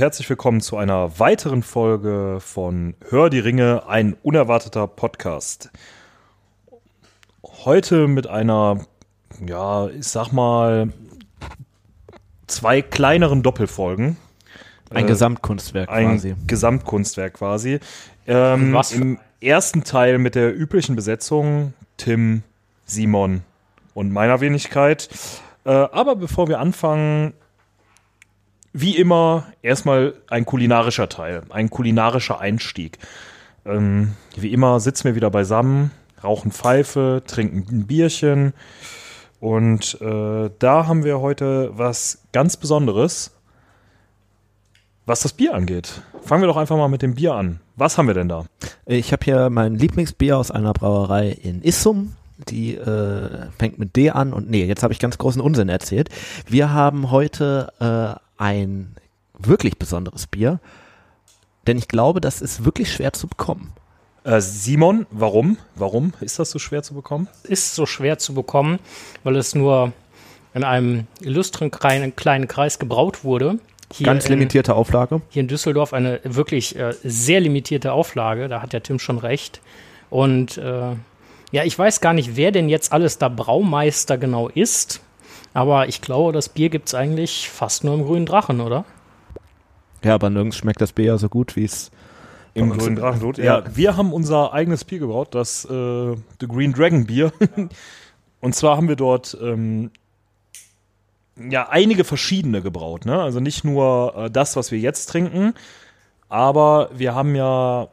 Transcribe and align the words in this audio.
herzlich 0.00 0.30
willkommen 0.30 0.62
zu 0.62 0.78
einer 0.78 1.18
weiteren 1.18 1.62
Folge 1.62 2.38
von 2.40 2.94
Hör 3.10 3.28
die 3.28 3.38
Ringe, 3.38 3.82
ein 3.86 4.16
unerwarteter 4.22 4.86
Podcast. 4.86 5.70
Heute 7.44 8.08
mit 8.08 8.26
einer, 8.26 8.86
ja, 9.46 9.88
ich 9.88 10.06
sag 10.06 10.32
mal, 10.32 10.90
zwei 12.46 12.80
kleineren 12.80 13.42
Doppelfolgen. 13.42 14.16
Ein 14.88 15.04
Äh, 15.04 15.08
Gesamtkunstwerk 15.08 15.90
Ein 15.90 16.12
quasi. 16.12 16.34
Gesamtkunstwerk 16.46 17.34
quasi. 17.34 17.78
Ähm, 18.26 18.72
Was 18.72 18.92
Im 18.92 19.18
ersten 19.42 19.84
Teil 19.84 20.16
mit 20.16 20.34
der 20.34 20.58
üblichen 20.58 20.96
Besetzung 20.96 21.74
Tim, 21.98 22.42
Simon 22.86 23.42
und 23.92 24.10
meiner 24.14 24.40
Wenigkeit. 24.40 25.10
Äh, 25.66 25.70
aber 25.72 26.16
bevor 26.16 26.48
wir 26.48 26.58
anfangen, 26.58 27.34
wie 28.72 28.96
immer 28.96 29.46
erstmal 29.62 30.14
ein 30.28 30.46
kulinarischer 30.46 31.08
Teil, 31.08 31.42
ein 31.50 31.70
kulinarischer 31.70 32.40
Einstieg. 32.40 32.98
Ähm, 33.64 34.12
wie 34.36 34.52
immer 34.52 34.80
sitzen 34.80 35.04
wir 35.04 35.14
wieder 35.14 35.30
beisammen, 35.30 35.90
rauchen 36.22 36.52
Pfeife, 36.52 37.22
trinken 37.26 37.66
ein 37.70 37.86
Bierchen. 37.86 38.52
Und 39.40 40.00
äh, 40.00 40.50
da 40.58 40.86
haben 40.86 41.04
wir 41.04 41.20
heute 41.20 41.70
was 41.72 42.22
ganz 42.32 42.56
Besonderes, 42.56 43.32
was 45.06 45.20
das 45.20 45.32
Bier 45.32 45.54
angeht. 45.54 46.02
Fangen 46.22 46.42
wir 46.42 46.46
doch 46.46 46.58
einfach 46.58 46.76
mal 46.76 46.88
mit 46.88 47.02
dem 47.02 47.14
Bier 47.14 47.34
an. 47.34 47.60
Was 47.76 47.96
haben 47.96 48.06
wir 48.06 48.14
denn 48.14 48.28
da? 48.28 48.44
Ich 48.84 49.12
habe 49.12 49.24
hier 49.24 49.50
mein 49.50 49.74
Lieblingsbier 49.74 50.36
aus 50.36 50.50
einer 50.50 50.72
Brauerei 50.72 51.30
in 51.30 51.62
Issum. 51.62 52.14
Die 52.48 52.74
äh, 52.74 53.48
fängt 53.58 53.78
mit 53.78 53.96
D 53.96 54.10
an 54.10 54.32
und 54.32 54.48
nee, 54.48 54.64
jetzt 54.64 54.82
habe 54.82 54.94
ich 54.94 54.98
ganz 54.98 55.18
großen 55.18 55.42
Unsinn 55.42 55.68
erzählt. 55.68 56.08
Wir 56.46 56.72
haben 56.72 57.10
heute 57.10 57.72
äh, 57.80 58.18
ein 58.40 58.96
wirklich 59.38 59.78
besonderes 59.78 60.26
Bier, 60.26 60.60
denn 61.66 61.76
ich 61.76 61.88
glaube, 61.88 62.20
das 62.20 62.40
ist 62.40 62.64
wirklich 62.64 62.92
schwer 62.92 63.12
zu 63.12 63.28
bekommen. 63.28 63.72
Äh, 64.24 64.40
Simon, 64.40 65.06
warum? 65.10 65.58
Warum 65.74 66.14
ist 66.20 66.38
das 66.38 66.50
so 66.50 66.58
schwer 66.58 66.82
zu 66.82 66.94
bekommen? 66.94 67.28
ist 67.44 67.74
so 67.74 67.86
schwer 67.86 68.18
zu 68.18 68.34
bekommen, 68.34 68.78
weil 69.24 69.36
es 69.36 69.54
nur 69.54 69.92
in 70.54 70.64
einem 70.64 71.06
illustren 71.20 71.70
kleinen, 71.70 72.16
kleinen 72.16 72.48
Kreis 72.48 72.78
gebraut 72.78 73.24
wurde. 73.24 73.58
Hier 73.92 74.06
Ganz 74.06 74.26
in, 74.26 74.32
limitierte 74.32 74.74
Auflage. 74.74 75.20
Hier 75.28 75.40
in 75.40 75.48
Düsseldorf 75.48 75.92
eine 75.92 76.20
wirklich 76.24 76.76
äh, 76.76 76.94
sehr 77.02 77.40
limitierte 77.40 77.92
Auflage, 77.92 78.48
da 78.48 78.62
hat 78.62 78.72
der 78.72 78.82
Tim 78.82 78.98
schon 78.98 79.18
recht. 79.18 79.60
Und 80.08 80.58
äh, 80.58 80.94
ja, 81.52 81.64
ich 81.64 81.78
weiß 81.78 82.00
gar 82.00 82.12
nicht, 82.12 82.36
wer 82.36 82.52
denn 82.52 82.68
jetzt 82.68 82.92
alles 82.92 83.18
da 83.18 83.28
Braumeister 83.28 84.16
genau 84.18 84.48
ist, 84.48 85.00
aber 85.54 85.88
ich 85.88 86.00
glaube, 86.00 86.32
das 86.32 86.48
Bier 86.48 86.68
gibt 86.70 86.88
es 86.88 86.94
eigentlich 86.94 87.48
fast 87.50 87.84
nur 87.84 87.94
im 87.94 88.04
grünen 88.04 88.26
Drachen, 88.26 88.60
oder? 88.60 88.84
Ja, 90.04 90.14
aber 90.14 90.30
nirgends 90.30 90.56
schmeckt 90.56 90.80
das 90.80 90.92
Bier 90.92 91.06
ja 91.06 91.18
so 91.18 91.28
gut, 91.28 91.56
wie 91.56 91.64
es 91.64 91.90
Im 92.54 92.70
grünen 92.70 92.88
im- 92.88 92.96
Drachenblut. 92.96 93.38
ja. 93.38 93.58
Ja, 93.60 93.64
wir 93.76 93.96
haben 93.96 94.12
unser 94.12 94.52
eigenes 94.52 94.84
Bier 94.84 94.98
gebraut, 94.98 95.34
das 95.34 95.64
äh, 95.66 95.68
The 96.40 96.48
Green 96.48 96.72
Dragon 96.72 97.04
Bier. 97.06 97.32
Und 98.40 98.54
zwar 98.54 98.76
haben 98.78 98.88
wir 98.88 98.96
dort 98.96 99.36
ähm, 99.42 99.90
ja 101.36 101.68
einige 101.68 102.04
verschiedene 102.04 102.62
gebraut. 102.62 103.04
Ne? 103.04 103.20
Also 103.20 103.40
nicht 103.40 103.64
nur 103.64 104.14
äh, 104.16 104.30
das, 104.30 104.56
was 104.56 104.70
wir 104.72 104.78
jetzt 104.78 105.06
trinken, 105.06 105.52
aber 106.30 106.88
wir 106.94 107.14
haben 107.14 107.34
ja 107.34 107.88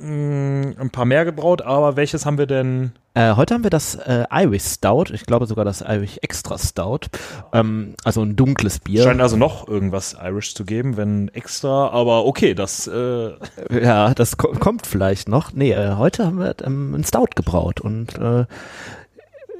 mh, 0.00 0.74
ein 0.78 0.90
paar 0.90 1.04
mehr 1.06 1.24
gebraut. 1.24 1.62
Aber 1.62 1.96
welches 1.96 2.26
haben 2.26 2.36
wir 2.38 2.46
denn? 2.46 2.92
Äh, 3.14 3.34
heute 3.36 3.52
haben 3.52 3.62
wir 3.62 3.70
das 3.70 3.94
äh, 3.94 4.24
Irish 4.32 4.62
Stout, 4.64 5.12
ich 5.12 5.26
glaube 5.26 5.44
sogar 5.46 5.66
das 5.66 5.82
Irish 5.86 6.16
Extra 6.22 6.56
Stout, 6.56 7.08
ähm, 7.52 7.94
also 8.04 8.22
ein 8.22 8.36
dunkles 8.36 8.78
Bier. 8.78 9.02
Scheint 9.02 9.20
also 9.20 9.36
noch 9.36 9.68
irgendwas 9.68 10.16
Irish 10.18 10.54
zu 10.54 10.64
geben, 10.64 10.96
wenn 10.96 11.28
extra. 11.28 11.90
Aber 11.90 12.24
okay, 12.24 12.54
das 12.54 12.86
äh, 12.86 13.32
Ja, 13.70 14.14
das 14.14 14.38
ko 14.38 14.52
kommt 14.52 14.86
vielleicht 14.86 15.28
noch. 15.28 15.52
Nee, 15.52 15.72
äh, 15.72 15.96
heute 15.96 16.24
haben 16.24 16.38
wir 16.38 16.54
ähm, 16.64 16.94
ein 16.94 17.04
Stout 17.04 17.28
gebraut 17.36 17.82
und 17.82 18.16
äh, 18.18 18.46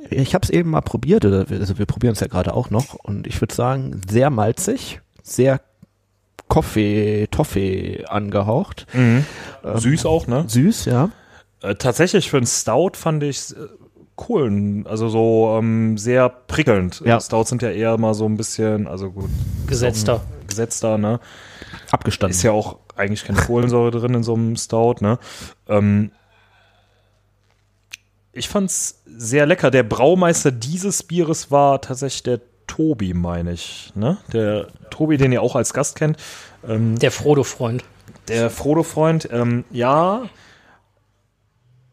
ich 0.08 0.34
habe 0.34 0.44
es 0.44 0.50
eben 0.50 0.70
mal 0.70 0.80
probiert, 0.80 1.26
oder 1.26 1.50
wir- 1.50 1.60
also 1.60 1.78
wir 1.78 1.84
probieren 1.86 2.12
es 2.14 2.20
ja 2.20 2.28
gerade 2.28 2.54
auch 2.54 2.70
noch 2.70 2.94
und 2.94 3.26
ich 3.26 3.38
würde 3.40 3.54
sagen, 3.54 4.00
sehr 4.08 4.30
malzig, 4.30 5.00
sehr 5.22 5.60
Kaffee, 6.48 7.28
Toffee 7.30 8.04
angehaucht. 8.08 8.86
Ähm, 8.94 9.24
süß 9.62 10.06
auch, 10.06 10.26
ne? 10.26 10.44
Süß, 10.46 10.86
ja. 10.86 11.10
Äh, 11.62 11.74
tatsächlich 11.76 12.30
für 12.30 12.36
einen 12.38 12.46
Stout 12.46 12.92
fand 12.94 13.22
ich 13.22 13.52
äh, 13.52 13.68
cool, 14.28 14.84
also 14.86 15.08
so 15.08 15.56
ähm, 15.58 15.96
sehr 15.98 16.28
prickelnd. 16.28 17.02
Ja. 17.04 17.20
Stouts 17.20 17.50
sind 17.50 17.62
ja 17.62 17.70
eher 17.70 17.96
mal 17.98 18.14
so 18.14 18.26
ein 18.26 18.36
bisschen, 18.36 18.86
also 18.86 19.10
gut, 19.10 19.30
Gesetzter. 19.66 20.22
gesetzter, 20.46 20.98
ne? 20.98 21.20
Abgestanden. 21.90 22.36
Ist 22.36 22.42
ja 22.42 22.52
auch 22.52 22.78
eigentlich 22.96 23.24
keine 23.24 23.38
Kohlensäure 23.40 23.90
drin 23.90 24.14
in 24.14 24.22
so 24.22 24.34
einem 24.34 24.56
Stout, 24.56 24.96
ne? 25.00 25.18
Ähm, 25.68 26.10
ich 28.32 28.48
fand's 28.48 29.02
sehr 29.06 29.46
lecker. 29.46 29.70
Der 29.70 29.82
Braumeister 29.82 30.50
dieses 30.50 31.02
Bieres 31.02 31.50
war 31.50 31.80
tatsächlich 31.80 32.22
der 32.22 32.40
Tobi, 32.66 33.12
meine 33.12 33.52
ich, 33.52 33.92
ne? 33.94 34.16
Der 34.32 34.68
Tobi, 34.90 35.16
den 35.18 35.32
ihr 35.32 35.42
auch 35.42 35.54
als 35.56 35.74
Gast 35.74 35.96
kennt. 35.96 36.16
Ähm, 36.66 36.98
Der 36.98 37.10
Frodo-Freund. 37.10 37.84
der 38.28 38.48
Frodo-Freund, 38.50 39.28
ähm, 39.32 39.64
ja. 39.70 40.22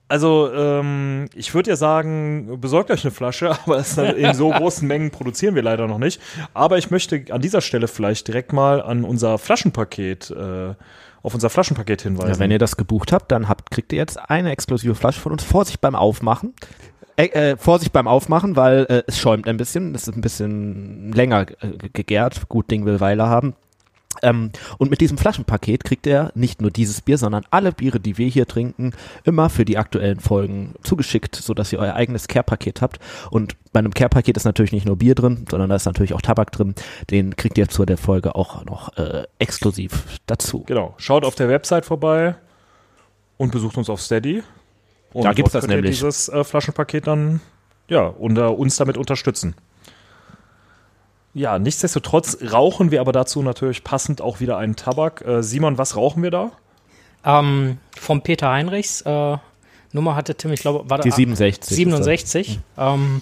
Also, 0.10 0.52
ähm, 0.52 1.30
ich 1.36 1.54
würde 1.54 1.70
ja 1.70 1.76
sagen, 1.76 2.60
besorgt 2.60 2.90
euch 2.90 3.06
eine 3.06 3.12
Flasche, 3.12 3.52
aber 3.66 3.78
es 3.78 3.98
in 3.98 4.34
so 4.34 4.50
großen 4.50 4.88
Mengen 4.88 5.12
produzieren 5.12 5.54
wir 5.54 5.62
leider 5.62 5.88
noch 5.88 6.00
nicht. 6.00 6.20
Aber 6.54 6.78
ich 6.80 6.90
möchte 6.90 7.24
an 7.30 7.42
dieser 7.42 7.62
Stelle 7.62 7.88
vielleicht 7.88 8.28
direkt 8.28 8.52
mal 8.52 8.82
an 8.82 9.04
unser 9.04 9.38
Flaschenpaket, 9.38 10.32
äh, 10.32 10.74
auf 11.22 11.34
unser 11.34 11.50
Flaschenpaket 11.52 12.02
hinweisen. 12.02 12.34
Ja, 12.34 12.40
wenn 12.40 12.50
ihr 12.50 12.60
das 12.60 12.76
gebucht 12.76 13.12
habt, 13.12 13.32
dann 13.32 13.48
habt, 13.48 13.70
kriegt 13.70 13.94
ihr 13.94 14.00
jetzt 14.00 14.18
eine 14.18 14.52
exklusive 14.52 14.96
Flasche 14.96 15.20
von 15.20 15.32
uns. 15.32 15.44
Vorsicht 15.44 15.80
beim 15.80 15.96
Aufmachen. 15.96 16.54
Äh, 17.16 17.52
äh, 17.52 17.58
Vorsicht 17.58 17.92
beim 17.94 18.08
Aufmachen, 18.08 18.56
weil 18.56 18.86
äh, 18.90 19.04
es 19.06 19.20
schäumt 19.20 19.48
ein 19.48 19.58
bisschen. 19.58 19.94
Es 19.94 20.08
ist 20.08 20.16
ein 20.16 20.22
bisschen 20.22 21.12
länger 21.12 21.46
äh, 21.62 21.90
gegärt. 21.94 22.50
Gut 22.50 22.72
Ding 22.72 22.86
will 22.86 23.00
Weile 23.00 23.28
haben. 23.28 23.54
Ähm, 24.22 24.52
und 24.78 24.90
mit 24.92 25.02
diesem 25.02 25.18
Flaschenpaket 25.18 25.84
kriegt 25.84 26.06
ihr 26.08 26.32
nicht 26.36 26.62
nur 26.62 26.72
dieses 26.72 27.02
Bier, 27.02 27.18
sondern 27.18 27.46
alle 27.52 27.72
Biere, 27.72 28.00
die 28.00 28.18
wir 28.18 28.28
hier 28.28 28.48
trinken, 28.48 28.92
immer 29.24 29.50
für 29.50 29.66
die 29.66 29.78
aktuellen 29.78 30.20
Folgen 30.20 30.76
zugeschickt, 30.84 31.36
sodass 31.36 31.72
ihr 31.74 31.80
euer 31.80 31.94
eigenes 31.96 32.28
Care-Paket 32.28 32.82
habt. 32.82 33.00
Und 33.32 33.56
bei 33.72 33.80
einem 33.80 33.94
Care-Paket 33.94 34.38
ist 34.38 34.46
natürlich 34.46 34.72
nicht 34.72 34.86
nur 34.86 34.98
Bier 34.98 35.16
drin, 35.16 35.46
sondern 35.50 35.70
da 35.70 35.76
ist 35.76 35.86
natürlich 35.86 36.14
auch 36.14 36.22
Tabak 36.22 36.52
drin. 36.52 36.76
Den 37.10 37.36
kriegt 37.36 37.58
ihr 37.58 37.68
zu 37.70 37.86
der 37.86 37.98
Folge 37.98 38.36
auch 38.36 38.66
noch 38.66 38.98
äh, 38.98 39.24
exklusiv 39.40 40.06
dazu. 40.26 40.64
Genau. 40.66 40.96
Schaut 40.98 41.24
auf 41.26 41.36
der 41.36 41.50
Website 41.50 41.86
vorbei 41.86 42.36
und 43.38 43.52
besucht 43.52 43.78
uns 43.78 43.90
auf 43.90 44.02
Steady. 44.02 44.44
Und 45.14 45.24
Da 45.24 45.34
gibt's 45.34 45.54
dort 45.54 45.64
das 45.64 45.70
nämlich. 45.70 45.92
dieses 45.92 46.30
äh, 46.30 46.44
Flaschenpaket 46.44 47.08
dann, 47.08 47.42
ja, 47.88 48.06
unter 48.06 48.58
uns 48.58 48.76
damit 48.76 48.98
unterstützen. 48.98 49.56
Ja, 51.34 51.60
nichtsdestotrotz 51.60 52.38
rauchen 52.52 52.92
wir 52.92 53.02
aber 53.02 53.12
dazu 53.12 53.42
natürlich 53.44 53.84
passend 53.84 54.22
auch 54.22 54.40
wieder 54.40 54.58
einen 54.58 54.76
Tabak. 54.76 55.22
Äh, 55.22 55.44
Simon, 55.44 55.78
was 55.78 55.96
rauchen 55.96 56.24
wir 56.24 56.32
da? 56.32 56.52
Ähm, 57.24 57.78
vom 57.98 58.22
Peter 58.22 58.50
Heinrichs. 58.50 59.02
Äh, 59.02 59.38
Nummer 59.92 60.16
hatte 60.16 60.36
Tim, 60.36 60.52
ich 60.54 60.62
glaube, 60.62 60.90
war 60.90 61.00
Die 61.00 61.10
da 61.10 61.16
67. 61.16 61.76
67. 61.76 62.60
Ähm, 62.78 63.22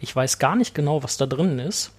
ich 0.00 0.14
weiß 0.14 0.38
gar 0.38 0.56
nicht 0.56 0.74
genau, 0.74 1.02
was 1.02 1.16
da 1.16 1.26
drin 1.26 1.58
ist. 1.58 1.92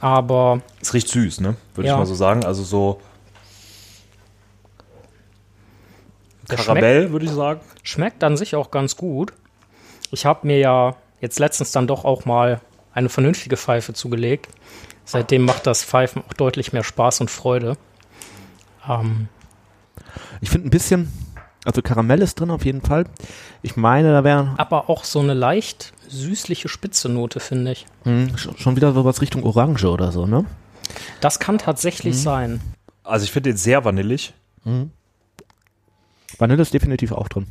Aber 0.00 0.60
Es 0.80 0.94
riecht 0.94 1.08
süß, 1.08 1.40
ne? 1.40 1.56
Würde 1.74 1.88
Ja. 1.88 1.94
ich 1.94 1.98
mal 1.98 2.06
so 2.06 2.14
sagen. 2.14 2.44
Also 2.44 2.62
so 2.64 3.00
der 6.50 6.56
schmeckt, 6.56 6.66
Karamell, 6.66 7.12
würde 7.12 7.24
ich 7.26 7.30
sagen. 7.30 7.60
schmeckt 7.82 8.22
an 8.24 8.36
sich 8.36 8.56
auch 8.56 8.70
ganz 8.70 8.96
gut. 8.96 9.32
Ich 10.10 10.26
habe 10.26 10.46
mir 10.46 10.58
ja 10.58 10.96
jetzt 11.20 11.38
letztens 11.38 11.72
dann 11.72 11.86
doch 11.86 12.04
auch 12.04 12.24
mal 12.24 12.60
eine 12.94 13.08
vernünftige 13.08 13.56
Pfeife 13.56 13.92
zugelegt. 13.94 14.48
Seitdem 15.04 15.42
macht 15.42 15.66
das 15.66 15.84
Pfeifen 15.84 16.22
auch 16.28 16.34
deutlich 16.34 16.72
mehr 16.72 16.84
Spaß 16.84 17.20
und 17.20 17.30
Freude. 17.30 17.76
Ähm, 18.88 19.28
Ich 20.40 20.50
finde 20.50 20.68
ein 20.68 20.70
bisschen, 20.70 21.10
also 21.64 21.82
Karamell 21.82 22.22
ist 22.22 22.38
drin 22.38 22.50
auf 22.50 22.64
jeden 22.64 22.82
Fall. 22.82 23.04
Ich 23.62 23.76
meine, 23.76 24.12
da 24.12 24.24
wäre 24.24 24.54
aber 24.58 24.88
auch 24.90 25.04
so 25.04 25.20
eine 25.20 25.34
leicht 25.34 25.92
süßliche 26.08 26.68
spitze 26.68 27.08
Note, 27.08 27.40
finde 27.40 27.72
ich. 27.72 27.86
hm, 28.04 28.36
schon 28.36 28.76
wieder 28.76 28.92
so 28.92 29.04
was 29.04 29.20
Richtung 29.22 29.44
Orange 29.44 29.84
oder 29.86 30.12
so, 30.12 30.26
ne? 30.26 30.44
Das 31.20 31.38
kann 31.38 31.58
tatsächlich 31.58 32.20
sein. 32.20 32.60
Also 33.04 33.24
ich 33.24 33.32
finde 33.32 33.50
den 33.50 33.56
sehr 33.56 33.84
vanillig. 33.84 34.34
Vanille 36.38 36.62
ist 36.62 36.74
definitiv 36.74 37.12
auch 37.12 37.28
drin. 37.28 37.46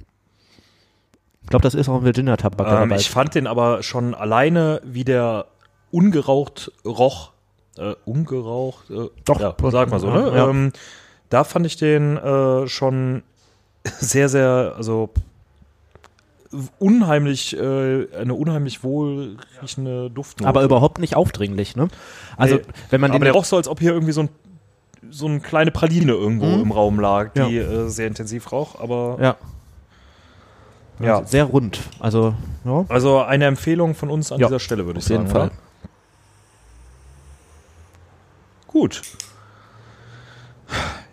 Ich 1.44 1.48
glaube, 1.50 1.64
das 1.64 1.74
ist 1.76 1.90
auch 1.90 1.98
ein 1.98 2.06
Virginia-Tabak. 2.06 2.68
Ähm, 2.68 2.90
dabei. 2.90 2.96
ich 2.96 3.10
fand 3.10 3.36
den 3.36 3.48
aber 3.48 3.84
schon 3.84 4.14
alleine, 4.14 4.82
wie 4.86 5.04
der 5.04 5.46
ungeraucht 5.92 6.72
roch, 6.86 7.32
äh, 7.78 7.96
ungeraucht, 8.06 8.90
äh, 8.90 9.10
Doch, 9.26 9.40
ja, 9.40 9.56
sag 9.70 9.90
mal 9.92 10.00
so, 10.00 10.10
ne? 10.10 10.32
ja. 10.36 10.50
Ähm, 10.50 10.72
da 11.30 11.44
fand 11.44 11.66
ich 11.66 11.78
den 11.78 12.18
äh, 12.18 12.68
schon 12.68 13.24
sehr, 14.00 14.30
sehr, 14.30 14.74
also 14.78 15.10
unheimlich, 16.80 17.56
äh, 17.58 18.08
eine 18.16 18.34
unheimlich 18.34 18.84
wohlriechende 18.84 20.10
Duftnote. 20.10 20.50
Aber 20.50 20.64
überhaupt 20.64 21.00
nicht 21.00 21.16
aufdringlich, 21.16 21.76
ne? 21.78 21.88
Also, 22.36 22.56
Nee, 22.56 22.62
wenn 22.90 23.02
man 23.02 23.12
aber 23.12 23.20
den 23.20 23.24
der 23.26 23.34
roch 23.34 23.46
so, 23.46 23.56
als 23.56 23.68
ob 23.70 23.80
hier 23.80 23.92
irgendwie 23.94 24.12
so 24.14 24.22
ein 24.22 24.30
so 25.10 25.26
eine 25.26 25.40
kleine 25.40 25.72
Praline 25.72 26.12
irgendwo 26.12 26.46
Mhm. 26.46 26.62
im 26.62 26.72
Raum 26.72 27.00
lag, 27.00 27.32
die 27.34 27.40
Ja. 27.40 27.48
äh, 27.86 27.90
sehr 27.90 28.06
intensiv 28.08 28.52
rauch, 28.52 28.80
aber 28.80 29.18
ja. 29.20 29.36
Ja. 31.04 31.24
Sehr 31.26 31.46
rund. 31.46 31.80
Also, 32.00 32.34
ja, 32.66 32.86
also 32.90 33.22
eine 33.22 33.46
Empfehlung 33.46 33.96
von 33.96 34.10
uns 34.10 34.32
an 34.32 34.40
Ja, 34.40 34.48
dieser 34.48 34.60
Stelle, 34.60 34.86
würde 34.86 35.00
ich 35.00 35.06
auf 35.06 35.10
jeden 35.12 35.28
sagen. 35.28 35.32
Fall. 35.32 35.48
Oder? 35.48 35.56
Gut. 38.68 39.02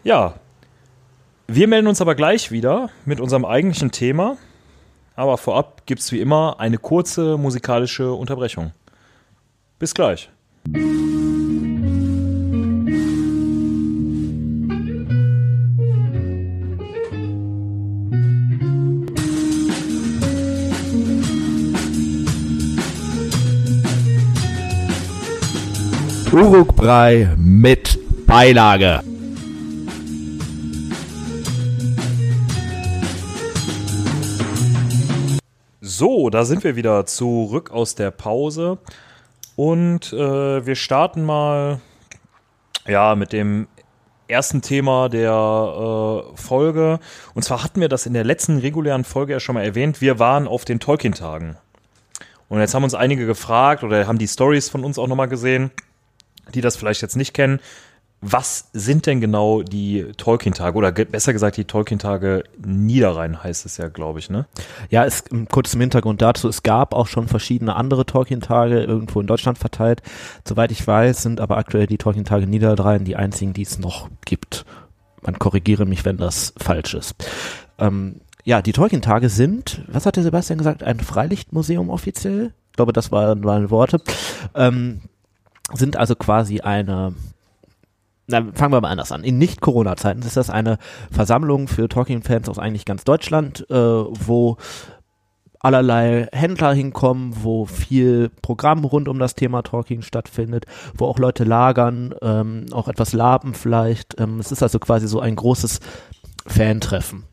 Ja. 0.05 0.35
Wir 1.47 1.67
melden 1.67 1.87
uns 1.87 2.01
aber 2.01 2.15
gleich 2.15 2.51
wieder 2.51 2.91
mit 3.05 3.21
unserem 3.21 3.45
eigentlichen 3.45 3.91
Thema. 3.91 4.37
Aber 5.17 5.37
vorab 5.39 5.87
gibt 5.87 6.01
es 6.01 6.13
wie 6.13 6.21
immer 6.21 6.61
eine 6.61 6.79
kurze 6.79 7.37
musikalische 7.37 8.13
Unterbrechung. 8.13 8.73
Bis 9.79 9.95
gleich. 9.95 10.31
Urukbrei 26.33 27.35
mit 27.39 28.27
Beilage. 28.27 29.01
So, 35.81 36.29
da 36.29 36.45
sind 36.45 36.65
wir 36.65 36.77
wieder 36.77 37.07
zurück 37.07 37.71
aus 37.71 37.95
der 37.95 38.11
Pause. 38.11 38.77
Und 39.57 40.13
äh, 40.13 40.67
wir 40.67 40.75
starten 40.75 41.25
mal 41.25 41.81
ja, 42.87 43.15
mit 43.15 43.33
dem 43.33 43.67
ersten 44.29 44.61
Thema 44.61 45.09
der 45.09 45.33
äh, 45.33 46.37
Folge. 46.37 47.01
Und 47.33 47.43
zwar 47.43 47.65
hatten 47.65 47.81
wir 47.81 47.89
das 47.89 48.05
in 48.05 48.13
der 48.13 48.25
letzten 48.25 48.59
regulären 48.59 49.05
Folge 49.05 49.33
ja 49.33 49.41
schon 49.41 49.55
mal 49.55 49.65
erwähnt. 49.65 50.03
Wir 50.03 50.19
waren 50.19 50.47
auf 50.47 50.67
den 50.67 50.79
Tolkien-Tagen. 50.79 51.57
Und 52.51 52.61
jetzt 52.61 52.75
haben 52.75 52.85
uns 52.85 52.95
einige 52.95 53.25
gefragt 53.25 53.83
oder 53.83 54.07
haben 54.07 54.19
die 54.19 54.29
Stories 54.29 54.69
von 54.69 54.85
uns 54.85 54.99
auch 54.99 55.07
nochmal 55.07 55.29
gesehen, 55.29 55.71
die 56.55 56.61
das 56.61 56.77
vielleicht 56.77 57.03
jetzt 57.03 57.17
nicht 57.17 57.35
kennen. 57.35 57.61
Was 58.21 58.71
sind 58.73 59.07
denn 59.07 59.21
genau 59.21 59.63
die 59.63 60.07
Tolkien-Tage? 60.17 60.77
Oder 60.77 60.91
besser 60.91 61.33
gesagt, 61.33 61.57
die 61.57 61.67
Tolkien-Tage 61.67 62.43
Niederrhein 62.59 63.45
heißt 63.45 63.65
es 63.65 63.77
ja, 63.77 63.87
glaube 63.87 64.19
ich, 64.19 64.29
ne? 64.29 64.47
Ja, 64.91 65.05
es, 65.05 65.23
kurz 65.51 65.71
zum 65.71 65.81
Hintergrund 65.81 66.21
dazu, 66.21 66.49
es 66.49 66.65
gab 66.65 66.95
auch 66.95 67.07
schon 67.07 67.29
verschiedene 67.29 67.77
andere 67.77 68.07
Tolkien-Tage 68.07 68.83
irgendwo 68.83 69.21
in 69.21 69.29
Deutschland 69.29 69.57
verteilt. 69.59 70.03
Soweit 70.45 70.73
ich 70.73 70.85
weiß, 70.85 71.23
sind 71.23 71.41
aber 71.41 71.59
aktuell 71.59 71.87
die 71.87 71.99
Tolkien-Tage 71.99 72.49
Niederdrhein 72.49 73.05
die 73.05 73.15
einzigen, 73.15 73.53
die 73.53 73.63
es 73.63 73.79
noch 73.79 74.09
gibt. 74.25 74.65
Man 75.23 75.39
korrigiere 75.39 75.87
mich, 75.87 76.05
wenn 76.05 76.17
das 76.17 76.55
falsch 76.57 76.95
ist. 76.95 77.15
Ähm, 77.79 78.21
ja, 78.43 78.63
die 78.63 78.73
Tolkien-Tage 78.73 79.29
sind, 79.29 79.83
was 79.87 80.07
hat 80.07 80.17
der 80.17 80.25
Sebastian 80.25 80.59
gesagt, 80.59 80.83
ein 80.83 80.99
Freilichtmuseum 80.99 81.89
offiziell? 81.89 82.53
Ich 82.71 82.77
glaube, 82.77 82.93
das 82.93 83.13
waren 83.13 83.41
meine 83.41 83.71
Worte. 83.71 84.01
Ähm, 84.57 85.03
sind 85.75 85.97
also 85.97 86.15
quasi 86.15 86.61
eine 86.61 87.15
na, 88.31 88.45
fangen 88.53 88.75
wir 88.75 88.83
mal 88.83 88.91
anders 88.91 89.11
an. 89.11 89.25
In 89.25 89.39
Nicht-Corona-Zeiten 89.39 90.21
ist 90.21 90.37
das 90.37 90.51
eine 90.51 90.77
Versammlung 91.11 91.67
für 91.67 91.89
Tolkien-Fans 91.89 92.51
aus 92.51 92.59
eigentlich 92.59 92.85
ganz 92.85 93.05
Deutschland, 93.05 93.65
äh, 93.71 93.75
wo 93.75 94.59
allerlei 95.61 96.29
Händler 96.33 96.73
hinkommen, 96.73 97.33
wo 97.43 97.65
viel 97.65 98.31
Programm 98.43 98.85
rund 98.85 99.09
um 99.09 99.19
das 99.19 99.35
Thema 99.35 99.63
Tolkien 99.63 100.03
stattfindet, 100.03 100.67
wo 100.95 101.07
auch 101.07 101.19
Leute 101.19 101.45
lagern, 101.45 102.15
ähm, 102.23 102.67
auch 102.73 102.89
etwas 102.89 103.13
laben 103.13 103.55
vielleicht. 103.55 104.21
Ähm, 104.21 104.39
es 104.39 104.53
ist 104.53 104.63
also 104.63 104.79
quasi 104.79 105.09
so 105.09 105.21
ein 105.21 105.35
großes 105.35 105.81
Fan-Treffen. 106.47 107.25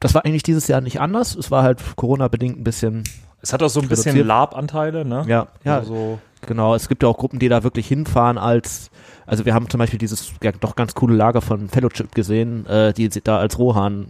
Das 0.00 0.14
war 0.14 0.24
eigentlich 0.24 0.42
dieses 0.42 0.68
Jahr 0.68 0.80
nicht 0.80 1.00
anders. 1.00 1.34
Es 1.34 1.50
war 1.50 1.62
halt 1.62 1.80
Corona-bedingt 1.96 2.58
ein 2.58 2.64
bisschen, 2.64 3.04
Es 3.40 3.52
hat 3.52 3.62
auch 3.62 3.68
so 3.68 3.80
ein 3.80 3.88
bisschen. 3.88 4.16
Lab-Anteile, 4.26 5.04
ne? 5.04 5.24
ja, 5.26 5.48
ja, 5.64 5.78
Also, 5.78 6.18
Genau, 6.46 6.74
es 6.74 6.88
gibt 6.88 7.02
ja 7.02 7.08
auch 7.08 7.18
Gruppen, 7.18 7.38
die 7.38 7.48
da 7.48 7.62
wirklich 7.62 7.86
hinfahren 7.86 8.38
als, 8.38 8.90
also 9.26 9.44
wir 9.44 9.54
haben 9.54 9.68
zum 9.68 9.78
Beispiel 9.78 9.98
dieses 9.98 10.32
ja, 10.42 10.52
doch 10.52 10.76
ganz 10.76 10.94
coole 10.94 11.14
Lager 11.14 11.40
von 11.40 11.68
Fellowship 11.68 12.14
gesehen, 12.14 12.66
äh, 12.66 12.92
die 12.92 13.08
da 13.08 13.38
als 13.38 13.58
Rohan 13.58 14.06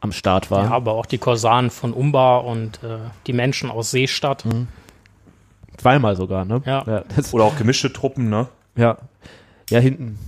am 0.00 0.12
Start 0.12 0.50
waren. 0.50 0.66
Ja, 0.66 0.72
aber 0.72 0.92
auch 0.92 1.06
die 1.06 1.18
Korsaren 1.18 1.70
von 1.70 1.92
Umba 1.92 2.38
und 2.38 2.82
äh, 2.82 2.98
die 3.26 3.32
Menschen 3.32 3.70
aus 3.70 3.92
Seestadt. 3.92 4.44
Zweimal 5.76 6.16
sogar, 6.16 6.44
ne? 6.44 6.60
Ja. 6.66 6.82
Ja, 6.86 7.04
das, 7.16 7.32
oder 7.32 7.44
auch 7.44 7.56
gemischte 7.56 7.92
Truppen, 7.92 8.28
ne? 8.28 8.48
ja. 8.76 8.98
ja 9.70 9.78
hinten. 9.78 10.18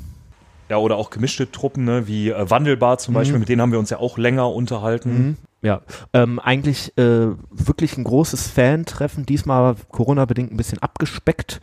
Ja, 0.71 0.79
oder 0.79 0.97
auch 0.97 1.11
gemischte 1.11 1.51
Truppen, 1.51 1.85
ne? 1.85 2.07
Wie 2.07 2.31
äh, 2.31 2.51
Wandelbar 2.51 2.99
zum 2.99 3.15
Beispiel, 3.15 3.39
mit 3.39 3.49
denen 3.49 3.61
haben 3.61 3.73
wir 3.73 3.79
uns 3.79 3.91
ja 3.91 3.99
auch 3.99 4.17
länger 4.17 4.51
unterhalten. 4.51 5.37
Ja, 5.65 5.81
ähm, 6.13 6.39
eigentlich 6.41 6.97
äh, 6.99 7.29
wirklich 7.51 7.97
ein 7.97 8.05
großes 8.05 8.49
Fan-Treffen, 8.49 9.25
diesmal 9.25 9.77
Corona-bedingt 9.91 10.53
ein 10.53 10.59
bisschen 10.59 10.79
abgespeckt, 10.81 11.59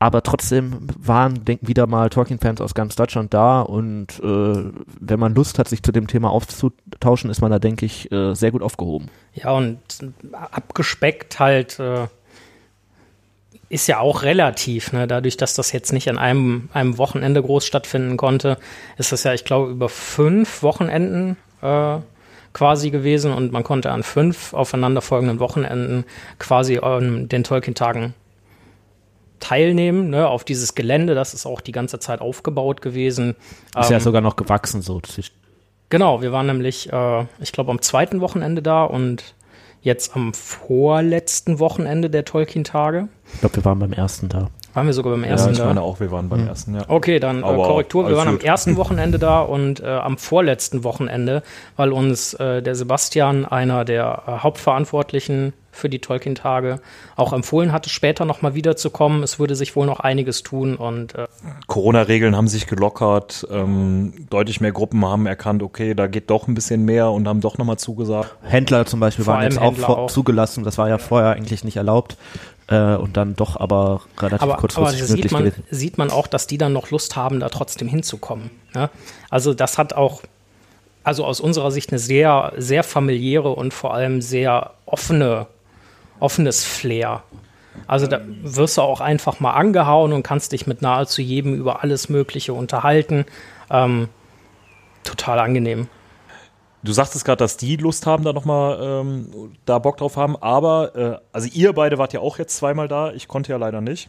aber 0.00 0.24
trotzdem 0.24 0.88
waren 0.98 1.44
denk, 1.44 1.60
wieder 1.62 1.86
mal 1.86 2.10
Tolkien-Fans 2.10 2.60
aus 2.60 2.74
ganz 2.74 2.96
Deutschland 2.96 3.32
da 3.32 3.60
und 3.60 4.18
äh, 4.18 4.64
wenn 5.00 5.20
man 5.20 5.36
Lust 5.36 5.60
hat, 5.60 5.68
sich 5.68 5.80
zu 5.84 5.92
dem 5.92 6.08
Thema 6.08 6.30
auszutauschen, 6.30 7.30
ist 7.30 7.40
man 7.40 7.52
da, 7.52 7.60
denke 7.60 7.86
ich, 7.86 8.10
äh, 8.10 8.34
sehr 8.34 8.50
gut 8.50 8.62
aufgehoben. 8.62 9.10
Ja, 9.32 9.52
und 9.52 9.78
abgespeckt 10.32 11.38
halt 11.38 11.78
äh, 11.78 12.08
ist 13.68 13.86
ja 13.86 14.00
auch 14.00 14.24
relativ, 14.24 14.92
ne? 14.92 15.06
Dadurch, 15.06 15.36
dass 15.36 15.54
das 15.54 15.70
jetzt 15.70 15.92
nicht 15.92 16.10
an 16.10 16.18
einem, 16.18 16.68
einem 16.72 16.98
Wochenende 16.98 17.42
groß 17.42 17.64
stattfinden 17.64 18.16
konnte, 18.16 18.58
ist 18.98 19.12
das 19.12 19.22
ja, 19.22 19.34
ich 19.34 19.44
glaube, 19.44 19.70
über 19.70 19.88
fünf 19.88 20.64
Wochenenden 20.64 21.36
äh, 21.62 21.98
quasi 22.56 22.88
gewesen 22.90 23.34
und 23.34 23.52
man 23.52 23.64
konnte 23.64 23.90
an 23.92 24.02
fünf 24.02 24.54
aufeinanderfolgenden 24.54 25.40
Wochenenden 25.40 26.04
quasi 26.38 26.78
an 26.78 27.28
den 27.28 27.44
Tolkien-Tagen 27.44 28.14
teilnehmen, 29.40 30.08
ne, 30.08 30.26
auf 30.26 30.42
dieses 30.42 30.74
Gelände, 30.74 31.14
das 31.14 31.34
ist 31.34 31.44
auch 31.44 31.60
die 31.60 31.72
ganze 31.72 31.98
Zeit 31.98 32.22
aufgebaut 32.22 32.80
gewesen. 32.80 33.36
Ist 33.78 33.90
ja 33.90 33.98
Ähm, 33.98 34.02
sogar 34.02 34.22
noch 34.22 34.36
gewachsen 34.36 34.80
so. 34.80 35.02
Genau, 35.90 36.22
wir 36.22 36.32
waren 36.32 36.46
nämlich, 36.46 36.90
äh, 36.90 37.26
ich 37.40 37.52
glaube, 37.52 37.70
am 37.72 37.82
zweiten 37.82 38.22
Wochenende 38.22 38.62
da 38.62 38.84
und 38.84 39.34
jetzt 39.82 40.16
am 40.16 40.32
vorletzten 40.32 41.58
Wochenende 41.58 42.08
der 42.08 42.24
Tolkien-Tage. 42.24 43.08
Ich 43.34 43.40
glaube, 43.40 43.56
wir 43.56 43.66
waren 43.66 43.78
beim 43.80 43.92
ersten 43.92 44.30
da. 44.30 44.48
Waren 44.76 44.88
wir 44.88 44.92
sogar 44.92 45.12
beim 45.12 45.24
Ja, 45.24 45.30
ersten 45.30 45.52
ich 45.52 45.58
da? 45.58 45.64
meine 45.64 45.80
auch, 45.80 46.00
wir 46.00 46.10
waren 46.10 46.28
beim 46.28 46.46
ersten, 46.46 46.74
ja. 46.74 46.82
Okay, 46.86 47.18
dann 47.18 47.38
äh, 47.38 47.40
Korrektur. 47.40 48.06
Wir 48.10 48.16
waren 48.18 48.28
am 48.28 48.40
ersten 48.40 48.76
Wochenende 48.76 49.18
da 49.18 49.40
und 49.40 49.80
äh, 49.80 49.86
am 49.86 50.18
vorletzten 50.18 50.84
Wochenende, 50.84 51.42
weil 51.76 51.92
uns 51.92 52.34
äh, 52.34 52.60
der 52.62 52.74
Sebastian, 52.74 53.46
einer 53.46 53.86
der 53.86 54.24
äh, 54.26 54.30
Hauptverantwortlichen 54.42 55.54
für 55.72 55.88
die 55.88 55.98
Tolkien-Tage, 55.98 56.80
auch 57.16 57.32
empfohlen 57.32 57.72
hatte, 57.72 57.88
später 57.88 58.26
nochmal 58.26 58.54
wiederzukommen. 58.54 59.22
Es 59.22 59.38
würde 59.38 59.54
sich 59.56 59.76
wohl 59.76 59.86
noch 59.86 60.00
einiges 60.00 60.42
tun 60.42 60.76
und 60.76 61.14
äh, 61.14 61.26
Corona-Regeln 61.66 62.36
haben 62.36 62.48
sich 62.48 62.66
gelockert, 62.66 63.46
ähm, 63.50 64.12
deutlich 64.28 64.60
mehr 64.60 64.72
Gruppen 64.72 65.06
haben 65.06 65.26
erkannt, 65.26 65.62
okay, 65.62 65.94
da 65.94 66.06
geht 66.06 66.28
doch 66.28 66.48
ein 66.48 66.54
bisschen 66.54 66.84
mehr 66.84 67.10
und 67.10 67.26
haben 67.28 67.40
doch 67.40 67.56
nochmal 67.56 67.78
zugesagt. 67.78 68.36
Händler 68.42 68.84
zum 68.84 69.00
Beispiel 69.00 69.24
Vor 69.24 69.34
waren 69.34 69.44
jetzt 69.44 69.58
auch, 69.58 69.88
auch. 69.88 70.10
zugelassen. 70.10 70.64
Das 70.64 70.76
war 70.76 70.88
ja 70.90 70.98
vorher 70.98 71.30
eigentlich 71.30 71.64
nicht 71.64 71.76
erlaubt. 71.76 72.18
Äh, 72.68 72.96
und 72.96 73.16
dann 73.16 73.36
doch 73.36 73.58
aber 73.58 74.02
relativ 74.18 74.42
aber, 74.42 74.54
aber 74.54 74.60
kurzfristig 74.60 75.00
da 75.00 75.06
sieht 75.06 75.32
man, 75.32 75.44
gewesen. 75.44 75.64
sieht 75.70 75.98
man 75.98 76.10
auch, 76.10 76.26
dass 76.26 76.46
die 76.46 76.58
dann 76.58 76.72
noch 76.72 76.90
Lust 76.90 77.14
haben, 77.14 77.38
da 77.40 77.48
trotzdem 77.48 77.86
hinzukommen. 77.86 78.50
Ja? 78.74 78.90
Also 79.30 79.54
das 79.54 79.78
hat 79.78 79.92
auch, 79.92 80.22
also 81.04 81.24
aus 81.24 81.40
unserer 81.40 81.70
Sicht 81.70 81.90
eine 81.90 82.00
sehr, 82.00 82.52
sehr 82.56 82.82
familiäre 82.82 83.50
und 83.50 83.72
vor 83.72 83.94
allem 83.94 84.20
sehr 84.20 84.72
offene, 84.84 85.46
offenes 86.18 86.64
Flair. 86.64 87.22
Also 87.86 88.06
da 88.06 88.20
wirst 88.42 88.78
du 88.78 88.82
auch 88.82 89.00
einfach 89.00 89.38
mal 89.38 89.52
angehauen 89.52 90.12
und 90.12 90.22
kannst 90.22 90.52
dich 90.52 90.66
mit 90.66 90.82
nahezu 90.82 91.22
jedem 91.22 91.54
über 91.54 91.82
alles 91.82 92.08
Mögliche 92.08 92.52
unterhalten. 92.52 93.26
Ähm, 93.70 94.08
total 95.04 95.38
angenehm. 95.38 95.88
Du 96.86 96.92
sagtest 96.92 97.24
gerade, 97.24 97.38
dass 97.38 97.56
die 97.56 97.76
Lust 97.76 98.06
haben, 98.06 98.24
da 98.24 98.32
nochmal 98.32 98.78
ähm, 98.80 99.52
da 99.64 99.78
Bock 99.78 99.96
drauf 99.98 100.16
haben, 100.16 100.36
aber 100.36 100.94
äh, 100.96 101.18
also 101.32 101.48
ihr 101.52 101.72
beide 101.72 101.98
wart 101.98 102.12
ja 102.12 102.20
auch 102.20 102.38
jetzt 102.38 102.56
zweimal 102.56 102.88
da, 102.88 103.12
ich 103.12 103.28
konnte 103.28 103.52
ja 103.52 103.58
leider 103.58 103.80
nicht. 103.80 104.08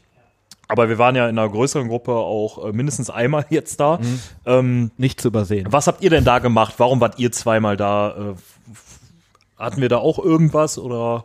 Aber 0.69 0.89
wir 0.89 0.97
waren 0.97 1.15
ja 1.15 1.29
in 1.29 1.39
einer 1.39 1.49
größeren 1.49 1.87
Gruppe 1.87 2.13
auch 2.13 2.65
äh, 2.65 2.71
mindestens 2.71 3.09
einmal 3.09 3.45
jetzt 3.49 3.79
da. 3.79 3.99
Ähm, 4.45 4.91
Nicht 4.97 5.21
zu 5.21 5.29
übersehen. 5.29 5.67
was 5.71 5.87
habt 5.87 6.01
ihr 6.03 6.09
denn 6.09 6.25
da 6.25 6.39
gemacht? 6.39 6.75
Warum 6.77 7.01
wart 7.01 7.19
ihr 7.19 7.31
zweimal 7.31 7.77
da? 7.77 8.09
Äh, 8.09 8.35
hatten 9.57 9.81
wir 9.81 9.89
da 9.89 9.97
auch 9.97 10.19
irgendwas 10.19 10.77
oder? 10.77 11.23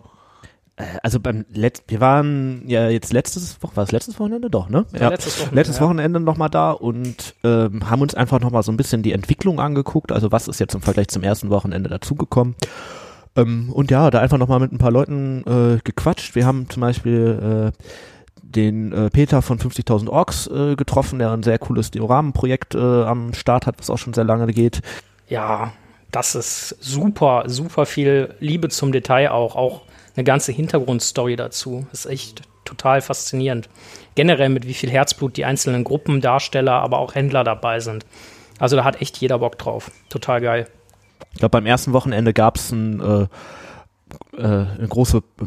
Äh, 0.76 0.84
also 1.02 1.20
beim 1.20 1.44
Let 1.52 1.82
wir 1.88 2.00
waren 2.00 2.62
ja 2.66 2.88
jetzt 2.88 3.12
letztes 3.12 3.62
Woche, 3.62 3.76
war 3.76 3.84
es 3.84 3.92
letztes 3.92 4.18
Wochenende 4.18 4.50
doch, 4.50 4.68
ne? 4.68 4.86
Ja, 4.98 5.08
letztes 5.08 5.38
Wochenende, 5.38 5.56
letztes 5.56 5.76
ja. 5.78 5.84
Wochenende 5.84 6.20
nochmal 6.20 6.50
da 6.50 6.72
und 6.72 7.34
ähm, 7.44 7.88
haben 7.90 8.02
uns 8.02 8.14
einfach 8.14 8.40
nochmal 8.40 8.62
so 8.62 8.72
ein 8.72 8.76
bisschen 8.76 9.02
die 9.02 9.12
Entwicklung 9.12 9.60
angeguckt, 9.60 10.12
also 10.12 10.32
was 10.32 10.48
ist 10.48 10.60
jetzt 10.60 10.74
im 10.74 10.82
Vergleich 10.82 11.08
zum 11.08 11.22
ersten 11.22 11.50
Wochenende 11.50 11.88
dazugekommen. 11.88 12.54
Ähm, 13.36 13.70
und 13.72 13.90
ja, 13.90 14.10
da 14.10 14.20
einfach 14.20 14.38
nochmal 14.38 14.60
mit 14.60 14.72
ein 14.72 14.78
paar 14.78 14.90
Leuten 14.90 15.42
äh, 15.46 15.80
gequatscht. 15.82 16.34
Wir 16.34 16.46
haben 16.46 16.68
zum 16.68 16.82
Beispiel 16.82 17.72
äh, 17.72 17.86
den 18.42 18.92
äh, 18.92 19.10
Peter 19.10 19.40
von 19.40 19.58
50.000 19.58 20.08
Orks 20.08 20.46
äh, 20.48 20.76
getroffen, 20.76 21.18
der 21.18 21.30
ein 21.30 21.42
sehr 21.42 21.58
cooles 21.58 21.90
Dioramenprojekt 21.90 22.74
äh, 22.74 22.78
am 22.78 23.32
Start 23.32 23.66
hat, 23.66 23.78
was 23.78 23.88
auch 23.88 23.98
schon 23.98 24.12
sehr 24.12 24.24
lange 24.24 24.46
geht. 24.48 24.82
Ja, 25.28 25.72
das 26.10 26.34
ist 26.34 26.76
super, 26.80 27.44
super 27.46 27.86
viel 27.86 28.34
Liebe 28.38 28.68
zum 28.68 28.92
Detail 28.92 29.30
auch, 29.30 29.56
auch 29.56 29.82
eine 30.16 30.24
ganze 30.24 30.52
Hintergrundstory 30.52 31.36
dazu. 31.36 31.86
Ist 31.92 32.06
echt 32.06 32.42
total 32.64 33.00
faszinierend. 33.00 33.68
Generell 34.14 34.48
mit 34.48 34.66
wie 34.66 34.74
viel 34.74 34.90
Herzblut 34.90 35.36
die 35.36 35.44
einzelnen 35.44 35.84
Gruppen, 35.84 36.20
Darsteller, 36.20 36.74
aber 36.74 36.98
auch 36.98 37.14
Händler 37.14 37.44
dabei 37.44 37.80
sind. 37.80 38.04
Also 38.58 38.76
da 38.76 38.84
hat 38.84 39.00
echt 39.00 39.16
jeder 39.18 39.38
Bock 39.38 39.58
drauf. 39.58 39.90
Total 40.08 40.40
geil. 40.40 40.68
Ich 41.32 41.38
glaube, 41.38 41.50
beim 41.50 41.66
ersten 41.66 41.92
Wochenende 41.92 42.32
gab 42.32 42.56
es 42.56 42.70
ein, 42.72 43.00
äh, 43.00 43.26
äh, 44.36 44.42
eine 44.42 44.88
große 44.88 45.18
äh, 45.18 45.42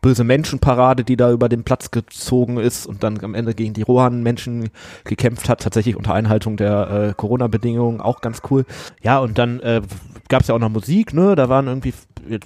böse 0.00 0.24
Menschenparade, 0.24 1.04
die 1.04 1.16
da 1.16 1.30
über 1.32 1.48
den 1.48 1.64
Platz 1.64 1.90
gezogen 1.90 2.58
ist 2.58 2.86
und 2.86 3.02
dann 3.02 3.22
am 3.22 3.34
Ende 3.34 3.54
gegen 3.54 3.74
die 3.74 3.82
Rohan-Menschen 3.82 4.70
gekämpft 5.04 5.48
hat, 5.48 5.60
tatsächlich 5.60 5.96
unter 5.96 6.14
Einhaltung 6.14 6.56
der 6.56 6.90
äh, 6.90 7.14
Corona-Bedingungen, 7.16 8.00
auch 8.00 8.20
ganz 8.20 8.42
cool. 8.50 8.64
Ja, 9.02 9.18
und 9.18 9.38
dann 9.38 9.60
äh, 9.60 9.82
gab 10.28 10.42
es 10.42 10.48
ja 10.48 10.54
auch 10.54 10.60
noch 10.60 10.68
Musik, 10.68 11.14
ne? 11.14 11.34
Da 11.34 11.48
waren 11.48 11.66
irgendwie, 11.66 11.94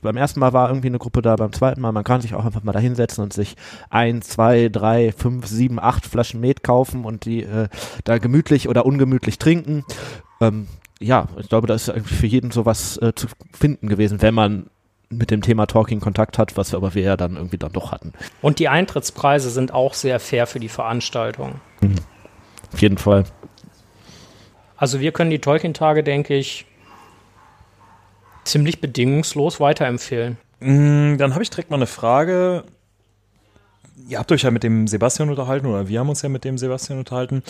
beim 0.03 0.17
ersten 0.17 0.41
Mal 0.41 0.53
war 0.53 0.69
irgendwie 0.69 0.89
eine 0.89 0.99
Gruppe 0.99 1.23
da, 1.23 1.37
beim 1.37 1.53
zweiten 1.53 1.81
Mal, 1.81 1.93
man 1.93 2.05
kann 2.05 2.21
sich 2.21 2.35
auch 2.35 2.45
einfach 2.45 2.63
mal 2.63 2.73
da 2.73 2.79
hinsetzen 2.79 3.23
und 3.23 3.33
sich 3.33 3.57
ein, 3.91 4.23
zwei, 4.23 4.69
drei, 4.69 5.13
fünf, 5.13 5.47
sieben, 5.47 5.79
acht 5.79 6.07
Flaschen 6.07 6.41
Met 6.41 6.63
kaufen 6.63 7.05
und 7.05 7.25
die 7.25 7.43
äh, 7.43 7.69
da 8.05 8.19
gemütlich 8.19 8.69
oder 8.69 8.87
ungemütlich 8.87 9.39
trinken. 9.39 9.85
Ähm, 10.41 10.67
ja, 10.99 11.29
ich 11.39 11.49
glaube, 11.49 11.67
da 11.67 11.75
ist 11.75 11.93
für 12.05 12.27
jeden 12.27 12.51
sowas 12.51 12.97
äh, 12.99 13.13
zu 13.15 13.27
finden 13.53 13.89
gewesen, 13.89 14.23
wenn 14.23 14.35
man 14.35 14.67
mit 15.09 15.31
dem 15.31 15.43
Thema 15.43 15.67
Talking 15.67 16.01
Kontakt 16.01 16.39
hat, 16.39 16.57
was 16.57 16.73
wir 16.73 16.77
aber 16.79 16.95
wir 16.95 17.03
ja 17.03 17.17
dann 17.17 17.37
irgendwie 17.37 17.59
dann 17.59 17.73
doch 17.73 17.93
hatten. 17.93 18.13
Und 18.43 18.59
die 18.59 18.69
Eintrittspreise 18.69 19.51
sind 19.51 19.73
auch 19.73 19.95
sehr 19.95 20.19
fair 20.21 20.47
für 20.47 20.59
die 20.61 20.69
Veranstaltung. 20.69 21.61
Auf 22.73 22.83
jeden 22.83 22.99
Fall. 22.99 23.25
Also 24.77 25.01
wir 25.01 25.13
können 25.13 25.31
die 25.31 25.39
Tolkien-Tage, 25.39 26.03
denke 26.03 26.35
ich, 26.35 26.67
ziemlich 28.45 28.81
bedingungslos 28.81 29.61
weiterempfehlen. 29.61 30.37
Mm, 30.61 31.17
Dann 31.17 31.35
habe 31.35 31.43
ich 31.43 31.51
direkt 31.51 31.71
mal 31.71 31.77
eine 31.77 31.87
Frage. 31.87 32.65
Ihr 34.09 34.19
habt 34.19 34.31
euch 34.33 34.43
ja 34.43 34.51
mit 34.51 34.63
dem 34.63 34.87
Sebastian 34.87 35.31
unterhalten, 35.31 35.67
oder 35.67 35.89
wir 35.89 36.01
haben 36.01 36.09
uns 36.09 36.23
ja 36.23 36.29
mit 36.29 36.45
dem 36.45 36.59
Sebastian 36.59 36.99
unterhalten. 36.99 37.43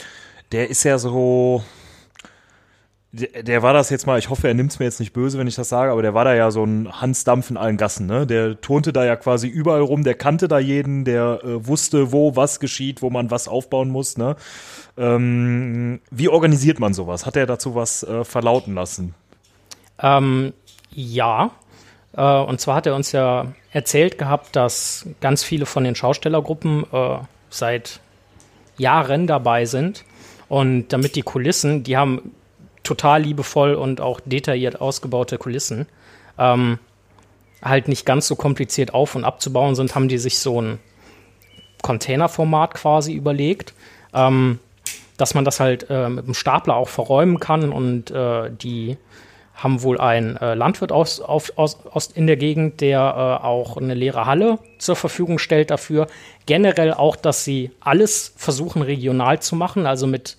Der 0.53 0.71
ist 0.71 0.85
ja 0.85 0.99
so. 0.99 1.65
Der, 3.19 3.43
der 3.43 3.63
war 3.63 3.73
das 3.73 3.89
jetzt 3.89 4.07
mal, 4.07 4.19
ich 4.19 4.29
hoffe, 4.29 4.47
er 4.47 4.53
nimmt 4.53 4.73
es 4.73 4.79
mir 4.79 4.85
jetzt 4.85 5.01
nicht 5.01 5.15
böse, 5.15 5.39
wenn 5.39 5.47
ich 5.47 5.55
das 5.55 5.71
sage, 5.71 5.91
aber 5.91 6.03
der 6.03 6.13
war 6.13 6.25
da 6.25 6.35
ja 6.35 6.51
so 6.51 6.65
ein 6.65 7.01
Hans 7.01 7.25
Dampf 7.25 7.49
in 7.49 7.57
allen 7.57 7.79
Gassen, 7.79 8.07
ne? 8.07 8.27
Der 8.27 8.61
turnte 8.61 8.93
da 8.93 9.07
ja 9.07 9.17
quasi 9.17 9.49
überall 9.49 9.81
rum, 9.81 10.05
der 10.05 10.15
kannte 10.15 10.49
da 10.49 10.59
jeden, 10.59 11.05
der 11.07 11.41
äh, 11.43 11.67
wusste, 11.67 12.13
wo 12.13 12.37
was 12.37 12.61
geschieht, 12.61 13.01
wo 13.01 13.09
man 13.09 13.31
was 13.31 13.49
aufbauen 13.49 13.89
muss, 13.89 14.19
ne? 14.19 14.37
Ähm, 14.99 16.01
wie 16.11 16.29
organisiert 16.29 16.79
man 16.79 16.93
sowas? 16.93 17.25
Hat 17.25 17.37
er 17.37 17.47
dazu 17.47 17.75
was 17.75 18.03
äh, 18.03 18.23
verlauten 18.25 18.75
lassen? 18.75 19.15
Ähm, 19.99 20.53
ja. 20.91 21.53
Äh, 22.15 22.23
und 22.23 22.61
zwar 22.61 22.77
hat 22.77 22.87
er 22.87 22.95
uns 22.95 23.13
ja 23.13 23.47
erzählt 23.73 24.19
gehabt, 24.19 24.57
dass 24.57 25.07
ganz 25.21 25.43
viele 25.43 25.65
von 25.65 25.85
den 25.85 25.95
Schaustellergruppen 25.95 26.85
äh, 26.93 27.19
seit 27.49 28.01
Jahren 28.77 29.27
dabei 29.27 29.65
sind. 29.65 30.05
Und 30.49 30.89
damit 30.89 31.17
die 31.17 31.23
Kulissen, 31.23 31.83
die 31.83 31.97
haben 31.97 32.33
total 32.87 33.23
liebevoll 33.23 33.75
und 33.75 34.01
auch 34.01 34.21
detailliert 34.25 34.81
ausgebaute 34.81 35.39
Kulissen, 35.39 35.87
ähm, 36.39 36.79
halt 37.63 37.89
nicht 37.89 38.07
ganz 38.07 38.27
so 38.27 38.37
kompliziert 38.37 38.95
auf- 38.95 39.15
und 39.15 39.25
abzubauen 39.25 39.75
sind, 39.75 39.95
haben 39.95 40.09
die 40.09 40.19
sich 40.19 40.39
so 40.39 40.61
ein 40.61 40.79
Containerformat 41.83 42.75
quasi 42.75 43.13
überlegt. 43.13 43.75
Ähm, 44.15 44.61
dass 45.17 45.35
man 45.35 45.45
das 45.45 45.61
halt 45.61 45.87
äh, 45.89 46.09
mit 46.09 46.27
dem 46.27 46.35
Stapler 46.35 46.77
auch 46.77 46.89
verräumen 46.89 47.41
kann 47.41 47.73
und 47.73 48.11
äh, 48.11 48.51
die 48.51 48.97
haben 49.55 49.83
wohl 49.83 49.99
einen 49.99 50.37
äh, 50.37 50.55
Landwirt 50.55 50.93
aus, 50.93 51.21
auf, 51.21 51.53
aus, 51.57 51.79
aus 51.91 52.09
in 52.09 52.27
der 52.27 52.37
Gegend, 52.37 52.83
der 52.83 53.01
äh, 53.01 53.45
auch 53.45 53.79
eine 53.79 53.95
leere 53.95 54.27
Halle 54.27 54.59
zur 54.79 54.97
Verfügung 54.97 55.39
stellt 55.39 55.71
dafür. 55.71 56.09
Generell 56.45 56.93
auch, 56.93 57.17
dass 57.17 57.45
sie 57.45 57.71
alles 57.81 58.35
versuchen 58.37 58.83
regional 58.83 59.41
zu 59.41 59.57
machen, 59.57 59.87
also 59.87 60.07
mit 60.07 60.37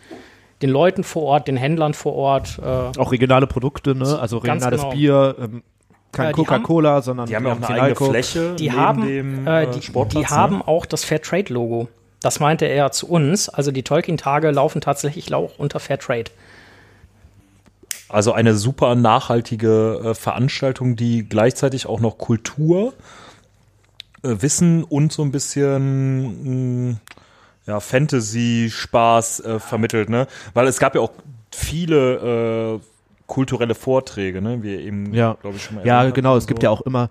den 0.61 0.69
Leuten 0.69 1.03
vor 1.03 1.23
Ort, 1.23 1.47
den 1.47 1.57
Händlern 1.57 1.93
vor 1.93 2.15
Ort. 2.15 2.59
Äh, 2.59 2.99
Auch 2.99 3.11
regionale 3.11 3.47
Produkte, 3.47 3.95
ne? 3.95 4.19
Also 4.19 4.39
Ganz 4.39 4.63
regionales 4.63 4.81
genau. 4.81 4.93
Bier, 4.93 5.35
ähm, 5.39 5.63
kein 6.11 6.25
Äh, 6.25 6.27
die 6.29 6.33
Coca-Cola, 6.33 7.01
sondern 7.01 7.27
Die 7.27 7.35
haben 7.35 7.45
ja 7.45 7.53
auch 7.53 7.69
eine 7.69 7.81
eigene 7.81 8.09
Fläche 8.09 8.55
die 8.55 8.71
haben, 8.71 9.05
dem 9.05 9.47
äh, 9.47 9.63
äh, 9.63 9.71
die, 9.71 9.81
Sportplatz. 9.81 10.27
die 10.27 10.33
ne? 10.33 10.37
haben 10.37 10.61
auch 10.61 10.85
das 10.85 11.03
Fairtrade-Logo. 11.03 11.87
Das 12.21 12.39
meinte 12.39 12.65
er 12.65 12.91
zu 12.91 13.07
uns. 13.07 13.49
Also 13.49 13.71
die 13.71 13.83
Tolkien-Tage 13.83 14.49
laufen 14.51 14.81
tatsächlich 14.81 15.33
auch 15.33 15.59
unter 15.59 15.79
Fairtrade. 15.79 16.31
Also 18.09 18.31
eine 18.31 18.55
super 18.55 18.95
nachhaltige 18.95 20.01
äh, 20.03 20.13
Veranstaltung, 20.15 20.95
die 20.95 21.27
gleichzeitig 21.27 21.87
auch 21.87 21.99
noch 21.99 22.17
Kultur, 22.17 22.93
äh, 24.23 24.35
Wissen 24.39 24.83
und 24.83 25.11
so 25.11 25.23
ein 25.23 25.31
bisschen 25.31 26.89
mh, 26.91 26.95
ja, 27.67 27.79
Fantasy, 27.79 28.69
Spaß 28.74 29.41
äh, 29.41 29.59
vermittelt, 29.59 30.09
ne? 30.09 30.27
Weil 30.53 30.67
es 30.67 30.79
gab 30.79 30.95
ja 30.95 31.01
auch 31.01 31.12
viele 31.51 32.77
äh, 32.77 32.79
kulturelle 33.27 33.75
Vorträge, 33.75 34.41
ne? 34.41 34.63
Wie 34.63 34.75
eben, 34.75 35.13
Ja. 35.13 35.36
glaube 35.41 35.57
ich, 35.57 35.63
schon 35.63 35.75
mal 35.75 35.86
Ja, 35.86 36.09
genau, 36.09 36.36
es 36.38 36.45
und 36.45 36.47
gibt 36.47 36.62
so. 36.62 36.65
ja 36.65 36.69
auch 36.71 36.81
immer, 36.81 37.09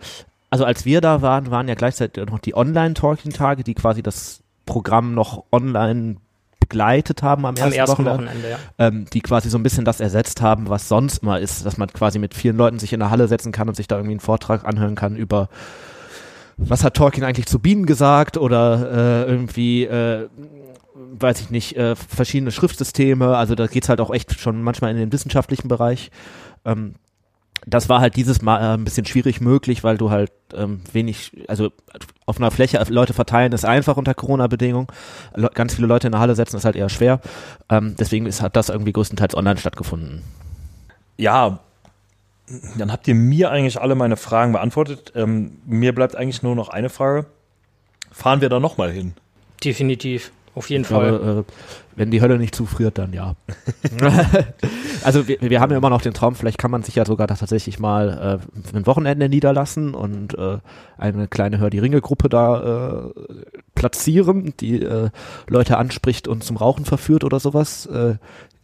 also 0.50 0.64
als 0.64 0.84
wir 0.84 1.00
da 1.00 1.22
waren, 1.22 1.50
waren 1.50 1.68
ja 1.68 1.74
gleichzeitig 1.74 2.24
noch 2.26 2.38
die 2.38 2.56
Online-Talking-Tage, 2.56 3.64
die 3.64 3.74
quasi 3.74 4.02
das 4.02 4.40
Programm 4.64 5.14
noch 5.14 5.44
online 5.52 6.16
begleitet 6.60 7.22
haben 7.22 7.46
am 7.46 7.54
ersten, 7.54 7.72
Am 7.74 7.78
ersten 7.78 8.04
Wochenende. 8.06 8.24
Wochenende, 8.26 8.50
ja. 8.50 8.58
ähm, 8.78 9.06
die 9.12 9.20
quasi 9.20 9.50
so 9.50 9.58
ein 9.58 9.62
bisschen 9.62 9.84
das 9.84 10.00
ersetzt 10.00 10.40
haben, 10.42 10.68
was 10.68 10.88
sonst 10.88 11.18
immer 11.22 11.38
ist, 11.38 11.64
dass 11.64 11.76
man 11.76 11.92
quasi 11.92 12.18
mit 12.18 12.34
vielen 12.34 12.56
Leuten 12.56 12.78
sich 12.80 12.92
in 12.92 12.98
der 13.00 13.10
Halle 13.10 13.28
setzen 13.28 13.52
kann 13.52 13.68
und 13.68 13.76
sich 13.76 13.86
da 13.86 13.96
irgendwie 13.96 14.14
einen 14.14 14.20
Vortrag 14.20 14.64
anhören 14.64 14.94
kann 14.96 15.14
über 15.16 15.48
was 16.56 16.84
hat 16.84 16.94
Tolkien 16.94 17.24
eigentlich 17.24 17.46
zu 17.46 17.58
Bienen 17.58 17.86
gesagt 17.86 18.36
oder 18.36 19.24
äh, 19.26 19.30
irgendwie 19.30 19.84
äh, 19.84 20.28
weiß 21.20 21.40
ich 21.40 21.50
nicht, 21.50 21.76
äh, 21.76 21.94
verschiedene 21.96 22.52
Schriftsysteme, 22.52 23.36
also 23.36 23.54
da 23.54 23.66
geht's 23.66 23.88
halt 23.88 24.00
auch 24.00 24.10
echt 24.10 24.38
schon 24.38 24.62
manchmal 24.62 24.90
in 24.90 24.96
den 24.96 25.12
wissenschaftlichen 25.12 25.68
Bereich. 25.68 26.10
Ähm, 26.64 26.94
das 27.66 27.88
war 27.88 28.00
halt 28.00 28.16
dieses 28.16 28.42
Mal 28.42 28.60
äh, 28.60 28.74
ein 28.74 28.84
bisschen 28.84 29.06
schwierig 29.06 29.40
möglich, 29.40 29.82
weil 29.82 29.98
du 29.98 30.10
halt 30.10 30.30
ähm, 30.54 30.80
wenig, 30.92 31.32
also 31.48 31.70
auf 32.26 32.36
einer 32.36 32.50
Fläche 32.50 32.82
Leute 32.88 33.12
verteilen 33.12 33.52
ist 33.52 33.64
einfach 33.64 33.96
unter 33.96 34.14
Corona-Bedingungen. 34.14 34.86
Le 35.34 35.50
ganz 35.52 35.74
viele 35.74 35.86
Leute 35.86 36.06
in 36.08 36.12
der 36.12 36.20
Halle 36.20 36.34
setzen 36.34 36.56
ist 36.56 36.64
halt 36.64 36.76
eher 36.76 36.88
schwer. 36.88 37.20
Ähm, 37.68 37.96
deswegen 37.98 38.26
ist, 38.26 38.42
hat 38.42 38.56
das 38.56 38.68
irgendwie 38.68 38.92
größtenteils 38.92 39.34
online 39.34 39.58
stattgefunden. 39.58 40.22
Ja, 41.16 41.60
dann 42.78 42.92
habt 42.92 43.08
ihr 43.08 43.14
mir 43.14 43.50
eigentlich 43.50 43.80
alle 43.80 43.94
meine 43.94 44.16
Fragen 44.16 44.52
beantwortet. 44.52 45.12
Ähm, 45.14 45.58
mir 45.66 45.94
bleibt 45.94 46.16
eigentlich 46.16 46.42
nur 46.42 46.54
noch 46.54 46.68
eine 46.68 46.88
Frage. 46.88 47.26
Fahren 48.12 48.40
wir 48.40 48.48
da 48.48 48.60
nochmal 48.60 48.90
hin? 48.92 49.14
Definitiv. 49.64 50.32
Auf 50.54 50.70
jeden 50.70 50.82
Ich 50.82 50.88
Fall. 50.88 51.18
glaube, 51.18 51.44
äh, 51.46 51.52
wenn 51.96 52.10
die 52.10 52.22
Hölle 52.22 52.38
nicht 52.38 52.54
zufriert, 52.54 52.96
dann 52.96 53.12
ja. 53.12 53.34
also 55.04 55.28
wir, 55.28 55.38
wir 55.42 55.60
haben 55.60 55.70
ja 55.70 55.76
immer 55.76 55.90
noch 55.90 56.00
den 56.00 56.14
Traum, 56.14 56.34
vielleicht 56.34 56.56
kann 56.56 56.70
man 56.70 56.82
sich 56.82 56.94
ja 56.94 57.04
sogar 57.04 57.26
tatsächlich 57.26 57.78
mal 57.78 58.40
äh, 58.72 58.76
ein 58.76 58.86
Wochenende 58.86 59.28
niederlassen 59.28 59.94
und 59.94 60.32
äh, 60.38 60.58
eine 60.96 61.28
kleine 61.28 61.58
Hör 61.58 61.68
die 61.68 61.78
Ringe-Gruppe 61.78 62.30
da 62.30 63.10
äh, 63.10 63.12
platzieren, 63.74 64.54
die 64.58 64.80
äh, 64.82 65.10
Leute 65.46 65.76
anspricht 65.76 66.26
und 66.26 66.42
zum 66.42 66.56
Rauchen 66.56 66.86
verführt 66.86 67.22
oder 67.24 67.38
sowas. 67.38 67.86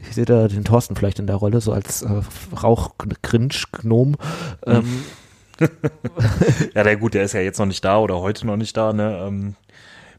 Ich 0.08 0.14
sehe 0.14 0.24
da 0.24 0.48
den 0.48 0.64
Thorsten 0.64 0.96
vielleicht 0.96 1.18
in 1.18 1.26
der 1.26 1.36
Rolle, 1.36 1.60
so 1.60 1.72
als 1.72 2.02
äh, 2.02 2.22
Rauch-Cringe-Gnom. 2.62 4.16
Ähm, 4.66 5.04
Ja, 6.74 6.82
der 6.82 6.96
gut, 6.96 7.14
der 7.14 7.24
ist 7.24 7.32
ja 7.32 7.40
jetzt 7.40 7.58
noch 7.58 7.66
nicht 7.66 7.84
da 7.84 7.98
oder 7.98 8.20
heute 8.20 8.46
noch 8.46 8.56
nicht 8.56 8.76
da, 8.76 8.92
ne? 8.92 9.24
Ähm, 9.26 9.54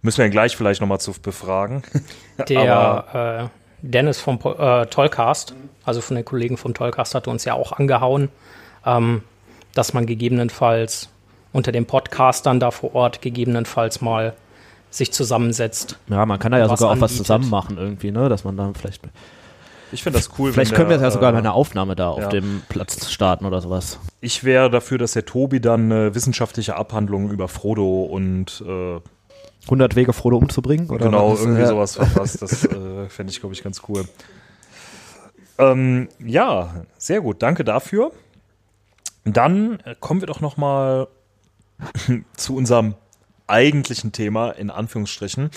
müssen 0.01 0.19
wir 0.19 0.25
ihn 0.25 0.31
gleich 0.31 0.55
vielleicht 0.55 0.81
nochmal 0.81 0.99
zu 0.99 1.13
befragen. 1.13 1.83
Der 2.49 3.49
äh, 3.51 3.57
Dennis 3.81 4.19
vom 4.19 4.39
äh, 4.43 4.85
Tollcast, 4.85 5.55
also 5.85 6.01
von 6.01 6.15
den 6.15 6.25
Kollegen 6.25 6.57
vom 6.57 6.73
Tollcast, 6.73 7.15
hatte 7.15 7.29
uns 7.29 7.45
ja 7.45 7.53
auch 7.53 7.73
angehauen, 7.73 8.29
ähm, 8.85 9.23
dass 9.73 9.93
man 9.93 10.05
gegebenenfalls 10.05 11.09
unter 11.51 11.71
den 11.71 11.85
Podcastern 11.85 12.59
da 12.59 12.71
vor 12.71 12.95
Ort 12.95 13.21
gegebenenfalls 13.21 14.01
mal 14.01 14.33
sich 14.89 15.11
zusammensetzt. 15.11 15.97
ja, 16.07 16.25
man 16.25 16.39
kann 16.39 16.51
da 16.51 16.59
ja 16.59 16.67
sogar 16.67 16.91
auch 16.91 17.01
was 17.01 17.11
anbietet. 17.11 17.17
zusammen 17.17 17.49
machen 17.49 17.77
irgendwie, 17.77 18.11
ne, 18.11 18.29
dass 18.29 18.43
man 18.43 18.57
dann 18.57 18.75
vielleicht 18.75 19.01
Ich 19.93 20.03
finde 20.03 20.19
das 20.19 20.31
cool. 20.37 20.51
Vielleicht 20.51 20.71
wenn 20.71 20.77
können 20.77 20.89
wir 20.89 20.97
der, 20.97 21.07
es 21.07 21.13
ja 21.13 21.17
sogar 21.17 21.29
äh, 21.29 21.33
bei 21.33 21.39
einer 21.39 21.53
Aufnahme 21.53 21.95
da 21.95 22.09
auf 22.09 22.19
ja. 22.19 22.29
dem 22.29 22.63
Platz 22.67 23.11
starten 23.11 23.45
oder 23.45 23.61
sowas. 23.61 23.99
Ich 24.21 24.43
wäre 24.43 24.69
dafür, 24.69 24.97
dass 24.97 25.13
der 25.13 25.25
Tobi 25.25 25.61
dann 25.61 25.91
eine 25.91 26.15
wissenschaftliche 26.15 26.75
Abhandlung 26.75 27.29
über 27.29 27.47
Frodo 27.47 28.03
und 28.03 28.63
äh, 28.67 28.99
100 29.65 29.95
Wege, 29.95 30.13
Frodo 30.13 30.37
umzubringen? 30.37 30.89
Oder 30.89 31.05
genau, 31.05 31.33
was? 31.33 31.41
irgendwie 31.41 31.61
Ja. 31.61 31.67
sowas 31.67 31.95
verfasst. 31.95 32.41
Das 32.41 32.65
äh, 32.65 33.07
fände 33.07 33.31
ich, 33.31 33.39
glaube 33.39 33.55
ich, 33.55 33.63
ganz 33.63 33.81
cool. 33.87 34.05
Ähm, 35.57 36.09
ja, 36.19 36.85
sehr 36.97 37.21
gut. 37.21 37.41
Danke 37.41 37.63
dafür. 37.63 38.11
Dann 39.23 39.79
äh, 39.85 39.95
kommen 39.99 40.21
wir 40.21 40.27
doch 40.27 40.41
noch 40.41 40.57
mal 40.57 41.07
zu 42.35 42.55
unserem 42.55 42.95
eigentlichen 43.47 44.11
Thema, 44.11 44.51
in 44.51 44.69
Anführungsstrichen. 44.69 45.49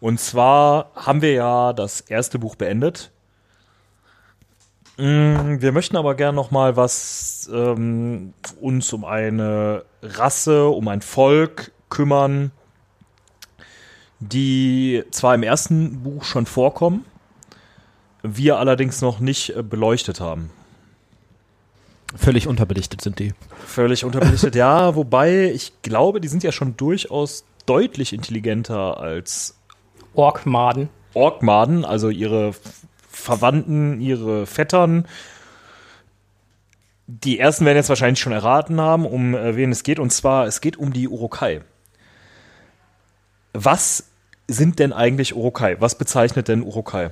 Und 0.00 0.20
zwar 0.20 0.92
haben 0.94 1.22
wir 1.22 1.32
ja 1.32 1.72
das 1.72 2.00
erste 2.00 2.38
Buch 2.38 2.54
beendet. 2.54 3.10
Mm, 4.98 5.60
Wir 5.60 5.70
möchten 5.72 5.96
aber 5.96 6.14
gern 6.16 6.34
noch 6.34 6.50
mal 6.50 6.76
was 6.76 7.48
ähm, 7.52 8.34
uns 8.60 8.92
um 8.92 9.04
eine 9.04 9.84
Rasse, 10.02 10.66
um 10.66 10.88
ein 10.88 11.02
Volk 11.02 11.70
kümmern, 11.88 12.50
die 14.18 15.04
zwar 15.12 15.36
im 15.36 15.44
ersten 15.44 16.02
Buch 16.02 16.24
schon 16.24 16.46
vorkommen, 16.46 17.04
wir 18.24 18.58
allerdings 18.58 19.00
noch 19.00 19.20
nicht 19.20 19.56
äh, 19.56 19.62
beleuchtet 19.62 20.20
haben. 20.20 20.50
Völlig 22.16 22.48
unterbelichtet 22.48 23.00
sind 23.00 23.20
die. 23.20 23.34
Völlig 23.66 24.04
unterbelichtet, 24.04 24.56
ja, 24.56 24.94
wobei 24.96 25.52
ich 25.52 25.80
glaube, 25.82 26.20
die 26.20 26.28
sind 26.28 26.42
ja 26.42 26.50
schon 26.50 26.76
durchaus 26.76 27.44
deutlich 27.66 28.12
intelligenter 28.12 28.98
als 28.98 29.56
Orkmaden. 30.14 30.88
Orkmaden, 31.14 31.84
also 31.84 32.08
ihre 32.08 32.52
Verwandten, 33.18 34.00
ihre 34.00 34.46
Vettern. 34.46 35.06
Die 37.06 37.38
ersten 37.38 37.64
werden 37.64 37.76
jetzt 37.76 37.88
wahrscheinlich 37.88 38.20
schon 38.20 38.32
erraten 38.32 38.80
haben, 38.80 39.06
um 39.06 39.34
äh, 39.34 39.56
wen 39.56 39.72
es 39.72 39.82
geht. 39.82 39.98
Und 39.98 40.10
zwar, 40.10 40.46
es 40.46 40.60
geht 40.60 40.76
um 40.76 40.92
die 40.92 41.08
Urukai. 41.08 41.62
Was 43.52 44.04
sind 44.46 44.78
denn 44.78 44.92
eigentlich 44.92 45.34
Urukai? 45.34 45.76
Was 45.80 45.96
bezeichnet 45.96 46.48
denn 46.48 46.62
Urukai? 46.62 47.10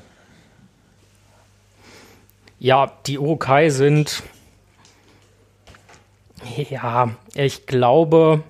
Ja, 2.58 2.92
die 3.06 3.18
Urukai 3.18 3.70
sind. 3.70 4.22
Ja, 6.70 7.10
ich 7.34 7.66
glaube, 7.66 8.42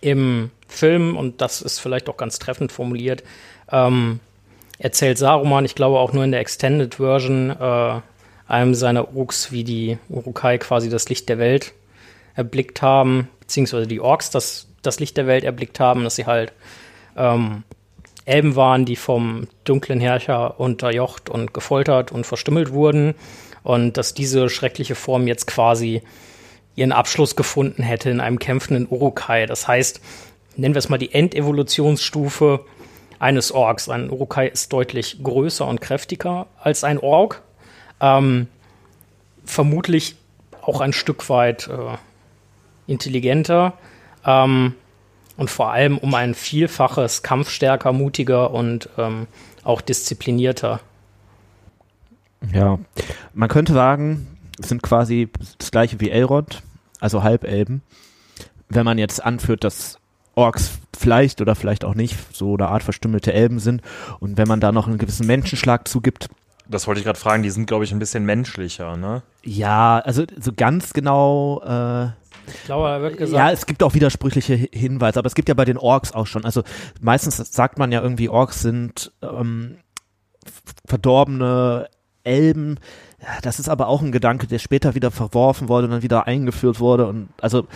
im 0.00 0.50
Film, 0.68 1.16
und 1.16 1.40
das 1.40 1.62
ist 1.62 1.78
vielleicht 1.78 2.08
auch 2.08 2.16
ganz 2.16 2.38
treffend 2.38 2.70
formuliert, 2.70 3.24
ähm, 3.70 4.20
erzählt 4.78 5.18
Saruman, 5.18 5.64
ich 5.64 5.74
glaube 5.74 5.98
auch 5.98 6.12
nur 6.12 6.24
in 6.24 6.32
der 6.32 6.40
Extended 6.40 6.96
Version, 6.96 7.50
äh, 7.50 8.00
einem 8.46 8.74
seiner 8.74 9.08
Uruks, 9.14 9.52
wie 9.52 9.64
die 9.64 9.98
Urukai 10.08 10.58
quasi 10.58 10.90
das 10.90 11.08
Licht 11.08 11.28
der 11.28 11.38
Welt 11.38 11.72
erblickt 12.34 12.82
haben, 12.82 13.28
beziehungsweise 13.40 13.86
die 13.86 14.00
Orks 14.00 14.30
das, 14.30 14.68
das 14.82 15.00
Licht 15.00 15.16
der 15.16 15.26
Welt 15.26 15.44
erblickt 15.44 15.80
haben, 15.80 16.04
dass 16.04 16.16
sie 16.16 16.26
halt 16.26 16.52
ähm, 17.16 17.62
Elben 18.26 18.56
waren, 18.56 18.84
die 18.84 18.96
vom 18.96 19.48
dunklen 19.64 20.00
Herrscher 20.00 20.58
unterjocht 20.58 21.28
und 21.28 21.54
gefoltert 21.54 22.10
und 22.10 22.26
verstümmelt 22.26 22.72
wurden 22.72 23.14
und 23.62 23.96
dass 23.96 24.14
diese 24.14 24.48
schreckliche 24.48 24.94
Form 24.94 25.26
jetzt 25.26 25.46
quasi 25.46 26.02
ihren 26.74 26.92
Abschluss 26.92 27.36
gefunden 27.36 27.82
hätte 27.82 28.10
in 28.10 28.20
einem 28.20 28.38
kämpfenden 28.38 28.86
Urukai. 28.88 29.46
Das 29.46 29.68
heißt, 29.68 30.00
nennen 30.56 30.74
wir 30.74 30.78
es 30.78 30.88
mal 30.88 30.98
die 30.98 31.12
Endevolutionsstufe 31.12 32.64
eines 33.18 33.52
Orks. 33.52 33.88
Ein 33.88 34.10
Urukai 34.10 34.48
ist 34.48 34.72
deutlich 34.72 35.22
größer 35.22 35.66
und 35.66 35.80
kräftiger 35.80 36.46
als 36.60 36.84
ein 36.84 36.98
Ork. 36.98 37.42
Ähm, 38.00 38.48
vermutlich 39.44 40.16
auch 40.62 40.80
ein 40.80 40.92
Stück 40.92 41.28
weit 41.28 41.68
äh, 41.68 41.96
intelligenter. 42.86 43.74
Ähm, 44.24 44.74
und 45.36 45.50
vor 45.50 45.72
allem 45.72 45.98
um 45.98 46.14
ein 46.14 46.34
Vielfaches 46.34 47.22
kampfstärker, 47.22 47.92
mutiger 47.92 48.52
und 48.52 48.88
ähm, 48.98 49.26
auch 49.64 49.80
disziplinierter. 49.80 50.80
Ja, 52.52 52.78
man 53.32 53.48
könnte 53.48 53.72
sagen, 53.72 54.26
es 54.60 54.68
sind 54.68 54.82
quasi 54.82 55.30
das 55.58 55.70
gleiche 55.70 55.98
wie 56.00 56.10
Elrond, 56.10 56.62
also 57.00 57.22
Halbelben. 57.22 57.82
Wenn 58.68 58.84
man 58.84 58.98
jetzt 58.98 59.24
anführt, 59.24 59.64
dass 59.64 59.98
Orks 60.34 60.78
vielleicht 60.96 61.40
oder 61.40 61.54
vielleicht 61.54 61.84
auch 61.84 61.94
nicht 61.94 62.16
so 62.34 62.54
eine 62.54 62.68
Art 62.68 62.82
verstümmelte 62.82 63.32
Elben 63.32 63.58
sind 63.58 63.82
und 64.20 64.36
wenn 64.38 64.48
man 64.48 64.60
da 64.60 64.72
noch 64.72 64.86
einen 64.86 64.98
gewissen 64.98 65.26
Menschenschlag 65.26 65.86
zugibt, 65.88 66.28
Das 66.68 66.86
wollte 66.86 66.98
ich 67.00 67.04
gerade 67.04 67.18
fragen, 67.18 67.42
die 67.42 67.50
sind, 67.50 67.66
glaube 67.66 67.84
ich, 67.84 67.92
ein 67.92 67.98
bisschen 67.98 68.24
menschlicher, 68.24 68.96
ne? 68.96 69.22
ja, 69.42 69.98
also 69.98 70.24
so 70.40 70.52
ganz 70.56 70.92
genau 70.92 71.60
äh, 71.62 72.06
Ich 72.46 72.64
glaube, 72.64 72.88
da 72.88 73.00
wird 73.02 73.18
gesagt, 73.18 73.36
Ja, 73.36 73.50
es 73.50 73.66
gibt 73.66 73.82
auch 73.82 73.94
widersprüchliche 73.94 74.54
Hi- 74.58 74.70
Hinweise, 74.72 75.18
aber 75.18 75.26
es 75.26 75.34
gibt 75.34 75.48
ja 75.48 75.54
bei 75.54 75.64
den 75.64 75.78
Orks 75.78 76.12
auch 76.12 76.26
schon. 76.26 76.44
Also 76.44 76.62
meistens 77.00 77.36
sagt 77.36 77.78
man 77.78 77.92
ja 77.92 78.00
irgendwie, 78.02 78.28
Orks 78.28 78.60
sind 78.62 79.12
ähm, 79.22 79.76
verdorbene 80.86 81.88
Elben. 82.22 82.78
Ja, 83.20 83.40
Das 83.42 83.58
ist 83.58 83.68
aber 83.68 83.88
auch 83.88 84.02
ein 84.02 84.12
Gedanke, 84.12 84.46
der 84.46 84.58
später 84.58 84.94
wieder 84.94 85.10
verworfen 85.10 85.68
wurde 85.68 85.86
und 85.86 85.90
dann 85.92 86.02
wieder 86.02 86.26
eingeführt 86.26 86.80
wurde. 86.80 87.06
Und 87.06 87.28
also 87.40 87.66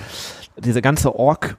diese 0.56 0.82
ganze 0.82 1.14
Ork, 1.14 1.56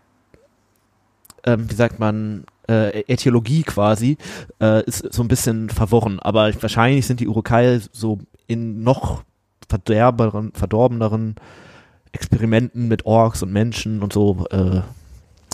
ähm, 1.46 1.70
wie 1.70 1.76
sagt 1.76 2.00
man, 2.00 2.46
äh, 2.70 3.04
Äthiologie 3.08 3.64
quasi, 3.64 4.18
äh, 4.62 4.84
ist 4.86 5.12
so 5.12 5.24
ein 5.24 5.28
bisschen 5.28 5.70
verworren. 5.70 6.20
Aber 6.20 6.52
wahrscheinlich 6.62 7.08
sind 7.08 7.20
die 7.20 7.28
Urukai 7.28 7.80
so 7.92 8.20
in 8.48 8.84
noch 8.84 9.24
verderberen, 9.68 10.52
verdorbeneren 10.54 11.36
Experimenten 12.12 12.88
mit 12.88 13.06
Orks 13.06 13.44
und 13.44 13.52
Menschen 13.52 14.02
und 14.02 14.14
so 14.14 14.46
äh, 14.52 14.82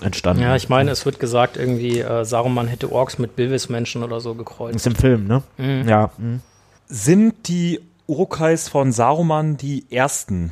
entstanden. 0.02 0.41
ja, 0.43 0.56
ich 0.56 0.69
meine, 0.69 0.91
es 0.91 1.06
wird 1.06 1.19
gesagt, 1.19 1.58
irgendwie 1.58 2.00
äh, 2.00 2.26
Saruman 2.26 2.67
hätte 2.67 2.91
Orks 2.91 3.17
mit 3.17 3.36
Bilvis-Menschen 3.36 4.04
oder 4.04 4.19
so 4.19 4.36
gekreuzt. 4.36 4.76
ist 4.76 4.88
im 4.88 4.95
Film, 4.95 5.26
ne? 5.28 5.43
Mhm. 5.58 5.88
Ja. 5.88 6.12
mhm. 6.17 6.41
Sind 6.88 7.48
die 7.48 7.80
Urukais 8.08 8.69
von 8.69 8.91
Saruman 8.91 9.58
die 9.58 9.86
ersten 9.89 10.52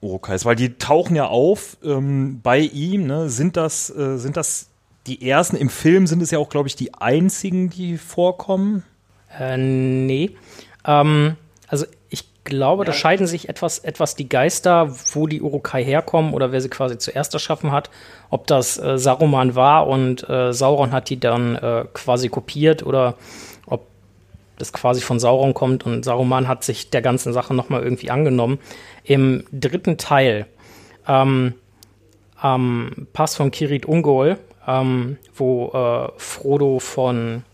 Urukais? 0.00 0.44
Weil 0.44 0.56
die 0.56 0.78
tauchen 0.78 1.16
ja 1.16 1.26
auf 1.26 1.76
ähm, 1.82 2.40
bei 2.42 2.60
ihm, 2.60 3.06
ne? 3.06 3.28
Sind 3.28 3.56
das, 3.56 3.90
äh, 3.90 4.18
sind 4.18 4.36
das 4.36 4.68
die 5.06 5.28
ersten? 5.28 5.56
Im 5.56 5.68
Film 5.68 6.06
sind 6.06 6.22
es 6.22 6.30
ja 6.30 6.38
auch, 6.38 6.48
glaube 6.48 6.68
ich, 6.68 6.76
die 6.76 6.94
einzigen, 6.94 7.70
die 7.70 7.98
vorkommen. 7.98 8.84
Äh, 9.38 9.56
nee. 9.56 10.30
Ähm, 10.86 11.36
also 11.68 11.86
ich 12.10 12.44
glaube, 12.44 12.84
da 12.84 12.92
scheiden 12.92 13.26
sich 13.26 13.48
etwas, 13.48 13.78
etwas 13.78 14.14
die 14.16 14.28
Geister, 14.28 14.94
wo 15.14 15.26
die 15.26 15.40
Urukai 15.40 15.84
herkommen 15.84 16.34
oder 16.34 16.52
wer 16.52 16.60
sie 16.60 16.68
quasi 16.68 16.98
zuerst 16.98 17.32
erschaffen 17.34 17.72
hat. 17.72 17.88
Ob 18.30 18.46
das 18.46 18.78
äh, 18.78 18.98
Saruman 18.98 19.54
war 19.54 19.86
und 19.86 20.28
äh, 20.28 20.52
Sauron 20.52 20.92
hat 20.92 21.08
die 21.08 21.20
dann 21.20 21.56
äh, 21.56 21.84
quasi 21.94 22.28
kopiert 22.28 22.84
oder 22.84 23.14
ob 23.66 23.86
das 24.58 24.72
quasi 24.72 25.00
von 25.00 25.20
Sauron 25.20 25.54
kommt 25.54 25.86
und 25.86 26.04
Saruman 26.04 26.48
hat 26.48 26.64
sich 26.64 26.90
der 26.90 27.02
ganzen 27.02 27.32
Sache 27.32 27.54
nochmal 27.54 27.82
irgendwie 27.82 28.10
angenommen. 28.10 28.58
Im 29.04 29.44
dritten 29.52 29.96
Teil 29.96 30.46
ähm, 31.06 31.54
am 32.36 33.06
Pass 33.12 33.36
von 33.36 33.50
Kirit 33.50 33.86
Ungol, 33.86 34.36
ähm, 34.66 35.18
wo 35.34 35.68
äh, 35.68 36.12
Frodo 36.18 36.78
von 36.78 37.44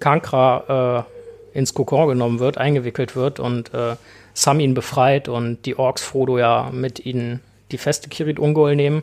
Kankra 0.00 1.06
äh, 1.54 1.58
ins 1.58 1.74
Kokon 1.74 2.08
genommen 2.08 2.38
wird, 2.38 2.58
eingewickelt 2.58 3.16
wird 3.16 3.40
und 3.40 3.72
äh, 3.72 3.96
Sam 4.34 4.60
ihn 4.60 4.74
befreit 4.74 5.28
und 5.28 5.64
die 5.64 5.78
Orks 5.78 6.02
Frodo 6.02 6.38
ja 6.38 6.70
mit 6.70 7.06
ihnen 7.06 7.40
die 7.72 7.78
feste 7.78 8.08
Kirit 8.08 8.38
Ungol 8.38 8.76
nehmen. 8.76 9.02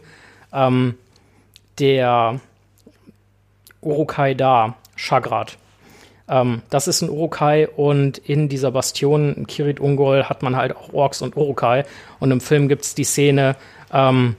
Ähm, 0.54 0.96
der 1.80 2.40
Urukai 3.82 4.36
da, 4.36 4.76
Shagrat. 4.96 5.58
Ähm, 6.30 6.62
das 6.70 6.88
ist 6.88 7.02
ein 7.02 7.10
Urukai 7.10 7.68
und 7.68 8.20
in 8.20 8.48
dieser 8.48 8.72
Bastion 8.72 9.46
Kirit 9.48 9.80
Ungol 9.80 10.26
hat 10.26 10.44
man 10.44 10.56
halt 10.56 10.76
auch 10.76 10.94
Orks 10.94 11.22
und 11.22 11.36
Urukai. 11.36 11.86
Und 12.20 12.32
im 12.32 12.40
Film 12.40 12.68
gibt 12.68 12.84
es 12.84 12.96
die 12.96 13.04
Szene, 13.04 13.56
ähm, 13.92 14.36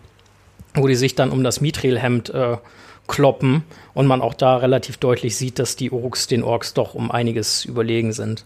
wo 0.74 0.86
die 0.86 0.94
sich 0.94 1.14
dann 1.14 1.30
um 1.30 1.42
das 1.44 1.60
Mithril-Hemd 1.60 2.30
äh, 2.30 2.56
kloppen 3.06 3.64
und 3.92 4.06
man 4.06 4.22
auch 4.22 4.34
da 4.34 4.56
relativ 4.56 4.96
deutlich 4.96 5.36
sieht, 5.36 5.58
dass 5.58 5.76
die 5.76 5.90
Uruks 5.90 6.26
den 6.26 6.42
Orks 6.42 6.74
doch 6.74 6.94
um 6.94 7.10
einiges 7.10 7.64
überlegen 7.64 8.12
sind. 8.12 8.44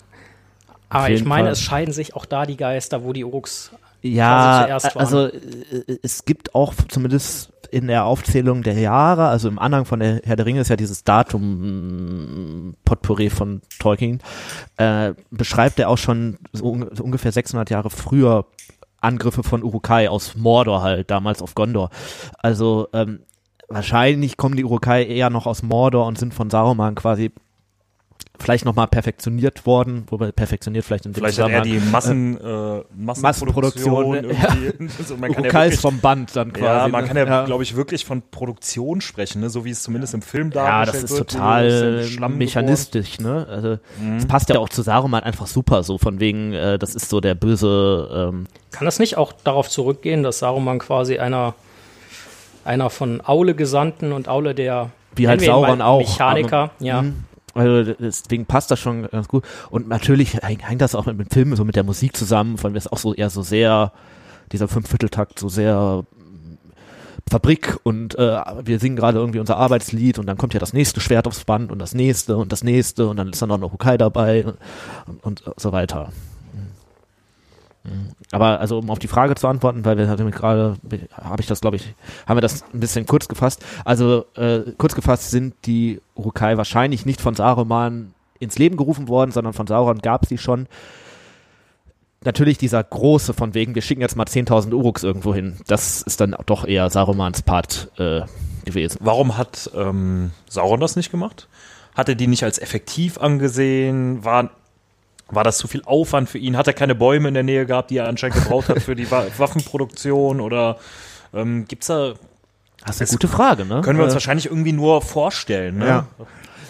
Aber 0.88 1.10
ich 1.10 1.24
meine, 1.24 1.44
Fall. 1.44 1.52
es 1.52 1.60
scheiden 1.60 1.92
sich 1.92 2.14
auch 2.16 2.24
da 2.24 2.46
die 2.46 2.56
Geister, 2.56 3.04
wo 3.04 3.12
die 3.12 3.24
Uruks 3.24 3.72
Ja, 4.02 4.64
zuerst 4.64 4.94
waren. 4.94 5.00
also 5.00 5.26
äh, 5.26 5.98
es 6.02 6.24
gibt 6.24 6.54
auch 6.54 6.74
zumindest 6.88 7.52
in 7.70 7.86
der 7.86 8.04
Aufzählung 8.04 8.62
der 8.62 8.78
Jahre, 8.78 9.28
also 9.28 9.48
im 9.48 9.58
Anhang 9.58 9.84
von 9.84 10.00
der 10.00 10.22
Herr 10.24 10.36
der 10.36 10.46
Ringe 10.46 10.62
ist 10.62 10.70
ja 10.70 10.76
dieses 10.76 11.04
Datum 11.04 12.74
Potpourri 12.86 13.28
von 13.28 13.60
Tolkien, 13.78 14.20
äh, 14.78 15.12
beschreibt 15.30 15.78
er 15.78 15.90
auch 15.90 15.98
schon 15.98 16.38
so 16.52 16.68
ungefähr 16.68 17.32
600 17.32 17.68
Jahre 17.68 17.90
früher 17.90 18.46
Angriffe 19.00 19.42
von 19.42 19.62
Urukai 19.62 20.08
aus 20.08 20.34
Mordor 20.34 20.82
halt, 20.82 21.10
damals 21.10 21.42
auf 21.42 21.54
Gondor. 21.54 21.90
Also 22.38 22.88
ähm, 22.92 23.20
wahrscheinlich 23.68 24.36
kommen 24.36 24.56
die 24.56 24.64
Urukai 24.64 25.04
eher 25.04 25.30
noch 25.30 25.46
aus 25.46 25.62
Mordor 25.62 26.06
und 26.06 26.18
sind 26.18 26.34
von 26.34 26.50
Saruman 26.50 26.94
quasi 26.94 27.30
vielleicht 28.40 28.64
nochmal 28.64 28.86
perfektioniert 28.86 29.66
worden, 29.66 30.04
wobei 30.10 30.30
perfektioniert 30.30 30.84
vielleicht 30.84 31.06
in 31.06 31.12
dem 31.12 31.16
Vielleicht 31.16 31.40
hat 31.40 31.50
er 31.50 31.62
die 31.62 31.80
Massen, 31.80 32.36
äh, 32.40 32.82
Massenproduktion. 32.94 33.14
Massenproduktion, 33.24 34.14
irgendwie. 34.14 34.88
Also 34.98 35.16
man 35.16 35.32
kann 35.32 35.44
ja 35.44 35.52
wirklich, 35.52 35.80
vom 35.80 35.98
Band 35.98 36.36
dann 36.36 36.52
quasi. 36.52 36.64
ja, 36.86 36.88
man 36.88 37.02
ne? 37.02 37.08
kann 37.08 37.16
ja, 37.16 37.44
glaube 37.46 37.64
ich, 37.64 37.74
wirklich 37.74 38.04
von 38.04 38.22
Produktion 38.30 39.00
sprechen, 39.00 39.40
ne? 39.40 39.50
so 39.50 39.64
wie 39.64 39.70
es 39.70 39.82
zumindest 39.82 40.14
im 40.14 40.22
Film 40.22 40.50
Ja, 40.54 40.62
dargestellt 40.84 41.02
das 41.04 41.10
ist 41.10 41.18
wird. 41.18 41.30
total 41.32 42.06
das 42.16 42.30
mechanistisch, 42.30 43.18
ne? 43.18 43.44
Also 43.50 43.78
Mhm. 44.00 44.16
es 44.18 44.26
passt 44.26 44.48
ja 44.50 44.60
auch 44.60 44.68
zu 44.68 44.82
Saruman 44.82 45.24
einfach 45.24 45.48
super, 45.48 45.82
so 45.82 45.98
von 45.98 46.20
wegen, 46.20 46.52
äh, 46.52 46.78
das 46.78 46.94
ist 46.94 47.08
so 47.10 47.20
der 47.20 47.34
böse, 47.34 48.28
ähm, 48.30 48.46
Kann 48.70 48.84
das 48.84 49.00
nicht 49.00 49.16
auch 49.16 49.32
darauf 49.32 49.68
zurückgehen, 49.68 50.22
dass 50.22 50.38
Saruman 50.38 50.78
quasi 50.78 51.18
einer, 51.18 51.54
einer 52.68 52.90
von 52.90 53.20
Aule 53.24 53.54
Gesandten 53.54 54.12
und 54.12 54.28
Aule 54.28 54.54
der 54.54 54.90
wie 55.16 55.26
halt 55.26 55.40
Sauron 55.40 55.82
auch. 55.82 55.98
Mechaniker, 55.98 56.70
ja. 56.78 57.02
Mhm. 57.02 57.24
Also 57.54 57.92
deswegen 57.98 58.46
passt 58.46 58.70
das 58.70 58.78
schon 58.78 59.08
ganz 59.08 59.26
gut. 59.26 59.44
Und 59.70 59.88
natürlich 59.88 60.34
hängt 60.42 60.80
das 60.80 60.94
auch 60.94 61.06
mit 61.06 61.18
dem 61.18 61.30
Film, 61.30 61.56
so 61.56 61.64
mit 61.64 61.74
der 61.74 61.82
Musik 61.82 62.16
zusammen, 62.16 62.56
von 62.56 62.72
mir 62.72 62.78
ist 62.78 62.92
auch 62.92 62.98
so 62.98 63.14
eher 63.14 63.30
so 63.30 63.42
sehr, 63.42 63.92
dieser 64.52 64.68
Fünfvierteltakt 64.68 65.38
so 65.38 65.48
sehr 65.48 66.04
mm, 66.12 66.58
Fabrik 67.28 67.78
und 67.82 68.16
äh, 68.16 68.40
wir 68.62 68.78
singen 68.78 68.96
gerade 68.96 69.18
irgendwie 69.18 69.40
unser 69.40 69.56
Arbeitslied 69.56 70.18
und 70.18 70.26
dann 70.26 70.36
kommt 70.36 70.54
ja 70.54 70.60
das 70.60 70.72
nächste 70.72 71.00
Schwert 71.00 71.26
aufs 71.26 71.44
Band 71.44 71.72
und 71.72 71.80
das 71.80 71.94
nächste 71.94 72.36
und 72.36 72.52
das 72.52 72.62
nächste 72.62 73.08
und 73.08 73.16
dann 73.16 73.30
ist 73.30 73.42
dann 73.42 73.48
noch 73.48 73.72
Hokai 73.72 73.96
dabei 73.96 74.44
und, 75.06 75.24
und 75.24 75.42
so 75.56 75.72
weiter. 75.72 76.12
Aber 78.32 78.60
also 78.60 78.78
um 78.78 78.90
auf 78.90 78.98
die 78.98 79.08
Frage 79.08 79.34
zu 79.34 79.46
antworten, 79.48 79.84
weil 79.84 79.98
wir 79.98 80.08
hatten 80.08 80.30
gerade, 80.30 80.76
habe 81.12 81.40
ich 81.40 81.46
das 81.46 81.60
glaube 81.60 81.76
ich, 81.76 81.94
haben 82.26 82.36
wir 82.36 82.42
das 82.42 82.64
ein 82.72 82.80
bisschen 82.80 83.06
kurz 83.06 83.28
gefasst. 83.28 83.64
Also 83.84 84.26
äh, 84.36 84.60
kurz 84.76 84.94
gefasst 84.94 85.30
sind 85.30 85.54
die 85.64 86.00
Urukai 86.14 86.56
wahrscheinlich 86.56 87.06
nicht 87.06 87.20
von 87.20 87.34
Saruman 87.34 88.14
ins 88.38 88.58
Leben 88.58 88.76
gerufen 88.76 89.08
worden, 89.08 89.32
sondern 89.32 89.52
von 89.52 89.66
Sauron 89.66 89.98
gab 89.98 90.26
sie 90.26 90.38
schon. 90.38 90.66
Natürlich 92.24 92.58
dieser 92.58 92.82
große 92.82 93.32
von 93.32 93.54
wegen, 93.54 93.74
wir 93.74 93.82
schicken 93.82 94.00
jetzt 94.00 94.16
mal 94.16 94.24
10.000 94.24 94.72
Uruks 94.72 95.04
irgendwo 95.04 95.34
hin. 95.34 95.56
Das 95.68 96.02
ist 96.02 96.20
dann 96.20 96.34
doch 96.46 96.64
eher 96.64 96.90
Sarumans 96.90 97.42
Part 97.42 97.90
äh, 97.96 98.22
gewesen. 98.64 98.98
Warum 99.00 99.36
hat 99.36 99.70
ähm, 99.74 100.32
Sauron 100.48 100.80
das 100.80 100.96
nicht 100.96 101.10
gemacht? 101.10 101.48
Hat 101.94 102.08
er 102.08 102.16
die 102.16 102.26
nicht 102.26 102.42
als 102.42 102.58
effektiv 102.58 103.18
angesehen? 103.18 104.24
War, 104.24 104.50
war 105.30 105.44
das 105.44 105.58
zu 105.58 105.68
viel 105.68 105.82
Aufwand 105.84 106.28
für 106.28 106.38
ihn? 106.38 106.56
Hat 106.56 106.66
er 106.66 106.72
keine 106.72 106.94
Bäume 106.94 107.28
in 107.28 107.34
der 107.34 107.42
Nähe 107.42 107.66
gehabt, 107.66 107.90
die 107.90 107.98
er 107.98 108.08
anscheinend 108.08 108.36
gebraucht 108.42 108.68
hat 108.68 108.82
für 108.82 108.94
die 108.94 109.10
Wa 109.10 109.24
Waffenproduktion? 109.38 110.40
Oder 110.40 110.76
ähm, 111.34 111.66
gibt's 111.68 111.88
da, 111.88 112.14
Das 112.86 112.96
ist 113.00 113.10
eine 113.10 113.16
gute 113.18 113.28
Frage, 113.28 113.64
ne? 113.64 113.80
können 113.82 113.98
wir 113.98 114.04
uns 114.04 114.12
Äh, 114.14 114.16
wahrscheinlich 114.16 114.46
irgendwie 114.46 114.72
nur 114.72 115.02
vorstellen, 115.02 115.78
ne? 115.78 115.86
Ja. 115.86 116.06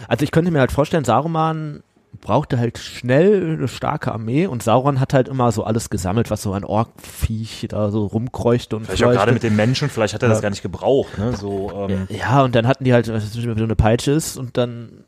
Also 0.09 0.25
ich 0.25 0.31
könnte 0.31 0.51
mir 0.51 0.61
halt 0.61 0.73
vorstellen, 0.73 1.05
Saruman 1.05 1.83
brauchte 2.23 2.59
halt 2.59 2.79
schnell 2.79 3.57
eine 3.59 3.69
starke 3.69 4.11
Armee 4.11 4.47
und 4.47 4.63
Sauron 4.63 4.99
hat 4.99 5.13
halt 5.13 5.29
immer 5.29 5.53
so 5.53 5.63
alles 5.63 5.89
gesammelt, 5.91 6.31
was 6.31 6.43
so 6.43 6.53
ein 6.53 6.65
Orkviech 6.65 7.67
da 7.69 7.91
so 7.91 8.07
rumkreuchte 8.07 8.75
und 8.77 8.87
Vielleicht 8.87 9.05
auch 9.05 9.13
gerade 9.13 9.33
mit 9.33 9.43
den 9.45 9.55
Menschen, 9.55 9.89
vielleicht 9.91 10.15
hat 10.15 10.23
er 10.23 10.29
das 10.31 10.39
Ja. 10.39 10.43
gar 10.43 10.51
nicht 10.51 10.63
gebraucht, 10.63 11.17
ne? 11.19 11.37
So, 11.37 11.87
ähm, 11.89 12.07
Ja, 12.09 12.43
und 12.43 12.55
dann 12.55 12.67
hatten 12.67 12.83
die 12.85 12.93
halt, 12.95 13.07
wenn 13.09 13.21
so 13.21 13.51
eine 13.51 13.77
Peitsche 13.77 14.13
ist 14.13 14.37
und 14.39 14.57
dann 14.57 15.05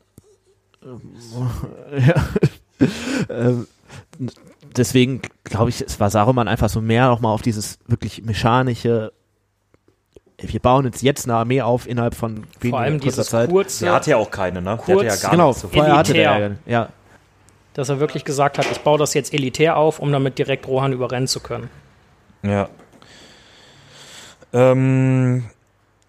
ähm, 0.85 1.01
ja. 2.07 2.13
Ähm, 3.29 3.67
deswegen 4.75 5.21
glaube 5.43 5.69
ich, 5.69 5.81
es 5.81 5.99
war 5.99 6.09
Saruman 6.09 6.47
einfach 6.47 6.69
so 6.69 6.81
mehr 6.81 7.07
nochmal 7.07 7.33
auf 7.33 7.41
dieses 7.41 7.79
wirklich 7.87 8.23
mechanische 8.23 9.11
wir 10.43 10.59
bauen 10.59 10.85
jetzt 10.85 11.03
jetzt 11.03 11.25
eine 11.25 11.35
Armee 11.35 11.61
auf 11.61 11.87
innerhalb 11.87 12.15
von 12.15 12.37
Vor 12.37 12.45
weniger 12.61 12.77
allem 12.79 12.99
dieses 12.99 13.27
Zeit. 13.27 13.49
kurze, 13.51 13.85
der 13.85 13.93
hatte 13.93 14.09
ja 14.09 14.17
auch 14.17 14.31
keine, 14.31 14.59
ne? 14.61 14.79
Der 14.87 14.95
hatte 14.95 15.05
ja 15.05 15.11
Kurz- 15.11 15.21
gar 15.21 15.31
genau, 15.31 15.47
nichts. 15.49 15.61
vorher 15.71 15.95
hatte 15.95 16.13
der 16.13 16.55
ja, 16.65 16.89
dass 17.75 17.89
er 17.89 17.99
wirklich 17.99 18.25
gesagt 18.25 18.57
hat, 18.57 18.65
ich 18.71 18.79
baue 18.79 18.97
das 18.97 19.13
jetzt 19.13 19.33
elitär 19.33 19.77
auf, 19.77 19.99
um 19.99 20.11
damit 20.11 20.39
direkt 20.39 20.67
Rohan 20.67 20.93
überrennen 20.93 21.27
zu 21.27 21.39
können. 21.41 21.69
Ja. 22.41 22.69
Ähm, 24.51 25.45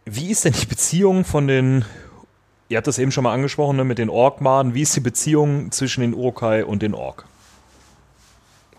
wie 0.04 0.30
ist 0.30 0.44
denn 0.44 0.54
die 0.58 0.66
Beziehung 0.66 1.24
von 1.24 1.46
den, 1.46 1.84
ihr 2.72 2.78
habt 2.78 2.86
das 2.86 2.98
eben 2.98 3.12
schon 3.12 3.24
mal 3.24 3.34
angesprochen, 3.34 3.76
ne, 3.76 3.84
mit 3.84 3.98
den 3.98 4.08
Orkmaden, 4.08 4.74
wie 4.74 4.82
ist 4.82 4.96
die 4.96 5.00
Beziehung 5.00 5.70
zwischen 5.70 6.00
den 6.00 6.14
Urukai 6.14 6.64
und 6.64 6.80
den 6.80 6.94
Ork? 6.94 7.26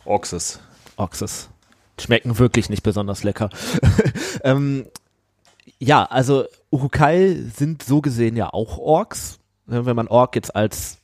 Orkses. 0.03 0.59
Oxes. 0.97 1.49
Schmecken 1.99 2.39
wirklich 2.39 2.69
nicht 2.69 2.81
besonders 2.81 3.23
lecker. 3.23 3.49
ähm, 4.43 4.87
ja, 5.77 6.05
also 6.05 6.45
Urukai 6.71 7.37
sind 7.55 7.83
so 7.83 8.01
gesehen 8.01 8.35
ja 8.35 8.51
auch 8.51 8.79
Orks. 8.79 9.39
Ne, 9.67 9.85
Wenn 9.85 9.95
man 9.95 10.07
Ork 10.07 10.35
jetzt 10.35 10.55
als 10.55 10.97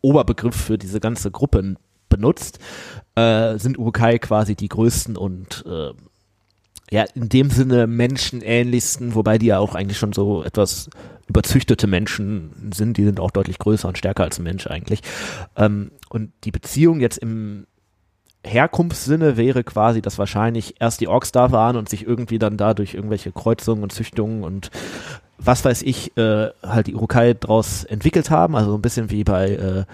Oberbegriff 0.00 0.54
für 0.54 0.78
diese 0.78 1.00
ganze 1.00 1.32
Gruppe 1.32 1.74
benutzt, 2.08 2.60
äh, 3.16 3.58
sind 3.58 3.78
Urukai 3.78 4.20
quasi 4.20 4.54
die 4.54 4.68
größten 4.68 5.16
und 5.16 5.64
äh, 5.66 5.90
ja, 6.90 7.04
in 7.14 7.28
dem 7.28 7.50
Sinne 7.50 7.86
menschenähnlichsten, 7.86 9.14
wobei 9.14 9.38
die 9.38 9.46
ja 9.46 9.58
auch 9.58 9.74
eigentlich 9.74 9.98
schon 9.98 10.12
so 10.12 10.42
etwas 10.42 10.88
überzüchtete 11.28 11.86
Menschen 11.86 12.70
sind, 12.74 12.96
die 12.96 13.04
sind 13.04 13.20
auch 13.20 13.30
deutlich 13.30 13.58
größer 13.58 13.88
und 13.88 13.98
stärker 13.98 14.24
als 14.24 14.38
ein 14.38 14.44
Mensch 14.44 14.66
eigentlich. 14.66 15.02
Ähm, 15.56 15.90
und 16.08 16.32
die 16.44 16.50
Beziehung 16.50 17.00
jetzt 17.00 17.18
im 17.18 17.66
Herkunftssinne 18.44 19.36
wäre 19.36 19.64
quasi, 19.64 20.00
dass 20.00 20.18
wahrscheinlich 20.18 20.76
erst 20.80 21.00
die 21.00 21.08
Orks 21.08 21.32
da 21.32 21.52
waren 21.52 21.76
und 21.76 21.88
sich 21.88 22.06
irgendwie 22.06 22.38
dann 22.38 22.56
dadurch 22.56 22.94
irgendwelche 22.94 23.32
Kreuzungen 23.32 23.82
und 23.82 23.92
Züchtungen 23.92 24.44
und 24.44 24.70
was 25.38 25.64
weiß 25.64 25.82
ich, 25.82 26.16
äh, 26.16 26.48
halt 26.62 26.86
die 26.86 26.94
Urukai 26.94 27.34
draus 27.34 27.84
entwickelt 27.84 28.30
haben. 28.30 28.56
Also 28.56 28.70
so 28.70 28.76
ein 28.76 28.82
bisschen 28.82 29.10
wie 29.10 29.22
bei, 29.22 29.50
äh, 29.50 29.84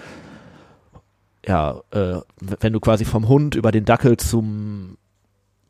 ja, 1.46 1.82
äh, 1.90 2.20
wenn 2.60 2.72
du 2.72 2.80
quasi 2.80 3.04
vom 3.04 3.28
Hund 3.28 3.54
über 3.54 3.70
den 3.72 3.84
Dackel 3.84 4.16
zum 4.16 4.96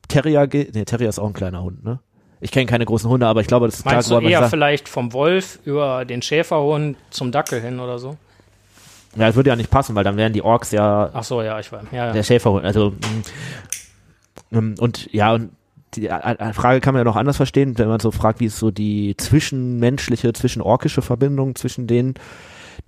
Terrier 0.08 0.46
gehst. 0.46 0.74
Nee, 0.74 0.84
Terrier 0.84 1.08
ist 1.08 1.18
auch 1.18 1.28
ein 1.28 1.32
kleiner 1.32 1.62
Hund, 1.62 1.84
ne? 1.84 2.00
Ich 2.40 2.50
kenne 2.50 2.66
keine 2.66 2.84
großen 2.84 3.08
Hunde, 3.08 3.26
aber 3.26 3.40
ich 3.40 3.46
glaube, 3.46 3.66
das 3.66 3.76
ist 3.76 3.84
Meinst 3.86 4.10
du 4.10 4.16
geworden. 4.16 4.30
eher 4.30 4.48
vielleicht 4.50 4.88
vom 4.88 5.12
Wolf 5.14 5.60
über 5.64 6.04
den 6.04 6.20
Schäferhund 6.20 6.96
zum 7.10 7.32
Dackel 7.32 7.60
hin 7.60 7.80
oder 7.80 7.98
so? 7.98 8.18
Ja, 9.16 9.28
das 9.28 9.36
würde 9.36 9.50
ja 9.50 9.56
nicht 9.56 9.70
passen, 9.70 9.94
weil 9.94 10.04
dann 10.04 10.16
wären 10.16 10.32
die 10.32 10.42
Orks 10.42 10.72
ja 10.72 11.10
Ach 11.12 11.24
so, 11.24 11.40
ja, 11.40 11.58
ich 11.60 11.70
weiß. 11.72 11.84
Ja, 11.92 12.06
der 12.08 12.16
ja. 12.16 12.22
Schäferhund. 12.22 12.64
Also 12.64 12.92
mm, 14.50 14.58
mm, 14.58 14.74
und 14.78 15.12
ja, 15.12 15.32
und 15.32 15.52
die 15.96 16.08
Frage 16.52 16.80
kann 16.80 16.94
man 16.94 17.00
ja 17.00 17.04
noch 17.04 17.16
anders 17.16 17.36
verstehen, 17.36 17.78
wenn 17.78 17.88
man 17.88 18.00
so 18.00 18.10
fragt, 18.10 18.40
wie 18.40 18.46
ist 18.46 18.58
so 18.58 18.70
die 18.70 19.16
zwischenmenschliche, 19.16 20.32
zwischenorkische 20.32 21.02
Verbindung 21.02 21.54
zwischen 21.54 21.86
denen, 21.86 22.14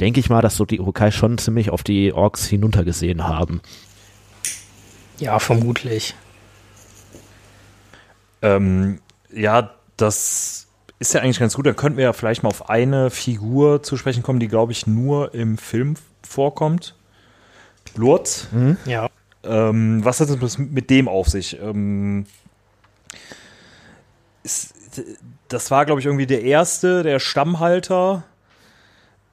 denke 0.00 0.20
ich 0.20 0.28
mal, 0.28 0.42
dass 0.42 0.56
so 0.56 0.64
die 0.64 0.80
Urukai 0.80 1.12
schon 1.12 1.38
ziemlich 1.38 1.70
auf 1.70 1.82
die 1.82 2.12
Orks 2.12 2.46
hinuntergesehen 2.46 3.26
haben. 3.26 3.60
ja, 5.18 5.38
vermutlich. 5.38 6.14
Ähm, 8.42 9.00
ja, 9.32 9.70
das 9.96 10.66
ist 10.98 11.14
ja 11.14 11.20
eigentlich 11.20 11.38
ganz 11.38 11.54
gut. 11.54 11.66
Da 11.66 11.72
könnten 11.72 11.98
wir 11.98 12.04
ja 12.04 12.12
vielleicht 12.12 12.42
mal 12.42 12.48
auf 12.48 12.70
eine 12.70 13.10
Figur 13.10 13.82
zu 13.82 13.96
sprechen 13.96 14.22
kommen, 14.22 14.40
die, 14.40 14.48
glaube 14.48 14.72
ich, 14.72 14.86
nur 14.86 15.34
im 15.34 15.58
Film 15.58 15.94
vorkommt. 16.22 16.94
Lurz. 17.94 18.48
Ja. 18.84 19.08
Ähm, 19.44 20.04
was 20.04 20.20
hat 20.20 20.28
es 20.28 20.58
mit 20.58 20.90
dem 20.90 21.08
auf 21.08 21.28
sich? 21.28 21.60
Ähm, 21.60 22.26
ist, 24.42 24.74
das 25.48 25.70
war, 25.70 25.86
glaube 25.86 26.00
ich, 26.00 26.06
irgendwie 26.06 26.26
der 26.26 26.42
erste, 26.42 27.02
der 27.02 27.18
Stammhalter. 27.20 28.24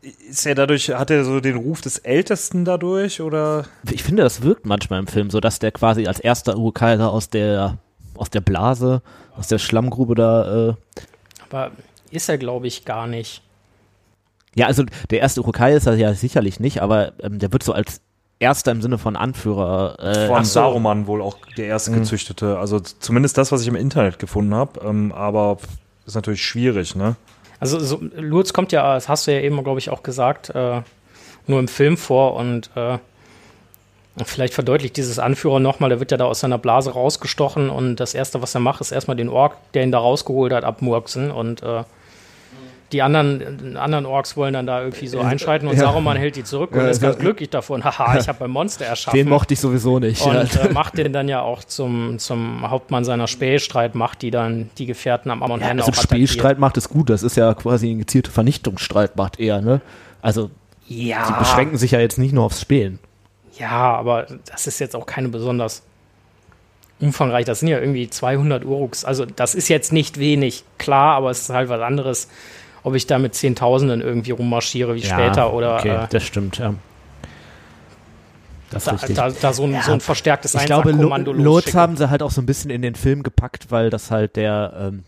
Ist 0.02 0.46
er 0.46 0.56
dadurch, 0.56 0.90
hat 0.90 1.10
er 1.12 1.24
so 1.24 1.40
den 1.40 1.56
Ruf 1.56 1.80
des 1.80 1.98
Ältesten 1.98 2.66
dadurch 2.66 3.22
oder? 3.22 3.66
Ich 3.90 4.04
finde, 4.04 4.24
das 4.24 4.42
wirkt 4.42 4.66
manchmal 4.66 5.00
im 5.00 5.08
Film 5.08 5.30
so, 5.30 5.40
dass 5.40 5.60
der 5.60 5.72
quasi 5.72 6.08
als 6.08 6.20
erster 6.20 6.58
Urukai 6.58 6.98
da 6.98 7.08
aus 7.08 7.30
der 7.30 7.78
aus 8.16 8.30
der 8.30 8.42
Blase, 8.42 9.02
aus 9.38 9.48
der 9.48 9.60
Schlammgrube 9.60 10.16
da 10.16 10.70
äh, 10.70 10.74
Aber 11.50 11.72
ist 12.12 12.30
er, 12.30 12.38
glaube 12.38 12.68
ich, 12.68 12.86
gar 12.86 13.08
nicht. 13.08 13.42
Ja, 14.56 14.68
also 14.68 14.84
der 15.10 15.20
erste 15.20 15.42
Urukai 15.42 15.74
ist 15.74 15.88
er 15.88 15.96
ja 15.96 16.14
sicherlich 16.14 16.60
nicht, 16.60 16.82
aber 16.82 17.14
ähm, 17.20 17.40
der 17.40 17.52
wird 17.52 17.64
so 17.64 17.74
als 17.74 18.02
erster 18.40 18.72
im 18.72 18.82
Sinne 18.82 18.98
von 18.98 19.16
Anführer. 19.16 19.98
Äh, 20.00 20.28
Von 20.28 20.38
ach 20.38 20.46
so. 20.46 20.54
Saruman 20.54 21.08
wohl 21.08 21.22
auch 21.22 21.38
der 21.58 21.68
erste 21.68 21.92
gezüchtete. 21.92 22.60
Also 22.60 22.80
zumindest 22.80 23.38
das, 23.38 23.52
was 23.52 23.62
ich 23.62 23.68
im 23.68 23.76
Internet 23.76 24.20
gefunden 24.20 24.54
habe. 24.54 24.80
Ähm, 24.86 25.12
aber 25.12 25.58
ist 26.06 26.16
natürlich 26.16 26.44
schwierig, 26.44 26.96
ne? 26.96 27.16
Also 27.60 27.80
so, 27.80 28.02
Lurz 28.18 28.52
kommt 28.52 28.74
ja, 28.74 28.94
das 28.96 29.08
hast 29.08 29.26
du 29.26 29.34
ja 29.34 29.40
eben, 29.40 29.64
glaube 29.64 29.80
ich, 29.80 29.90
auch 29.90 30.04
gesagt, 30.04 30.50
äh, 30.50 30.82
nur 31.48 31.60
im 31.60 31.70
Film 31.70 31.96
vor 31.98 32.36
und 32.36 32.70
äh, 32.76 32.98
vielleicht 34.26 34.54
verdeutlicht 34.54 34.96
dieses 34.98 35.18
Anführer 35.20 35.60
nochmal, 35.60 35.90
der 35.90 36.00
wird 36.00 36.12
ja 36.12 36.18
da 36.18 36.26
aus 36.26 36.40
seiner 36.42 36.58
Blase 36.60 36.92
rausgestochen 36.92 37.70
und 37.70 37.96
das 37.96 38.14
Erste, 38.14 38.42
was 38.42 38.54
er 38.54 38.62
macht, 38.62 38.82
ist 38.82 38.92
erstmal 38.92 39.18
den 39.18 39.30
Ork, 39.30 39.58
der 39.74 39.84
ihn 39.84 39.92
da 39.92 40.00
rausgeholt 40.00 40.54
hat, 40.54 40.64
abmurksen 40.64 41.32
und 41.32 41.64
äh, 41.64 41.84
die 42.92 43.02
anderen, 43.02 43.76
anderen 43.76 44.06
Orks 44.06 44.38
wollen 44.38 44.54
dann 44.54 44.68
da 44.68 44.84
irgendwie 44.84 45.08
so 45.08 45.20
einschreiten 45.20 45.68
und 45.68 45.74
Ja. 45.74 45.80
Saruman 45.86 46.16
hält 46.16 46.36
die 46.36 46.44
zurück 46.44 46.74
und 46.74 46.78
Ja, 46.82 46.88
ist 46.90 47.02
ganz 47.02 47.16
ja. 47.16 47.22
glücklich 47.22 47.50
davon. 47.50 47.84
Haha, 47.84 48.20
ich 48.20 48.28
habe 48.28 48.46
ein 48.46 48.52
Monster 48.52 48.86
erschaffen. 48.86 49.18
Den 49.18 49.30
mochte 49.30 49.56
ich 49.56 49.60
sowieso 49.60 49.98
nicht. 49.98 50.22
und 50.24 50.36
äh, 50.58 50.70
macht 50.74 51.00
den 51.00 51.12
dann 51.12 51.28
ja 51.28 51.42
auch 51.42 51.64
zum, 51.64 52.20
zum 52.20 52.70
Hauptmann 52.70 53.04
seiner 53.04 53.26
Spähstreit, 53.26 53.96
macht 53.96 54.22
die 54.22 54.30
dann 54.30 54.70
die 54.78 54.86
Gefährten 54.86 55.32
am 55.32 55.42
Amon 55.42 55.60
Ja, 55.62 55.68
Hen 55.70 55.80
also 55.80 55.92
auch. 55.92 55.96
Spielstreit 55.96 56.60
macht 56.60 56.78
es 56.78 56.88
gut, 56.88 57.10
das 57.10 57.24
ist 57.24 57.36
ja 57.36 57.52
quasi 57.56 57.90
eine 57.90 57.98
gezielte 57.98 58.30
Vernichtungsstreit 58.30 59.16
macht 59.18 59.40
eher, 59.40 59.60
ne? 59.62 59.82
Also 60.22 60.52
Ja. 60.88 61.26
Die 61.30 61.40
beschränken 61.40 61.78
sich 61.78 61.90
ja 61.92 62.00
jetzt 62.00 62.20
nicht 62.20 62.32
nur 62.34 62.44
aufs 62.44 62.62
Spielen. 62.62 63.00
Ja, 63.60 63.96
aber 63.96 64.28
das 64.46 64.68
ist 64.68 64.80
jetzt 64.80 64.96
auch 64.96 65.06
keine 65.06 65.30
besonders 65.30 65.84
umfangreich. 67.00 67.46
Das 67.46 67.60
sind 67.60 67.70
ja 67.70 67.80
irgendwie 67.80 68.10
200 68.10 68.66
Uruks. 68.66 69.06
Also 69.06 69.26
das 69.26 69.56
ist 69.56 69.68
jetzt 69.68 69.92
nicht 69.94 70.20
wenig, 70.20 70.64
klar, 70.78 71.16
aber 71.16 71.30
es 71.32 71.42
ist 71.42 71.50
halt 71.50 71.70
was 71.70 71.82
anderes, 71.82 72.28
ob 72.84 72.96
ich 72.96 73.08
da 73.08 73.20
mit 73.20 73.36
Zehntausenden 73.36 74.02
irgendwie 74.02 74.32
rummarschiere 74.32 74.96
wie 74.96 75.00
Ja, 75.02 75.08
später 75.10 75.54
oder 75.54 75.78
okay, 75.80 75.96
äh, 76.04 76.08
das 76.10 76.24
stimmt, 76.24 76.58
ja. 76.58 76.74
Das 78.72 78.88
ist 78.88 79.10
da, 79.18 79.30
da, 79.30 79.36
da 79.40 79.54
so, 79.54 79.66
ein, 79.66 79.74
Ja, 79.74 79.82
so 79.84 79.92
ein 79.92 80.00
verstärktes 80.00 80.56
ich 80.56 80.66
glaube, 80.66 80.90
Lo- 80.90 80.94
Einsatzkommando 80.94 81.32
Lotz 81.34 81.44
losschicken. 81.46 81.80
haben 81.80 81.98
sie 81.98 82.10
halt 82.10 82.24
auch 82.24 82.32
so 82.32 82.42
ein 82.42 82.48
bisschen 82.48 82.72
in 82.72 82.82
den 82.82 82.96
Film 82.96 83.22
gepackt, 83.22 83.68
weil 83.70 83.92
das 83.92 84.10
halt 84.10 84.36
der, 84.36 84.74
ähm, 84.80 85.04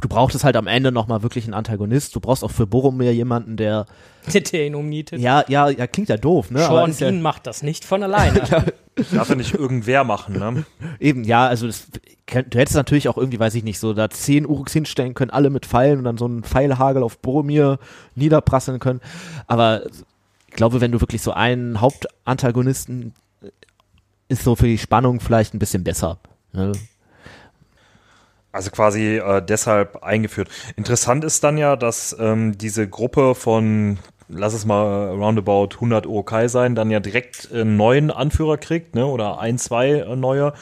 du 0.00 0.08
brauchtest 0.08 0.44
halt 0.44 0.56
am 0.56 0.66
Ende 0.66 0.92
nochmal 0.92 1.22
wirklich 1.22 1.44
einen 1.44 1.54
Antagonist. 1.54 2.14
Du 2.14 2.20
brauchst 2.20 2.44
auch 2.44 2.50
für 2.50 2.66
Boromir 2.66 3.14
jemanden, 3.14 3.56
der, 3.56 3.86
der 4.32 4.66
ihn 4.66 4.74
umnietet. 4.74 5.20
ja, 5.20 5.44
ja, 5.48 5.68
ja, 5.68 5.86
klingt 5.86 6.08
ja 6.08 6.16
doof, 6.16 6.50
ne? 6.50 6.60
Sean 6.60 6.90
ist 6.90 7.00
ja, 7.00 7.12
macht 7.12 7.46
das 7.46 7.62
nicht 7.62 7.84
von 7.84 8.02
alleine. 8.02 8.40
Darf 9.12 9.28
ja 9.28 9.34
nicht 9.34 9.54
irgendwer 9.54 10.04
machen, 10.04 10.38
ne? 10.38 10.64
eben, 11.00 11.24
ja, 11.24 11.46
also 11.46 11.66
das, 11.66 11.88
du 12.26 12.58
hättest 12.58 12.76
natürlich 12.76 13.08
auch 13.08 13.16
irgendwie, 13.16 13.40
weiß 13.40 13.54
ich 13.54 13.64
nicht, 13.64 13.78
so 13.78 13.94
da 13.94 14.10
zehn 14.10 14.46
Uruks 14.46 14.72
hinstellen 14.72 15.14
können, 15.14 15.30
alle 15.30 15.50
mit 15.50 15.66
Pfeilen 15.66 15.98
und 15.98 16.04
dann 16.04 16.18
so 16.18 16.26
einen 16.26 16.42
Pfeilhagel 16.42 17.02
auf 17.02 17.18
Boromir 17.18 17.78
niederprasseln 18.14 18.78
können. 18.80 19.00
Aber 19.46 19.82
ich 20.48 20.54
glaube, 20.54 20.80
wenn 20.80 20.92
du 20.92 21.00
wirklich 21.00 21.22
so 21.22 21.32
einen 21.32 21.80
Hauptantagonisten 21.80 23.14
ist 24.32 24.44
so 24.44 24.56
für 24.56 24.66
die 24.66 24.78
Spannung 24.78 25.20
vielleicht 25.20 25.54
ein 25.54 25.58
bisschen 25.58 25.84
besser. 25.84 26.18
Ne? 26.52 26.72
Also 28.52 28.70
quasi 28.70 29.16
äh, 29.16 29.42
deshalb 29.42 30.02
eingeführt. 30.02 30.48
Interessant 30.76 31.24
ist 31.24 31.42
dann 31.42 31.56
ja, 31.56 31.74
dass 31.74 32.14
ähm, 32.20 32.56
diese 32.58 32.86
Gruppe 32.86 33.34
von, 33.34 33.98
lass 34.28 34.52
es 34.52 34.66
mal 34.66 35.08
roundabout 35.08 35.76
100 35.76 36.06
Urukai 36.06 36.48
sein, 36.48 36.74
dann 36.74 36.90
ja 36.90 37.00
direkt 37.00 37.50
einen 37.50 37.78
neuen 37.78 38.10
Anführer 38.10 38.58
kriegt, 38.58 38.94
ne? 38.94 39.06
Oder 39.06 39.38
ein, 39.38 39.56
zwei 39.58 39.90
äh, 39.90 40.16
neue. 40.16 40.52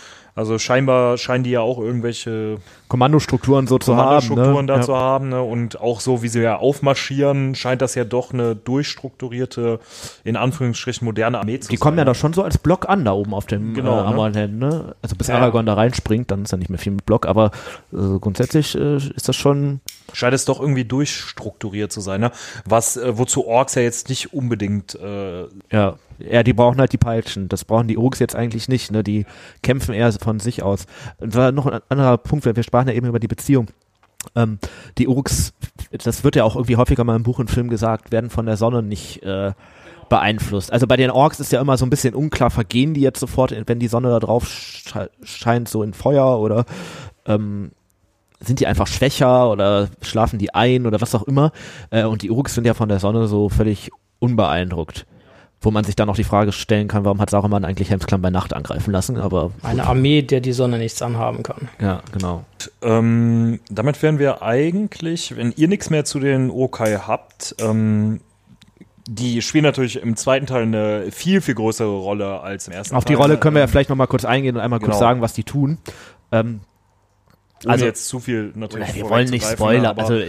Also 0.40 0.58
scheinbar 0.58 1.18
scheinen 1.18 1.44
die 1.44 1.50
ja 1.50 1.60
auch 1.60 1.78
irgendwelche 1.78 2.56
Kommandostrukturen 2.88 3.66
so 3.66 3.78
zu 3.78 3.94
haben. 3.94 4.26
Kommandostrukturen 4.26 4.64
Ne? 4.66 4.72
da 4.72 4.76
Ja. 4.76 4.82
zu 4.82 4.96
haben. 4.96 5.28
Ne? 5.28 5.42
Und 5.42 5.80
auch 5.80 6.00
so, 6.00 6.22
wie 6.22 6.28
sie 6.28 6.40
ja 6.40 6.56
aufmarschieren, 6.56 7.54
scheint 7.54 7.82
das 7.82 7.94
ja 7.94 8.04
doch 8.04 8.32
eine 8.32 8.56
durchstrukturierte, 8.56 9.80
in 10.24 10.36
Anführungsstrichen 10.36 11.04
moderne 11.04 11.38
Armee 11.38 11.60
zu 11.60 11.68
Die 11.68 11.76
sein. 11.76 11.80
kommen 11.82 11.98
ja 11.98 12.04
doch 12.04 12.14
schon 12.14 12.32
so 12.32 12.42
als 12.42 12.58
Block 12.58 12.88
an 12.88 13.04
da 13.04 13.12
oben 13.12 13.34
auf 13.34 13.46
dem 13.46 13.74
Genau, 13.74 13.98
äh, 14.00 14.02
ne? 14.02 14.06
Amalhen, 14.06 14.58
ne? 14.58 14.94
Also 15.02 15.14
bis 15.16 15.28
Ja. 15.28 15.36
Aragorn 15.36 15.66
da 15.66 15.74
reinspringt, 15.74 16.30
dann 16.30 16.42
ist 16.44 16.52
ja 16.52 16.58
nicht 16.58 16.70
mehr 16.70 16.78
viel 16.78 16.92
mit 16.92 17.06
Block, 17.06 17.26
aber 17.26 17.50
äh, 17.92 18.18
grundsätzlich 18.20 18.74
äh, 18.76 18.96
ist 18.96 19.28
das 19.28 19.36
schon 19.36 19.80
Scheint 20.12 20.34
es 20.34 20.44
doch 20.44 20.60
irgendwie 20.60 20.84
durchstrukturiert 20.84 21.92
zu 21.92 22.00
sein, 22.00 22.20
ne? 22.20 22.30
Was, 22.64 22.96
äh, 22.96 23.16
wozu 23.18 23.46
Orks 23.46 23.74
ja 23.74 23.82
jetzt 23.82 24.08
nicht 24.08 24.32
unbedingt 24.32 24.94
äh, 24.94 25.42
Ja, 25.70 25.96
ja, 26.18 26.42
die 26.42 26.52
brauchen 26.52 26.78
halt 26.78 26.92
die 26.92 26.98
Peitschen. 26.98 27.48
Das 27.48 27.64
brauchen 27.64 27.88
die 27.88 27.96
Orks 27.96 28.18
jetzt 28.18 28.36
eigentlich 28.36 28.68
nicht. 28.68 28.90
Ne? 28.90 29.02
Die 29.02 29.24
kämpfen 29.62 29.94
eher 29.94 30.12
von 30.12 30.38
sich 30.38 30.62
aus. 30.62 30.86
Und 31.18 31.34
war 31.34 31.52
noch 31.52 31.66
ein 31.66 31.80
anderer 31.88 32.18
Punkt, 32.18 32.44
weil 32.44 32.56
wir 32.56 32.62
sprachen 32.62 32.88
ja 32.88 32.94
eben 32.94 33.06
über 33.06 33.20
die 33.20 33.28
Beziehung. 33.28 33.68
Ähm, 34.36 34.58
die 34.98 35.08
Orks, 35.08 35.54
das 35.90 36.24
wird 36.24 36.36
ja 36.36 36.44
auch 36.44 36.56
irgendwie 36.56 36.76
häufiger 36.76 37.04
mal 37.04 37.16
im 37.16 37.22
Buch 37.22 37.38
und 37.38 37.50
Film 37.50 37.70
gesagt, 37.70 38.12
werden 38.12 38.28
von 38.28 38.44
der 38.44 38.58
Sonne 38.58 38.82
nicht 38.82 39.22
äh, 39.22 39.52
beeinflusst. 40.10 40.72
Also 40.72 40.86
bei 40.86 40.98
den 40.98 41.10
Orks 41.10 41.40
ist 41.40 41.52
ja 41.52 41.60
immer 41.60 41.78
so 41.78 41.86
ein 41.86 41.90
bisschen 41.90 42.14
unklar, 42.14 42.50
vergehen 42.50 42.92
die 42.92 43.00
jetzt 43.00 43.20
sofort, 43.20 43.54
wenn 43.66 43.78
die 43.78 43.88
Sonne 43.88 44.10
da 44.10 44.18
drauf 44.20 44.44
sche- 44.44 45.08
scheint, 45.22 45.68
so 45.70 45.82
in 45.82 45.94
Feuer 45.94 46.38
oder 46.38 46.66
ähm, 47.24 47.70
sind 48.40 48.60
die 48.60 48.66
einfach 48.66 48.86
schwächer 48.86 49.50
oder 49.50 49.88
schlafen 50.02 50.38
die 50.38 50.54
ein 50.54 50.86
oder 50.86 51.00
was 51.00 51.14
auch 51.14 51.24
immer. 51.24 51.52
Äh, 51.90 52.04
und 52.04 52.22
die 52.22 52.30
Uruks 52.30 52.54
sind 52.54 52.66
ja 52.66 52.74
von 52.74 52.88
der 52.88 52.98
Sonne 52.98 53.26
so 53.26 53.48
völlig 53.48 53.90
unbeeindruckt. 54.18 55.06
Wo 55.62 55.70
man 55.70 55.84
sich 55.84 55.94
dann 55.94 56.06
noch 56.06 56.16
die 56.16 56.24
Frage 56.24 56.52
stellen 56.52 56.88
kann, 56.88 57.04
warum 57.04 57.20
hat 57.20 57.28
Saruman 57.28 57.66
eigentlich 57.66 57.90
Helmsklamm 57.90 58.22
bei 58.22 58.30
Nacht 58.30 58.54
angreifen 58.54 58.92
lassen? 58.92 59.18
Aber 59.18 59.50
Eine 59.62 59.86
Armee, 59.86 60.22
der 60.22 60.40
die 60.40 60.52
Sonne 60.52 60.78
nichts 60.78 61.02
anhaben 61.02 61.42
kann. 61.42 61.68
ja, 61.78 62.00
genau. 62.12 62.44
Ähm, 62.80 63.60
damit 63.70 64.02
wären 64.02 64.18
wir 64.18 64.40
eigentlich, 64.40 65.36
wenn 65.36 65.52
ihr 65.54 65.68
nichts 65.68 65.90
mehr 65.90 66.06
zu 66.06 66.18
den 66.18 66.48
Urukai 66.48 66.96
habt, 67.06 67.56
ähm, 67.60 68.20
die 69.06 69.42
spielen 69.42 69.64
natürlich 69.64 70.00
im 70.00 70.16
zweiten 70.16 70.46
Teil 70.46 70.62
eine 70.62 71.10
viel, 71.10 71.42
viel 71.42 71.56
größere 71.56 71.90
Rolle 71.94 72.40
als 72.40 72.68
im 72.68 72.72
ersten 72.72 72.96
Auf 72.96 73.04
die 73.04 73.12
Teil. 73.12 73.22
Rolle 73.22 73.36
können 73.36 73.56
wir 73.56 73.60
ja 73.60 73.64
Ähm, 73.64 73.70
vielleicht 73.70 73.90
noch 73.90 73.96
mal 73.96 74.06
kurz 74.06 74.24
eingehen 74.24 74.56
und 74.56 74.62
einmal 74.62 74.78
kurz 74.78 74.92
genau. 74.92 75.00
sagen, 75.00 75.20
was 75.20 75.34
die 75.34 75.44
tun. 75.44 75.76
Ähm, 76.32 76.60
also- 77.66 77.84
jetzt 77.84 78.08
zu 78.08 78.20
viel 78.20 78.52
natürlich 78.54 78.94
wir 78.94 79.08
wollen 79.08 79.28
nicht 79.28 79.44
spoilern. 79.46 79.86
Aber, 79.86 80.02
Also, 80.02 80.20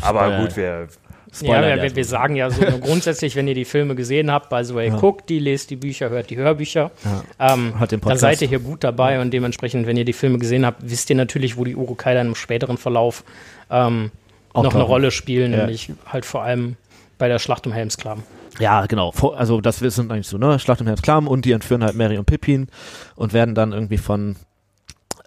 aber 0.00 0.38
gut, 0.40 0.56
wir, 0.56 0.88
Spoiler 1.34 1.76
ja, 1.76 1.82
wir, 1.82 1.96
wir 1.96 2.04
sagen 2.04 2.36
ja 2.36 2.50
so 2.50 2.60
grundsätzlich, 2.82 3.36
wenn 3.36 3.48
ihr 3.48 3.54
die 3.54 3.64
Filme 3.64 3.94
gesehen 3.94 4.30
habt, 4.30 4.50
by 4.50 4.62
the 4.64 4.74
way, 4.74 4.88
Ja. 4.88 4.96
guckt 4.98 5.30
die, 5.30 5.38
lest 5.38 5.70
die 5.70 5.76
Bücher, 5.76 6.10
hört 6.10 6.28
die 6.28 6.36
Hörbücher. 6.36 6.90
Ähm, 7.38 7.78
Hört 7.78 7.90
den 7.92 8.00
dann 8.02 8.18
seid 8.18 8.42
ihr 8.42 8.48
hier 8.48 8.58
gut 8.58 8.84
dabei 8.84 9.18
und 9.18 9.30
dementsprechend, 9.30 9.86
wenn 9.86 9.96
ihr 9.96 10.04
die 10.04 10.12
Filme 10.12 10.36
gesehen 10.38 10.66
habt, 10.66 10.82
wisst 10.82 11.08
ihr 11.08 11.16
natürlich, 11.16 11.56
wo 11.56 11.64
die 11.64 11.74
Urukai 11.74 12.12
dann 12.12 12.26
im 12.26 12.34
späteren 12.34 12.76
Verlauf 12.76 13.24
ähm, 13.70 14.10
noch 14.54 14.60
eine 14.64 14.68
tauchen. 14.72 14.82
Rolle 14.82 15.10
spielen, 15.10 15.52
Ja. 15.52 15.58
nämlich 15.60 15.90
halt 16.04 16.26
vor 16.26 16.42
allem 16.42 16.76
bei 17.16 17.28
der 17.28 17.38
Schlacht 17.38 17.66
um 17.66 17.72
Helmsklamm. 17.72 18.24
Ja, 18.58 18.84
genau. 18.84 19.14
Also 19.34 19.62
das 19.62 19.80
wissen 19.80 20.10
eigentlich 20.10 20.26
so, 20.28 20.36
ne? 20.36 20.58
Schlacht 20.58 20.82
im 20.82 20.86
Herzklamm 20.86 21.28
und 21.28 21.46
die 21.46 21.52
entführen 21.52 21.82
halt 21.82 21.94
Mary 21.96 22.18
und 22.18 22.26
Pippin 22.26 22.68
und 23.16 23.32
werden 23.32 23.54
dann 23.54 23.72
irgendwie 23.72 23.96
von 23.96 24.36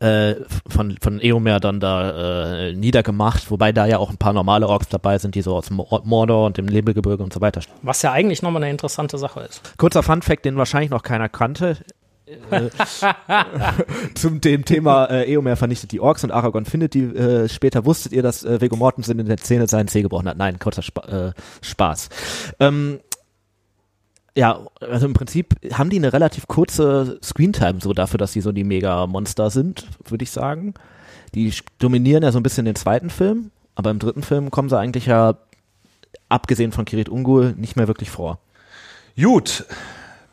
äh, 0.06 0.36
von, 0.68 0.96
von 1.02 1.20
Eomer 1.20 1.60
dann 1.60 1.80
da 1.80 2.68
äh, 2.68 2.74
niedergemacht, 2.74 3.50
wobei 3.50 3.72
da 3.72 3.86
ja 3.88 3.98
auch 3.98 4.12
ein 4.12 4.18
paar 4.18 4.34
normale 4.34 4.68
Orks 4.68 4.88
dabei 4.90 5.18
sind, 5.18 5.36
die 5.36 5.42
so 5.42 5.56
aus 5.56 5.70
Mordor 5.72 6.46
und 6.46 6.58
dem 6.58 6.66
Nebelgebirge 6.66 7.24
und 7.24 7.34
so 7.34 7.42
weiter. 7.42 7.62
Was 7.82 8.02
ja 8.04 8.12
eigentlich 8.12 8.42
nochmal 8.42 8.64
eine 8.64 8.72
interessante 8.72 9.18
Sache 9.18 9.42
ist. 9.42 9.78
Kurzer 9.78 10.04
Fun-Fact, 10.04 10.46
den 10.46 10.58
wahrscheinlich 10.58 10.92
noch 10.92 11.02
keiner 11.02 11.28
kannte. 11.28 11.78
Äh, 12.52 12.70
zum 14.16 14.42
dem 14.42 14.66
Thema 14.66 15.06
äh, 15.06 15.32
Eomer 15.32 15.56
vernichtet 15.56 15.92
die 15.92 16.00
Orks 16.00 16.24
und 16.24 16.32
Aragorn 16.32 16.66
findet 16.66 16.94
die 16.94 17.04
äh, 17.04 17.50
später. 17.50 17.86
Wusstet 17.86 18.12
ihr, 18.14 18.24
dass 18.24 18.44
äh, 18.44 18.62
Viggo 18.62 18.76
Mortensen 18.76 19.20
in 19.20 19.26
der 19.26 19.38
Szene 19.38 19.68
seinen 19.68 19.88
Zeh 19.88 20.02
gebrochen 20.02 20.28
hat? 20.28 20.38
Nein, 20.38 20.60
kurzer 20.60 20.82
Spa 20.82 21.30
äh, 21.30 21.32
Spaß. 21.62 22.10
Ähm, 22.60 23.00
ja, 24.36 24.60
also 24.82 25.06
im 25.06 25.14
Prinzip 25.14 25.56
haben 25.74 25.90
die 25.90 25.98
eine 25.98 26.12
relativ 26.12 26.48
kurze 26.48 27.20
Screentime 27.24 27.80
so 27.82 27.94
dafür, 27.94 28.18
dass 28.18 28.34
sie 28.34 28.42
so 28.42 28.52
die 28.52 28.66
Mega-Monster 28.66 29.50
sind, 29.50 29.88
würde 30.04 30.24
ich 30.24 30.32
sagen. 30.32 30.74
Die 31.34 31.54
dominieren 31.80 32.24
ja 32.24 32.32
so 32.32 32.40
ein 32.40 32.44
bisschen 32.44 32.66
den 32.66 32.76
zweiten 32.76 33.10
Film, 33.10 33.52
aber 33.76 33.92
im 33.92 34.00
dritten 34.00 34.24
Film 34.24 34.52
kommen 34.52 34.70
sie 34.70 34.78
eigentlich 34.78 35.06
ja, 35.06 35.36
abgesehen 36.28 36.74
von 36.74 36.86
Kirit 36.86 37.10
Ungul, 37.10 37.54
nicht 37.58 37.76
mehr 37.76 37.88
wirklich 37.88 38.10
vor. 38.10 38.40
Gut, 39.16 39.66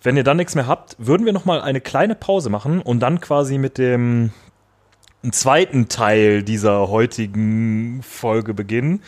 wenn 0.03 0.17
ihr 0.17 0.25
dann 0.25 0.37
nichts 0.37 0.57
mehr 0.57 0.67
habt, 0.67 0.97
würden 0.99 1.25
wir 1.25 1.33
noch 1.33 1.45
mal 1.45 1.61
eine 1.61 1.81
kleine 1.81 2.17
Pause 2.17 2.51
machen 2.51 2.81
und 2.81 3.01
dann 3.01 3.21
quasi 3.21 3.59
mit 3.59 3.79
dem 3.79 4.33
zweiten 5.31 5.89
Teil 5.89 6.43
dieser 6.43 6.89
heutigen 6.89 8.03
Folge 8.03 8.55
beginnen. 8.55 9.03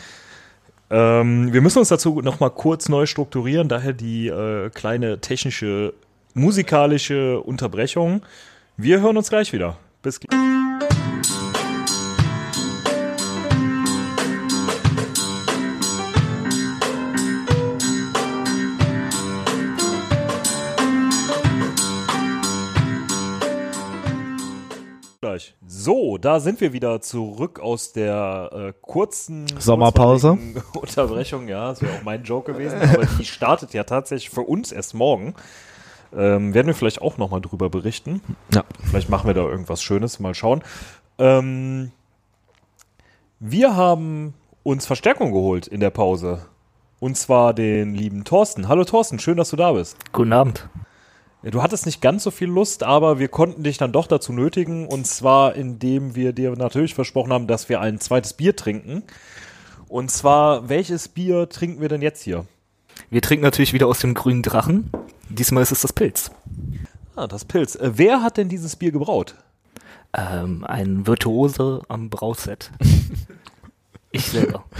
Ähm, 0.95 1.51
wir 1.51 1.59
müssen 1.59 1.79
uns 1.79 1.89
dazu 1.89 2.21
noch 2.21 2.39
mal 2.39 2.49
kurz 2.49 2.87
neu 2.87 3.05
strukturieren, 3.05 3.67
daher 3.67 3.91
die 3.91 4.27
äh, 4.27 4.69
kleine 4.69 5.19
technische, 5.19 5.93
musikalische 6.33 7.41
Unterbrechung. 7.41 8.21
Wir 8.77 9.01
hören 9.01 9.17
uns 9.17 9.29
gleich 9.29 9.51
wieder. 9.51 9.75
Bis 10.01 10.21
gleich. 10.21 10.54
So, 25.85 26.17
da 26.17 26.39
sind 26.39 26.61
wir 26.61 26.73
wieder 26.73 26.99
zurück 26.99 27.59
aus 27.59 27.93
der 27.93 28.49
äh, 28.51 28.73
kurzen 28.81 29.45
Sommerpause. 29.59 30.35
Unterbrechung. 30.73 31.47
Ja, 31.47 31.69
das 31.69 31.83
wäre 31.83 31.93
auch 31.93 32.03
mein 32.03 32.23
Joke 32.23 32.53
gewesen, 32.53 32.79
aber 32.81 33.05
die 33.05 33.23
startet 33.25 33.71
ja 33.75 33.83
tatsächlich 33.83 34.31
für 34.31 34.41
uns 34.41 34.71
erst 34.71 34.95
morgen. 34.95 35.35
Ähm, 36.11 36.55
werden 36.55 36.65
wir 36.65 36.73
vielleicht 36.73 37.03
auch 37.03 37.19
nochmal 37.19 37.39
drüber 37.39 37.69
berichten. 37.69 38.21
Ja. 38.51 38.63
Vielleicht 38.83 39.11
machen 39.11 39.27
wir 39.27 39.35
da 39.35 39.41
irgendwas 39.41 39.83
Schönes, 39.83 40.19
mal 40.19 40.33
schauen. 40.33 40.63
Ähm, 41.19 41.91
wir 43.39 43.75
haben 43.75 44.33
uns 44.63 44.87
Verstärkung 44.87 45.33
geholt 45.33 45.67
in 45.67 45.81
der 45.81 45.91
Pause. 45.91 46.47
Und 46.99 47.15
zwar 47.15 47.53
den 47.53 47.93
lieben 47.93 48.23
Thorsten. 48.23 48.69
Hallo 48.69 48.85
Thorsten, 48.85 49.19
schön, 49.19 49.37
dass 49.37 49.51
du 49.51 49.55
da 49.55 49.73
bist. 49.73 49.97
Guten 50.13 50.33
Abend. 50.33 50.67
Du 51.51 51.61
hattest 51.61 51.85
nicht 51.85 52.01
ganz 52.01 52.23
so 52.23 52.31
viel 52.31 52.47
Lust, 52.47 52.81
aber 52.81 53.19
wir 53.19 53.27
konnten 53.27 53.61
dich 53.61 53.77
dann 53.77 53.91
doch 53.91 54.07
dazu 54.07 54.33
nötigen. 54.33 54.87
Und 54.87 55.05
zwar, 55.05 55.55
indem 55.55 56.15
wir 56.15 56.33
dir 56.33 56.55
natürlich 56.55 56.95
versprochen 56.95 57.31
haben, 57.31 57.45
dass 57.45 57.69
wir 57.69 57.81
ein 57.81 57.99
zweites 57.99 58.33
Bier 58.33 58.55
trinken. 58.55 59.03
Und 59.87 60.09
zwar, 60.09 60.69
welches 60.69 61.07
Bier 61.07 61.47
trinken 61.47 61.81
wir 61.81 61.89
denn 61.89 62.01
jetzt 62.01 62.23
hier? 62.23 62.47
Wir 63.11 63.21
trinken 63.21 63.43
natürlich 63.43 63.73
wieder 63.73 63.85
aus 63.85 63.99
dem 63.99 64.15
grünen 64.15 64.41
Drachen. 64.41 64.89
Diesmal 65.29 65.61
ist 65.61 65.71
es 65.71 65.81
das 65.81 65.93
Pilz. 65.93 66.31
Ah, 67.15 67.27
das 67.27 67.45
Pilz. 67.45 67.75
Äh, 67.75 67.91
wer 67.95 68.23
hat 68.23 68.37
denn 68.37 68.49
dieses 68.49 68.75
Bier 68.75 68.91
gebraut? 68.91 69.35
Ähm, 70.17 70.63
ein 70.63 71.05
Virtuose 71.05 71.83
am 71.87 72.09
Brauset. 72.09 72.71
ich 74.11 74.25
selber. 74.25 74.63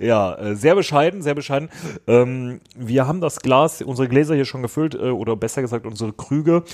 Ja, 0.00 0.34
äh, 0.36 0.56
sehr 0.56 0.74
bescheiden, 0.74 1.20
sehr 1.22 1.34
bescheiden. 1.34 1.68
Ähm, 2.06 2.60
wir 2.74 3.06
haben 3.06 3.20
das 3.20 3.40
Glas, 3.40 3.82
unsere 3.82 4.08
Gläser 4.08 4.34
hier 4.34 4.46
schon 4.46 4.62
gefüllt, 4.62 4.94
äh, 4.94 5.10
oder 5.10 5.36
besser 5.36 5.60
gesagt 5.60 5.86
unsere 5.86 6.12
Krüge. 6.12 6.64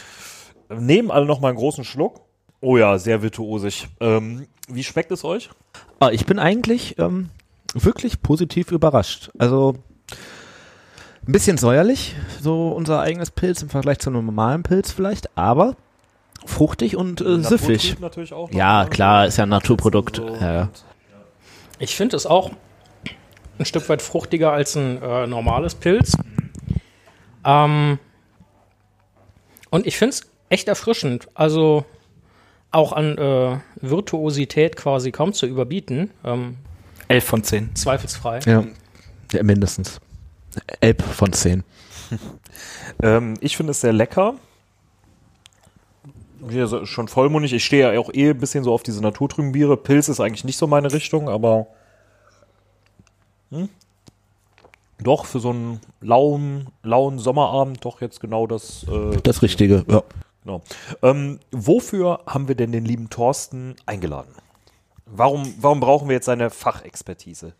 Nehmen 0.69 1.11
alle 1.11 1.27
noch 1.27 1.41
mal 1.41 1.49
einen 1.49 1.59
großen 1.59 1.85
Schluck. 1.85 2.21
Oh 2.61 2.77
ja, 2.77 2.99
sehr 2.99 3.23
virtuosig. 3.23 3.89
Ähm, 4.01 4.47
wie 4.69 4.85
schmeckt 4.85 5.11
es 5.11 5.25
euch? 5.25 5.51
Ah, 6.01 6.11
ich 6.11 6.25
bin 6.25 6.39
eigentlich 6.39 6.99
ähm, 6.99 7.31
wirklich 7.75 8.23
positiv 8.23 8.71
überrascht. 8.71 9.31
Also 9.39 9.75
ein 11.27 11.33
bisschen 11.33 11.59
säuerlich, 11.59 12.15
so 12.41 12.69
unser 12.69 13.01
eigenes 13.01 13.33
Pilz 13.33 13.61
im 13.63 13.69
Vergleich 13.69 13.99
zu 13.99 14.11
einem 14.11 14.25
normalen 14.25 14.63
Pilz 14.63 14.93
vielleicht, 14.93 15.37
aber 15.37 15.75
fruchtig 16.45 16.97
und 16.97 17.21
äh, 17.21 17.39
natürlich 17.39 18.33
auch 18.33 18.53
Ja, 18.53 18.85
ne? 18.85 18.91
klar, 18.91 19.27
ist 19.27 19.37
ja 19.37 19.43
ein 19.45 19.49
Naturprodukt. 19.49 20.17
So. 20.17 20.29
Ja. 20.37 20.69
Ich 21.81 21.97
finde 21.97 22.17
es 22.17 22.27
auch 22.27 22.53
ein 23.59 23.65
Stück 23.65 23.89
weit 23.89 24.03
fruchtiger 24.03 24.53
als 24.53 24.77
ein 24.77 25.01
äh, 25.03 25.27
normales 25.27 25.75
Pilz. 25.75 26.17
Ähm, 27.45 27.99
und 29.71 29.87
ich 29.87 29.97
finde 29.97 30.15
es 30.15 30.23
echt 30.49 30.69
erfrischend. 30.69 31.29
Also 31.35 31.85
auch 32.71 32.93
an 32.93 33.17
äh, 33.17 33.59
Virtuosität 33.81 34.77
quasi 34.77 35.13
kaum 35.13 35.33
zu 35.33 35.47
überbieten. 35.47 36.11
Ähm, 36.25 36.57
11 37.09 37.25
von 37.25 37.45
10. 37.45 37.75
zweifelsfrei. 37.77 38.41
Ja. 38.47 38.65
ja, 39.33 39.43
mindestens. 39.43 40.01
Elb 40.81 41.03
von 41.03 41.33
10. 41.33 41.63
Ähm, 43.03 43.35
ich 43.41 43.59
finde 43.59 43.73
es 43.73 43.83
sehr 43.83 43.93
lecker. 43.93 44.37
Hier 46.49 46.67
so, 46.67 46.87
schon 46.87 47.09
vollmundig. 47.09 47.53
Ich 47.53 47.67
stehe 47.67 47.93
ja 47.93 48.01
auch 48.01 48.09
eh 48.15 48.31
ein 48.31 48.39
bisschen 48.39 48.65
so 48.65 48.73
auf 48.73 48.83
diese 48.83 49.03
naturtrüben 49.03 49.53
Biere. 49.53 49.77
Pilz 49.77 50.09
ist 50.09 50.21
eigentlich 50.21 50.45
nicht 50.45 50.57
so 50.57 50.67
meine 50.67 50.91
Richtung, 50.91 51.29
aber 51.29 51.67
hm? 53.51 53.69
doch 55.03 55.27
für 55.27 55.41
so 55.41 55.51
einen 55.51 55.81
lauen, 56.01 56.69
lauen 56.83 57.19
Sommerabend 57.19 57.85
doch 57.85 58.01
jetzt 58.01 58.21
genau 58.21 58.47
das. 58.47 58.85
Äh, 58.85 59.19
Das 59.23 59.43
Richtige, 59.43 59.85
ja. 59.89 60.03
Genau. 60.45 60.63
Ähm, 61.03 61.41
wofür 61.51 62.21
haben 62.27 62.47
wir 62.47 62.55
denn 62.55 62.71
den 62.71 62.85
lieben 62.85 63.11
Thorsten 63.11 63.75
eingeladen? 63.85 64.33
Warum, 65.05 65.53
warum 65.61 65.81
brauchen 65.81 66.09
wir 66.09 66.15
jetzt 66.15 66.27
seine 66.27 66.51
Fachexpertise? 66.51 67.53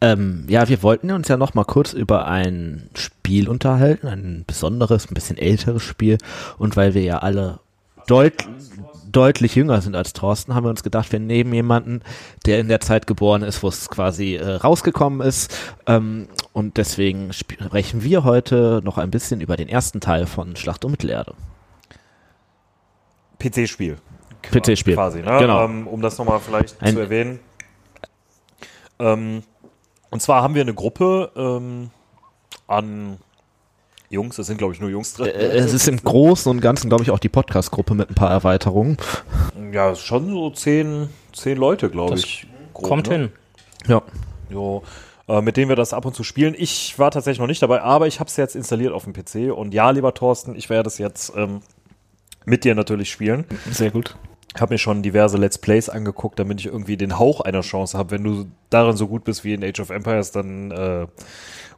Ähm, 0.00 0.46
ja, 0.48 0.66
wir 0.68 0.82
wollten 0.82 1.10
uns 1.10 1.28
ja 1.28 1.36
noch 1.36 1.52
mal 1.52 1.64
kurz 1.64 1.92
über 1.92 2.26
ein 2.26 2.88
Spiel 2.94 3.48
unterhalten, 3.48 4.06
ein 4.06 4.44
besonderes, 4.46 5.10
ein 5.10 5.14
bisschen 5.14 5.36
älteres 5.36 5.82
Spiel. 5.82 6.16
Und 6.56 6.76
weil 6.76 6.94
wir 6.94 7.02
ja 7.02 7.18
alle 7.18 7.60
deut 8.10 8.34
deutlich 9.12 9.54
jünger 9.56 9.80
sind 9.80 9.96
als 9.96 10.12
Thorsten, 10.12 10.54
haben 10.54 10.64
wir 10.64 10.70
uns 10.70 10.82
gedacht, 10.82 11.10
wir 11.10 11.18
nehmen 11.18 11.52
jemanden, 11.52 12.02
der 12.46 12.60
in 12.60 12.68
der 12.68 12.80
Zeit 12.80 13.06
geboren 13.08 13.42
ist, 13.42 13.62
wo 13.62 13.68
es 13.68 13.88
quasi 13.90 14.36
äh, 14.36 14.54
rausgekommen 14.54 15.20
ist. 15.20 15.56
Ähm, 15.86 16.28
und 16.52 16.76
deswegen 16.76 17.32
sprechen 17.32 18.04
wir 18.04 18.24
heute 18.24 18.80
noch 18.84 18.98
ein 18.98 19.10
bisschen 19.10 19.40
über 19.40 19.56
den 19.56 19.68
ersten 19.68 20.00
Teil 20.00 20.26
von 20.26 20.54
Schlacht 20.56 20.84
um 20.84 20.92
Mittelerde. 20.92 21.34
PC-Spiel. 23.40 23.96
PC-Spiel. 24.42 24.94
Quasi, 24.94 25.22
ne? 25.22 25.38
Genau. 25.38 25.64
Ähm, 25.64 25.86
um 25.86 26.00
das 26.02 26.18
nochmal 26.18 26.40
vielleicht 26.40 26.80
Ein- 26.80 26.94
zu 26.94 27.00
erwähnen. 27.00 27.40
Ähm, 28.98 29.42
und 30.10 30.20
zwar 30.22 30.42
haben 30.42 30.54
wir 30.54 30.62
eine 30.62 30.74
Gruppe 30.74 31.30
ähm, 31.36 31.90
an 32.66 33.18
Jungs, 34.12 34.36
es 34.38 34.48
sind 34.48 34.58
glaube 34.58 34.74
ich 34.74 34.80
nur 34.80 34.90
Jungs 34.90 35.14
drin. 35.14 35.28
Äh, 35.28 35.56
es 35.56 35.72
ist 35.72 35.86
im 35.86 35.96
Großen 36.02 36.50
und 36.50 36.60
Ganzen, 36.60 36.88
glaube 36.88 37.04
ich, 37.04 37.12
auch 37.12 37.20
die 37.20 37.28
Podcast-Gruppe 37.28 37.94
mit 37.94 38.10
ein 38.10 38.14
paar 38.16 38.30
Erweiterungen. 38.30 38.96
ja, 39.72 39.94
schon 39.94 40.28
so 40.30 40.50
zehn, 40.50 41.08
zehn 41.32 41.56
Leute, 41.56 41.88
glaube 41.90 42.12
Das 42.16 42.24
ich. 42.24 42.46
grob, 42.74 42.88
Kommt 42.88 43.06
ne? 43.08 43.14
hin. 43.14 43.32
Ja. 43.86 44.02
Jo, 44.50 44.82
äh, 45.28 45.40
mit 45.40 45.56
denen 45.56 45.68
wir 45.68 45.76
das 45.76 45.92
ab 45.94 46.04
und 46.06 46.16
zu 46.16 46.24
spielen. 46.24 46.56
Ich 46.58 46.98
war 46.98 47.12
tatsächlich 47.12 47.38
noch 47.38 47.46
nicht 47.46 47.62
dabei, 47.62 47.82
aber 47.82 48.08
ich 48.08 48.18
habe 48.18 48.28
es 48.28 48.36
jetzt 48.36 48.56
installiert 48.56 48.92
auf 48.92 49.04
dem 49.04 49.12
PC. 49.12 49.56
Und 49.56 49.72
ja, 49.74 49.90
lieber 49.90 50.12
Thorsten, 50.12 50.56
ich 50.56 50.68
werde 50.70 50.88
es 50.88 50.98
jetzt 50.98 51.32
ähm, 51.36 51.60
mit 52.44 52.64
dir 52.64 52.74
natürlich 52.74 53.12
spielen. 53.12 53.44
Sehr 53.70 53.92
gut. 53.92 54.16
Habe 54.58 54.74
mir 54.74 54.78
schon 54.78 55.02
diverse 55.02 55.36
Let's 55.36 55.58
Plays 55.58 55.88
angeguckt, 55.88 56.38
damit 56.38 56.60
ich 56.60 56.66
irgendwie 56.66 56.96
den 56.96 57.18
Hauch 57.18 57.40
einer 57.40 57.60
Chance 57.60 57.96
habe. 57.96 58.10
Wenn 58.10 58.24
du 58.24 58.46
darin 58.68 58.96
so 58.96 59.06
gut 59.06 59.24
bist 59.24 59.44
wie 59.44 59.54
in 59.54 59.62
Age 59.62 59.80
of 59.80 59.90
Empires, 59.90 60.32
dann 60.32 60.70
äh, 60.70 61.06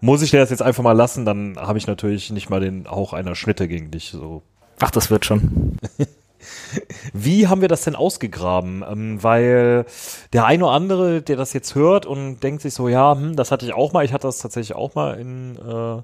muss 0.00 0.22
ich 0.22 0.30
dir 0.30 0.40
das 0.40 0.50
jetzt 0.50 0.62
einfach 0.62 0.82
mal 0.82 0.92
lassen. 0.92 1.24
Dann 1.24 1.56
habe 1.58 1.78
ich 1.78 1.86
natürlich 1.86 2.30
nicht 2.30 2.48
mal 2.48 2.60
den 2.60 2.90
Hauch 2.90 3.12
einer 3.12 3.34
Schnitte 3.34 3.68
gegen 3.68 3.90
dich. 3.90 4.10
So. 4.10 4.42
Ach, 4.80 4.90
das 4.90 5.10
wird 5.10 5.26
schon. 5.26 5.76
Wie 7.12 7.46
haben 7.46 7.60
wir 7.60 7.68
das 7.68 7.82
denn 7.82 7.94
ausgegraben? 7.94 8.84
Ähm, 8.88 9.22
weil 9.22 9.84
der 10.32 10.46
ein 10.46 10.62
oder 10.62 10.72
andere, 10.72 11.22
der 11.22 11.36
das 11.36 11.52
jetzt 11.52 11.74
hört 11.74 12.06
und 12.06 12.40
denkt 12.40 12.62
sich 12.62 12.74
so, 12.74 12.88
ja, 12.88 13.14
hm, 13.14 13.36
das 13.36 13.50
hatte 13.50 13.66
ich 13.66 13.74
auch 13.74 13.92
mal. 13.92 14.04
Ich 14.04 14.12
hatte 14.12 14.26
das 14.26 14.38
tatsächlich 14.38 14.76
auch 14.76 14.94
mal 14.94 15.20
in, 15.20 15.56
äh, 15.56 16.02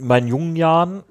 in 0.00 0.06
meinen 0.06 0.28
jungen 0.28 0.56
Jahren. 0.56 1.04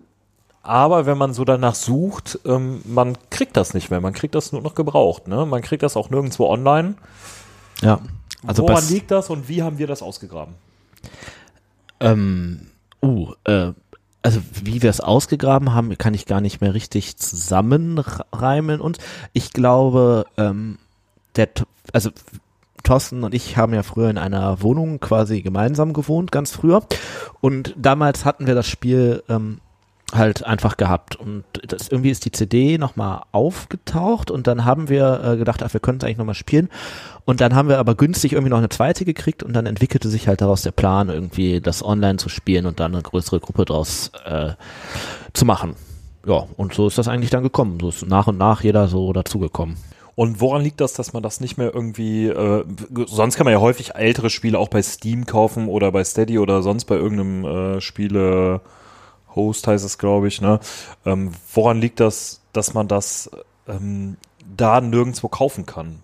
Aber 0.66 1.06
wenn 1.06 1.18
man 1.20 1.36
so 1.36 1.46
danach 1.46 1.76
sucht, 1.76 2.40
ähm, 2.44 2.82
man 2.86 3.16
kriegt 3.30 3.56
das 3.56 3.76
nicht 3.76 3.92
mehr. 3.92 4.02
Man 4.02 4.14
kriegt 4.14 4.34
das 4.34 4.52
nur 4.52 4.64
noch 4.64 4.74
gebraucht. 4.74 5.28
Ne? 5.28 5.46
Man 5.46 5.62
kriegt 5.62 5.84
das 5.84 5.96
auch 5.96 6.10
nirgendwo 6.10 6.48
online. 6.50 6.96
Ja. 7.82 8.00
Also 8.48 8.64
Woran 8.64 8.88
liegt 8.90 9.12
das 9.12 9.30
und 9.30 9.48
wie 9.48 9.62
haben 9.62 9.78
wir 9.78 9.86
das 9.86 10.02
ausgegraben? 10.02 10.56
Ähm, 12.00 12.72
uh, 13.04 13.34
äh, 13.44 13.74
also 14.24 14.42
wie 14.64 14.82
wir 14.82 14.90
es 14.90 15.02
ausgegraben 15.02 15.76
haben, 15.76 15.96
kann 16.00 16.16
ich 16.16 16.26
gar 16.26 16.42
nicht 16.42 16.62
mehr 16.62 16.74
richtig 16.74 17.18
zusammenreimen 17.18 18.82
und 18.82 18.98
ich 19.34 19.54
glaube, 19.54 20.26
ähm, 20.38 20.80
der, 21.36 21.50
also 21.94 22.10
Thorsten 22.84 23.24
und 23.24 23.36
ich 23.36 23.56
haben 23.56 23.76
ja 23.76 23.84
früher 23.84 24.10
in 24.10 24.18
einer 24.18 24.64
Wohnung 24.64 25.00
quasi 25.00 25.44
gemeinsam 25.44 25.94
gewohnt, 25.94 26.32
ganz 26.32 26.52
früher 26.52 26.84
und 27.40 27.76
damals 27.78 28.26
hatten 28.26 28.48
wir 28.48 28.56
das 28.56 28.68
Spiel 28.68 29.24
ähm, 29.30 29.60
halt 30.14 30.46
einfach 30.46 30.78
gehabt 30.78 31.16
und 31.16 31.44
das, 31.68 31.88
irgendwie 31.88 32.12
ist 32.12 32.26
die 32.26 32.32
CD 32.32 32.78
nochmal 32.78 33.24
aufgetaucht 33.32 34.30
und 34.30 34.46
dann 34.46 34.64
haben 34.64 34.88
wir 34.88 35.22
äh, 35.24 35.38
gedacht, 35.38 35.64
ach, 35.64 35.74
wir 35.74 35.80
können 35.80 35.98
es 35.98 36.04
eigentlich 36.04 36.18
nochmal 36.18 36.36
spielen 36.36 36.70
und 37.26 37.42
dann 37.42 37.56
haben 37.56 37.70
wir 37.70 37.80
aber 37.80 37.96
günstig 37.96 38.34
irgendwie 38.34 38.52
noch 38.52 38.60
eine 38.60 38.70
zweite 38.70 39.04
gekriegt 39.04 39.42
und 39.42 39.54
dann 39.54 39.66
entwickelte 39.66 40.10
sich 40.10 40.28
halt 40.28 40.42
daraus 40.42 40.62
der 40.62 40.72
Plan, 40.72 41.10
irgendwie 41.10 41.60
das 41.60 41.84
online 41.84 42.18
zu 42.18 42.30
spielen 42.30 42.68
und 42.68 42.80
dann 42.80 42.94
eine 42.94 43.02
größere 43.02 43.40
Gruppe 43.40 43.66
draus 43.66 44.12
äh, 44.26 44.52
zu 45.34 45.46
machen. 45.46 45.76
Ja, 46.26 46.46
und 46.56 46.74
so 46.74 46.88
ist 46.88 46.98
das 46.98 47.08
eigentlich 47.08 47.30
dann 47.30 47.44
gekommen. 47.44 47.80
So 47.80 47.90
ist 47.90 48.06
nach 48.08 48.28
und 48.28 48.38
nach 48.38 48.64
jeder 48.64 48.88
so 48.88 49.14
dazugekommen. 49.14 49.78
Und 50.16 50.40
woran 50.40 50.62
liegt 50.62 50.80
das, 50.82 50.94
dass 50.94 51.14
man 51.14 51.22
das 51.22 51.42
nicht 51.42 51.58
mehr 51.58 51.74
irgendwie, 51.74 52.28
äh, 52.28 52.64
sonst 53.06 53.36
kann 53.36 53.46
man 53.46 53.54
ja 53.54 53.60
häufig 53.60 53.96
ältere 53.96 54.30
Spiele 54.30 54.58
auch 54.58 54.70
bei 54.70 54.82
Steam 54.82 55.26
kaufen 55.26 55.68
oder 55.68 55.92
bei 55.92 56.04
Steady 56.04 56.40
oder 56.40 56.64
sonst 56.64 56.86
bei 56.86 56.96
irgendeinem 56.96 57.46
äh, 57.46 57.82
Spiele 57.82 58.62
Host 59.36 59.68
heißt 59.68 59.84
es, 59.86 59.98
glaube 59.98 60.28
ich, 60.28 60.42
ne? 60.42 60.60
Ähm, 61.06 61.32
woran 61.54 61.80
liegt 61.82 62.00
das, 62.00 62.42
dass 62.54 62.74
man 62.74 62.88
das 62.88 63.30
ähm, 63.68 64.18
da 64.56 64.82
nirgendwo 64.82 65.28
kaufen 65.28 65.66
kann? 65.66 66.00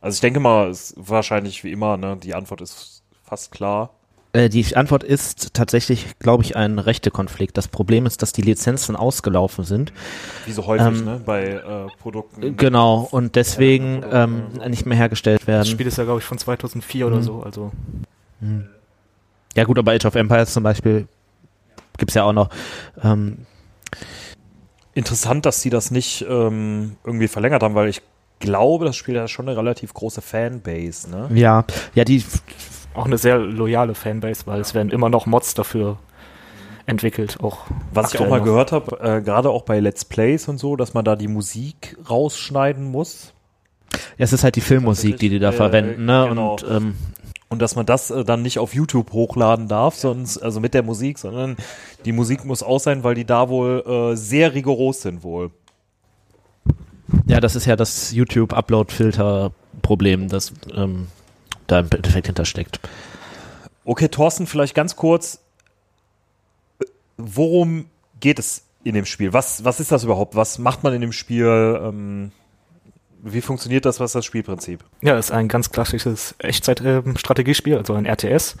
Also 0.00 0.16
ich 0.16 0.20
denke 0.20 0.40
mal, 0.40 0.68
es 0.68 0.90
ist 0.92 0.94
wahrscheinlich 1.08 1.62
wie 1.64 1.70
immer, 1.72 1.96
ne, 1.96 2.16
die 2.16 2.34
Antwort 2.34 2.60
ist 2.60 3.02
fast 3.24 3.52
klar. 3.52 3.90
Äh, 4.32 4.48
die 4.48 4.74
Antwort 4.76 5.04
ist 5.04 5.52
tatsächlich, 5.54 6.18
glaube 6.18 6.42
ich, 6.42 6.56
ein 6.56 6.78
Rechtekonflikt. 6.78 7.56
Das 7.56 7.68
Problem 7.68 8.06
ist, 8.06 8.22
dass 8.22 8.32
die 8.32 8.40
Lizenzen 8.42 8.96
ausgelaufen 8.96 9.64
sind. 9.64 9.92
Wie 10.46 10.52
so 10.52 10.66
häufig, 10.66 10.98
Ähm, 11.00 11.04
ne, 11.04 11.20
bei 11.24 11.44
äh, 11.50 11.86
Produkten. 12.00 12.56
Genau, 12.56 13.06
und 13.10 13.36
deswegen 13.36 14.02
ähm, 14.10 14.44
nicht 14.68 14.86
mehr 14.86 14.96
hergestellt 14.96 15.42
Das 15.42 15.46
werden. 15.46 15.66
Spiel 15.66 15.86
ist 15.86 15.98
ja, 15.98 16.04
glaube 16.04 16.20
ich, 16.20 16.24
von 16.26 16.38
2004 16.38 17.06
oder 17.06 17.16
Mhm. 17.18 17.22
so. 17.22 17.42
Also 17.42 17.70
Ja 19.54 19.64
gut, 19.64 19.78
aber 19.78 19.92
Age 19.92 20.06
of 20.06 20.14
Empires 20.14 20.52
zum 20.52 20.62
Beispiel 20.62 21.06
gibt's 21.98 22.14
ja 22.14 22.24
auch 22.24 22.32
noch. 22.32 22.48
Ähm, 23.02 23.38
Interessant, 24.94 25.46
dass 25.46 25.62
sie 25.62 25.70
das 25.70 25.90
nicht 25.90 26.24
ähm, 26.28 26.96
irgendwie 27.04 27.28
verlängert 27.28 27.62
haben, 27.62 27.74
weil 27.74 27.88
ich 27.88 28.02
glaube, 28.40 28.84
das 28.84 28.94
Spiel 28.96 29.18
hat 29.18 29.30
schon 29.30 29.48
eine 29.48 29.56
relativ 29.56 29.94
große 29.94 30.20
Fanbase, 30.20 31.10
ne? 31.10 31.28
ja, 31.32 31.64
ja, 31.94 32.04
die 32.04 32.22
auch 32.94 33.06
eine 33.06 33.16
sehr 33.16 33.38
loyale 33.38 33.94
Fanbase, 33.94 34.42
weil 34.46 34.60
es 34.60 34.74
werden 34.74 34.90
immer 34.90 35.08
noch 35.08 35.24
Mods 35.24 35.54
dafür 35.54 35.98
entwickelt. 36.84 37.38
Auch 37.42 37.60
Was 37.94 38.12
ich 38.12 38.20
auch 38.20 38.28
mal 38.28 38.38
noch. 38.38 38.44
gehört 38.44 38.72
habe, 38.72 38.98
äh, 39.00 39.22
gerade 39.22 39.48
auch 39.48 39.62
bei 39.62 39.80
Let's 39.80 40.04
Plays 40.04 40.48
und 40.48 40.58
so, 40.58 40.76
dass 40.76 40.92
man 40.92 41.04
da 41.06 41.16
die 41.16 41.28
Musik 41.28 41.96
rausschneiden 42.10 42.84
muss 42.90 43.32
Ja, 44.18 44.24
es 44.24 44.34
ist 44.34 44.44
halt 44.44 44.56
die 44.56 44.60
Filmmusik, 44.60 45.16
die 45.18 45.30
die 45.30 45.38
da 45.38 45.50
Äh, 45.50 45.52
verwenden, 45.52 46.04
ne? 46.04 46.26
genau. 46.28 46.52
Und 46.52 46.66
ähm, 46.68 46.94
und 47.52 47.60
dass 47.60 47.76
man 47.76 47.86
das 47.86 48.10
äh, 48.10 48.24
dann 48.24 48.42
nicht 48.42 48.58
auf 48.58 48.74
YouTube 48.74 49.12
hochladen 49.12 49.68
darf, 49.68 49.94
sonst, 49.94 50.38
also 50.38 50.58
mit 50.58 50.74
der 50.74 50.82
Musik, 50.82 51.18
sondern 51.18 51.56
die 52.04 52.10
Musik 52.12 52.44
muss 52.44 52.62
aus 52.62 52.84
sein, 52.84 53.02
weil 53.04 53.14
die 53.14 53.26
da 53.26 53.48
wohl 53.48 53.84
äh, 53.86 54.14
sehr 54.16 54.54
rigoros 54.54 55.02
sind 55.02 55.22
wohl. 55.22 55.50
ja, 57.26 57.40
das 57.40 57.54
ist 57.54 57.66
ja 57.66 57.76
das 57.76 58.12
YouTube-Upload-Filter-Problem, 58.12 60.28
das 60.28 60.54
ähm, 60.74 61.08
da 61.66 61.80
im 61.80 61.88
Endeffekt 61.90 62.26
hintersteckt. 62.26 62.80
Okay, 63.84 64.08
Thorsten, 64.08 64.46
vielleicht 64.46 64.74
ganz 64.74 64.96
kurz, 64.96 65.40
worum 67.18 67.84
geht 68.20 68.38
es 68.38 68.62
in 68.84 68.94
dem 68.94 69.04
Spiel? 69.04 69.34
Was, 69.34 69.62
was 69.64 69.78
ist 69.78 69.92
das 69.92 70.04
überhaupt? 70.04 70.36
Was 70.36 70.58
macht 70.58 70.84
man 70.84 70.94
in 70.94 71.02
dem 71.02 71.12
Spiel? 71.12 71.78
Ähm, 71.82 72.32
Wie 73.24 73.40
funktioniert 73.40 73.84
das? 73.84 74.00
Was 74.00 74.10
ist 74.10 74.14
das 74.16 74.24
Spielprinzip? 74.24 74.84
Ja, 75.00 75.16
ist 75.16 75.30
ein 75.30 75.46
ganz 75.46 75.70
klassisches 75.70 76.34
Echtzeit-Strategiespiel, 76.38 77.76
also 77.76 77.94
ein 77.94 78.04
RTS. 78.04 78.56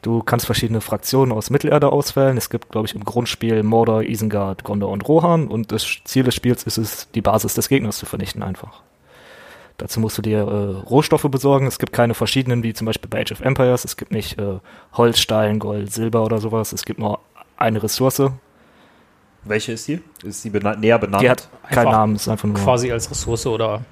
Du 0.00 0.22
kannst 0.22 0.46
verschiedene 0.46 0.80
Fraktionen 0.80 1.32
aus 1.32 1.50
Mittelerde 1.50 1.92
auswählen. 1.92 2.38
Es 2.38 2.48
gibt, 2.48 2.70
glaube 2.70 2.86
ich, 2.86 2.94
im 2.94 3.04
Grundspiel 3.04 3.62
Mordor, 3.62 4.02
Isengard, 4.02 4.64
Gondor 4.64 4.88
und 4.90 5.06
Rohan. 5.06 5.48
Und 5.48 5.70
das 5.72 5.86
Ziel 6.04 6.24
des 6.24 6.34
Spiels 6.34 6.62
ist 6.62 6.78
es, 6.78 7.10
die 7.12 7.20
Basis 7.20 7.52
des 7.54 7.68
Gegners 7.68 7.98
zu 7.98 8.06
vernichten 8.06 8.42
einfach. 8.42 8.80
Dazu 9.76 10.00
musst 10.00 10.16
du 10.16 10.22
dir 10.22 10.38
äh, 10.38 10.88
Rohstoffe 10.88 11.28
besorgen. 11.30 11.66
Es 11.66 11.78
gibt 11.78 11.92
keine 11.92 12.14
verschiedenen, 12.14 12.62
wie 12.62 12.72
zum 12.72 12.86
Beispiel 12.86 13.10
bei 13.10 13.20
Age 13.20 13.32
of 13.32 13.40
Empires. 13.42 13.84
Es 13.84 13.98
gibt 13.98 14.12
nicht 14.12 14.38
äh, 14.38 14.60
Holz, 14.94 15.18
Stein, 15.18 15.58
Gold, 15.58 15.92
Silber 15.92 16.24
oder 16.24 16.38
sowas. 16.38 16.72
Es 16.72 16.86
gibt 16.86 16.98
nur 16.98 17.20
eine 17.58 17.82
Ressource. 17.82 18.22
Welche 19.44 19.72
ist 19.72 19.88
die? 19.88 20.00
Ist 20.22 20.44
die 20.44 20.50
bena 20.50 20.76
näher 20.76 20.98
benannt? 20.98 21.22
Die 21.22 21.30
hat 21.30 21.48
keinen 21.70 21.90
Namen, 21.90 22.16
ist 22.16 22.28
einfach 22.28 22.48
nur. 22.48 22.56
Quasi 22.56 22.92
als 22.92 23.10
Ressource 23.10 23.46
oder 23.46 23.82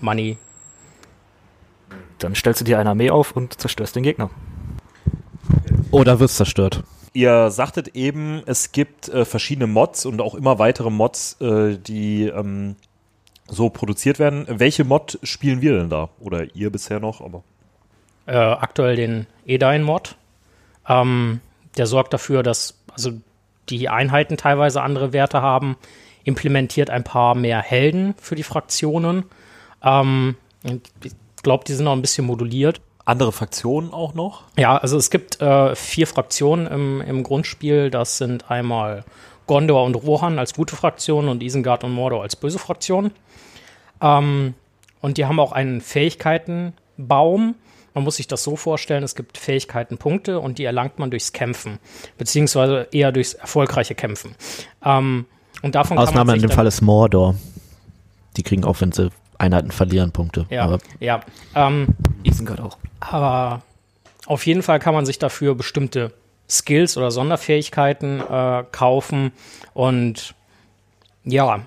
Money. 0.00 0.36
Dann 2.18 2.34
stellst 2.34 2.60
du 2.60 2.64
dir 2.64 2.78
eine 2.78 2.90
Armee 2.90 3.10
auf 3.10 3.32
und 3.32 3.60
zerstörst 3.60 3.96
den 3.96 4.02
Gegner. 4.02 4.30
Oder 5.90 6.20
wird 6.20 6.30
zerstört. 6.30 6.84
Ihr 7.12 7.50
sagtet 7.50 7.88
eben, 7.96 8.42
es 8.46 8.72
gibt 8.72 9.08
äh, 9.08 9.24
verschiedene 9.24 9.66
Mods 9.66 10.06
und 10.06 10.20
auch 10.20 10.34
immer 10.34 10.58
weitere 10.58 10.90
Mods, 10.90 11.40
äh, 11.40 11.76
die 11.76 12.26
ähm, 12.26 12.76
so 13.48 13.68
produziert 13.70 14.18
werden. 14.18 14.46
Welche 14.48 14.84
Mod 14.84 15.18
spielen 15.22 15.60
wir 15.60 15.72
denn 15.72 15.90
da? 15.90 16.10
Oder 16.20 16.54
ihr 16.54 16.70
bisher 16.70 17.00
noch? 17.00 17.20
Aber 17.20 17.42
Äh, 18.26 18.36
aktuell 18.36 18.94
den 18.96 19.26
Edine-Mod. 19.44 20.16
Ähm, 20.88 21.40
der 21.76 21.86
sorgt 21.86 22.12
dafür, 22.12 22.42
dass 22.42 22.78
also 22.92 23.12
die 23.78 23.88
Einheiten 23.88 24.36
teilweise 24.36 24.82
andere 24.82 25.12
Werte 25.12 25.42
haben, 25.42 25.76
implementiert 26.24 26.90
ein 26.90 27.04
paar 27.04 27.34
mehr 27.34 27.60
Helden 27.60 28.14
für 28.20 28.34
die 28.34 28.42
Fraktionen. 28.42 29.24
Ähm, 29.82 30.36
ich 31.02 31.12
glaube, 31.42 31.64
die 31.64 31.72
sind 31.72 31.86
auch 31.86 31.92
ein 31.92 32.02
bisschen 32.02 32.26
moduliert. 32.26 32.80
andere 33.04 33.32
Fraktionen 33.32 33.92
auch 33.92 34.14
noch? 34.14 34.42
Ja, 34.56 34.76
also 34.76 34.96
es 34.96 35.10
gibt 35.10 35.40
äh, 35.40 35.74
vier 35.74 36.06
Fraktionen 36.06 36.66
im, 36.66 37.00
im 37.00 37.22
Grundspiel. 37.22 37.90
Das 37.90 38.18
sind 38.18 38.50
einmal 38.50 39.04
Gondor 39.46 39.84
und 39.84 39.94
Rohan 39.94 40.38
als 40.38 40.54
gute 40.54 40.76
Fraktionen 40.76 41.28
und 41.28 41.42
Isengard 41.42 41.82
und 41.82 41.92
Mordor 41.92 42.22
als 42.22 42.36
böse 42.36 42.58
Fraktionen. 42.58 43.12
Ähm, 44.00 44.54
und 45.00 45.16
die 45.16 45.24
haben 45.24 45.40
auch 45.40 45.52
einen 45.52 45.80
Fähigkeitenbaum. 45.80 47.54
Man 47.94 48.04
muss 48.04 48.16
sich 48.16 48.28
das 48.28 48.44
so 48.44 48.56
vorstellen, 48.56 49.02
es 49.02 49.14
gibt 49.14 49.38
Fähigkeitenpunkte 49.38 50.38
und 50.40 50.58
die 50.58 50.64
erlangt 50.64 50.98
man 50.98 51.10
durchs 51.10 51.32
Kämpfen, 51.32 51.78
beziehungsweise 52.18 52.88
eher 52.92 53.12
durchs 53.12 53.34
erfolgreiche 53.34 53.94
Kämpfen. 53.94 54.34
Ähm, 54.84 55.26
und 55.62 55.74
davon 55.74 55.96
kann 55.96 56.06
Ausnahme 56.06 56.32
man 56.32 56.36
in 56.36 56.42
dem 56.42 56.50
Fall 56.50 56.66
ist 56.66 56.80
Mordor. 56.80 57.34
Die 58.36 58.42
kriegen 58.42 58.64
auch, 58.64 58.80
wenn 58.80 58.92
sie 58.92 59.10
Einheiten 59.38 59.70
verlieren, 59.70 60.12
Punkte. 60.12 60.46
Ja, 60.50 60.64
Aber 60.64 60.78
ja. 61.00 61.20
Ähm, 61.54 61.88
Isengard 62.22 62.60
auch. 62.60 62.78
Aber 63.00 63.62
auf 64.26 64.46
jeden 64.46 64.62
Fall 64.62 64.78
kann 64.78 64.94
man 64.94 65.06
sich 65.06 65.18
dafür 65.18 65.54
bestimmte 65.54 66.12
Skills 66.48 66.96
oder 66.96 67.10
Sonderfähigkeiten 67.10 68.20
äh, 68.20 68.64
kaufen. 68.70 69.32
Und 69.72 70.34
ja, 71.24 71.60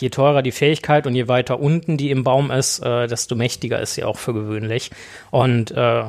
je 0.00 0.10
teurer 0.10 0.42
die 0.42 0.52
Fähigkeit 0.52 1.06
und 1.06 1.14
je 1.14 1.28
weiter 1.28 1.60
unten 1.60 1.96
die 1.96 2.10
im 2.10 2.24
Baum 2.24 2.50
ist, 2.50 2.80
äh, 2.80 3.06
desto 3.06 3.34
mächtiger 3.34 3.80
ist 3.80 3.94
sie 3.94 4.04
auch 4.04 4.18
für 4.18 4.34
gewöhnlich. 4.34 4.90
Und 5.30 5.70
äh, 5.70 6.04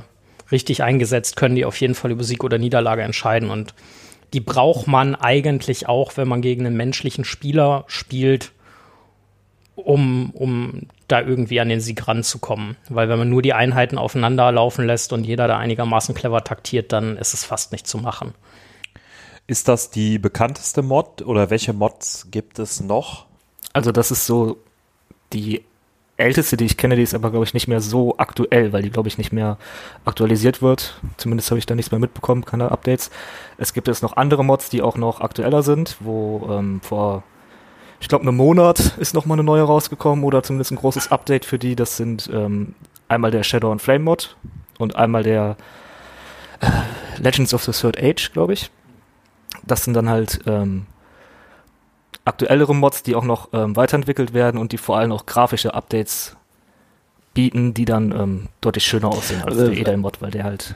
richtig 0.52 0.84
eingesetzt 0.84 1.36
können 1.36 1.56
die 1.56 1.66
auf 1.66 1.80
jeden 1.80 1.96
Fall 1.96 2.12
über 2.12 2.24
Sieg 2.24 2.44
oder 2.44 2.58
Niederlage 2.58 3.04
entscheiden. 3.04 3.50
Und 3.50 3.74
die 4.34 4.40
braucht 4.40 4.88
man 4.88 5.16
eigentlich 5.16 5.88
auch, 5.88 6.18
wenn 6.18 6.28
man 6.28 6.42
gegen 6.42 6.66
einen 6.66 6.78
menschlichen 6.78 7.26
Spieler 7.26 7.84
spielt, 7.88 8.52
um, 9.76 10.32
um 10.32 10.88
da 11.08 11.22
irgendwie 11.22 11.60
an 11.60 11.70
den 11.70 11.82
Sieg 11.82 12.08
ranzukommen. 12.08 12.76
Weil 12.90 13.10
wenn 13.10 13.18
man 13.18 13.30
nur 13.30 13.42
die 13.42 13.54
Einheiten 13.54 13.98
aufeinander 13.98 14.52
laufen 14.52 14.86
lässt 14.86 15.14
und 15.14 15.24
jeder 15.24 15.48
da 15.48 15.58
einigermaßen 15.58 16.14
clever 16.14 16.44
taktiert, 16.44 16.92
dann 16.92 17.18
ist 17.18 17.34
es 17.34 17.44
fast 17.44 17.72
nicht 17.72 17.88
zu 17.88 17.98
machen. 17.98 18.34
Ist 19.48 19.68
das 19.68 19.90
die 19.90 20.20
bekannteste 20.20 20.84
Mod 20.84 21.24
oder 21.24 21.50
welche 21.50 21.74
Mods 21.74 22.28
gibt 22.30 22.60
es 22.60 22.82
noch? 22.82 23.29
Also 23.74 23.92
das 23.92 24.12
ist 24.12 24.26
so 24.26 24.58
die 25.34 25.64
älteste, 26.20 26.58
die 26.58 26.66
ich 26.66 26.78
kenne, 26.78 26.96
die 26.96 27.04
ist 27.04 27.16
aber, 27.16 27.32
glaube 27.32 27.46
ich, 27.46 27.54
nicht 27.54 27.68
mehr 27.68 27.82
so 27.82 28.16
aktuell, 28.18 28.74
weil 28.74 28.82
die, 28.82 28.90
glaube 28.90 29.08
ich, 29.08 29.18
nicht 29.18 29.32
mehr 29.32 29.58
aktualisiert 30.06 30.62
wird. 30.62 31.00
Zumindest 31.18 31.50
habe 31.50 31.60
ich 31.60 31.66
da 31.66 31.76
nichts 31.76 31.92
mehr 31.92 32.00
mitbekommen, 32.00 32.44
keine 32.46 32.72
Updates. 32.72 33.10
Es 33.58 33.74
gibt 33.74 33.88
jetzt 33.88 34.04
noch 34.04 34.18
andere 34.18 34.44
Mods, 34.44 34.70
die 34.70 34.82
auch 34.82 34.98
noch 34.98 35.22
aktueller 35.22 35.64
sind, 35.64 35.98
wo 36.02 36.50
ähm, 36.52 36.82
vor, 36.82 37.24
ich 38.02 38.10
glaube, 38.10 38.24
einem 38.24 38.36
Monat 38.36 38.98
ist 38.98 39.14
noch 39.14 39.26
mal 39.26 39.36
eine 39.36 39.44
neue 39.44 39.64
rausgekommen 39.64 40.26
oder 40.26 40.44
zumindest 40.44 40.72
ein 40.72 40.78
großes 40.78 41.12
Update 41.12 41.46
für 41.46 41.58
die. 41.58 41.76
Das 41.76 41.96
sind 41.96 42.30
ähm, 42.34 42.76
einmal 43.08 43.32
der 43.32 43.44
Shadow 43.44 43.72
and 43.72 43.82
Flame 43.82 44.04
Mod 44.04 44.36
und 44.78 44.98
einmal 44.98 45.24
der 45.24 45.56
äh, 46.60 46.68
Legends 47.22 47.54
of 47.54 47.64
the 47.64 47.72
Third 47.72 47.98
Age, 47.98 48.34
glaube 48.34 48.54
ich. 48.54 48.72
Das 49.66 49.86
sind 49.86 49.94
dann 49.94 50.10
halt 50.10 50.42
ähm, 50.48 50.86
aktuellere 52.30 52.74
Mods, 52.74 53.04
die 53.04 53.16
auch 53.16 53.26
noch 53.26 53.50
ähm, 53.54 53.76
weiterentwickelt 53.76 54.34
werden 54.34 54.60
und 54.60 54.72
die 54.72 54.78
vor 54.78 54.98
allem 54.98 55.12
auch 55.12 55.26
grafische 55.26 55.74
Updates 55.74 56.38
bieten, 57.34 57.74
die 57.74 57.86
dann 57.86 58.12
ähm, 58.12 58.48
deutlich 58.62 58.86
schöner 58.86 59.10
aussehen 59.10 59.44
als 59.44 59.58
Äh, 59.58 59.66
der 59.66 59.78
Edel-Mod, 59.78 60.22
weil 60.22 60.32
der 60.32 60.46
halt 60.46 60.76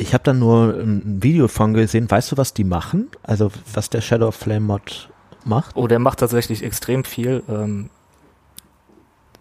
ich 0.00 0.14
habe 0.14 0.24
da 0.24 0.32
nur 0.32 0.74
ein 0.80 1.22
Video 1.22 1.46
von 1.46 1.74
gesehen. 1.74 2.10
Weißt 2.10 2.32
du, 2.32 2.38
was 2.38 2.54
die 2.54 2.64
machen? 2.64 3.08
Also, 3.22 3.50
was 3.74 3.90
der 3.90 4.00
Shadow 4.00 4.28
of 4.28 4.34
Flame 4.34 4.64
Mod 4.64 5.10
macht? 5.44 5.76
Oh, 5.76 5.88
der 5.88 5.98
macht 5.98 6.20
tatsächlich 6.20 6.64
extrem 6.64 7.04
viel. 7.04 7.42
Ähm, 7.50 7.90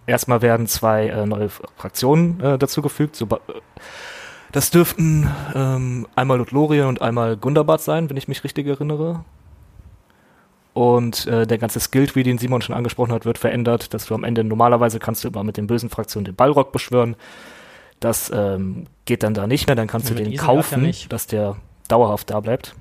erstmal 0.05 0.41
werden 0.41 0.67
zwei 0.67 1.07
äh, 1.07 1.25
neue 1.25 1.47
Fraktionen 1.47 2.41
äh, 2.41 2.57
dazugefügt. 2.57 3.15
So, 3.15 3.25
äh, 3.25 3.37
das 4.51 4.69
dürften 4.69 5.31
ähm, 5.55 6.07
einmal 6.17 6.39
Lothlorien 6.39 6.87
und 6.87 7.01
einmal 7.01 7.37
Gundabad 7.37 7.79
sein, 7.79 8.09
wenn 8.09 8.17
ich 8.17 8.27
mich 8.27 8.43
richtig 8.43 8.67
erinnere. 8.67 9.23
Und 10.73 11.25
äh, 11.27 11.47
der 11.47 11.57
ganze 11.57 11.79
Skill-Tree, 11.79 12.23
den 12.23 12.37
Simon 12.37 12.61
schon 12.61 12.75
angesprochen 12.75 13.11
hat, 13.11 13.25
wird 13.25 13.37
verändert, 13.37 13.93
dass 13.93 14.05
du 14.05 14.15
am 14.15 14.23
Ende 14.23 14.43
normalerweise 14.43 14.99
kannst 14.99 15.23
du 15.23 15.27
immer 15.27 15.43
mit 15.43 15.57
den 15.57 15.67
bösen 15.67 15.89
Fraktionen 15.89 16.25
den 16.25 16.35
Ballrock 16.35 16.71
beschwören. 16.71 17.15
Das 17.99 18.31
ähm, 18.33 18.85
geht 19.05 19.23
dann 19.23 19.33
da 19.33 19.47
nicht 19.47 19.67
mehr, 19.67 19.75
dann 19.75 19.87
kannst 19.87 20.09
Ja, 20.09 20.15
du 20.15 20.23
den 20.23 20.31
ja 20.31 20.41
kaufen, 20.41 20.83
nicht. 20.83 21.11
dass 21.11 21.27
der 21.27 21.57
dauerhaft 21.87 22.29
da 22.29 22.39
bleibt. 22.39 22.75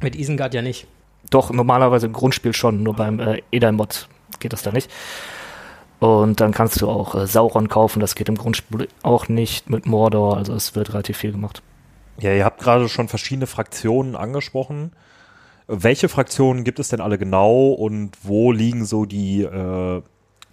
Mit 0.00 0.14
Isengard 0.14 0.54
ja 0.54 0.62
nicht. 0.62 0.86
Doch, 1.30 1.50
normalerweise 1.50 2.06
im 2.06 2.12
Grundspiel 2.12 2.52
schon, 2.52 2.82
nur 2.82 2.94
beim 2.94 3.18
äh, 3.18 3.42
Edel-Mod 3.50 4.08
geht 4.38 4.52
das 4.52 4.62
da 4.62 4.70
nicht. 4.70 4.90
Und 5.98 6.40
dann 6.40 6.52
kannst 6.52 6.80
du 6.80 6.88
auch 6.88 7.14
äh, 7.14 7.26
Sauron 7.26 7.68
kaufen, 7.68 8.00
das 8.00 8.14
geht 8.14 8.28
im 8.28 8.36
Grundspiel 8.36 8.88
auch 9.02 9.28
nicht 9.28 9.70
mit 9.70 9.86
Mordor, 9.86 10.36
also 10.36 10.52
es 10.52 10.74
wird 10.74 10.92
relativ 10.92 11.16
viel 11.16 11.32
gemacht. 11.32 11.62
Ja, 12.20 12.32
ihr 12.32 12.44
habt 12.44 12.60
gerade 12.60 12.88
schon 12.88 13.08
verschiedene 13.08 13.46
Fraktionen 13.46 14.14
angesprochen. 14.14 14.92
Welche 15.68 16.08
Fraktionen 16.08 16.62
gibt 16.62 16.78
es 16.78 16.88
denn 16.88 17.00
alle 17.00 17.18
genau 17.18 17.70
und 17.70 18.12
wo 18.22 18.52
liegen 18.52 18.84
so 18.84 19.04
die 19.04 19.42
äh, 19.42 20.02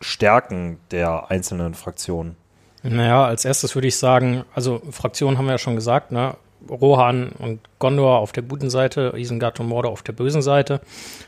Stärken 0.01 0.79
der 0.91 1.29
einzelnen 1.29 1.75
Fraktionen? 1.75 2.35
Naja, 2.81 3.25
als 3.25 3.45
erstes 3.45 3.75
würde 3.75 3.87
ich 3.87 3.97
sagen, 3.97 4.43
also 4.53 4.81
Fraktionen 4.89 5.37
haben 5.37 5.45
wir 5.45 5.53
ja 5.53 5.57
schon 5.57 5.75
gesagt, 5.75 6.11
ne? 6.11 6.35
Rohan 6.69 7.29
und 7.39 7.59
Gondor 7.79 8.19
auf 8.19 8.31
der 8.31 8.43
guten 8.43 8.69
Seite, 8.69 9.13
Isengard 9.15 9.59
und 9.59 9.67
Mordor 9.67 9.91
auf 9.91 10.01
der 10.01 10.13
bösen 10.13 10.41
Seite. 10.41 10.81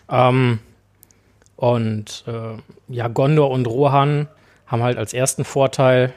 Ähm, 0.10 0.60
und 1.56 2.24
äh, 2.28 2.58
ja, 2.88 3.08
Gondor 3.08 3.52
und 3.52 3.68
Rohan 3.68 4.28
haben 4.66 4.84
halt 4.84 4.98
als 4.98 5.14
ersten 5.14 5.44
Vorteil, 5.44 6.14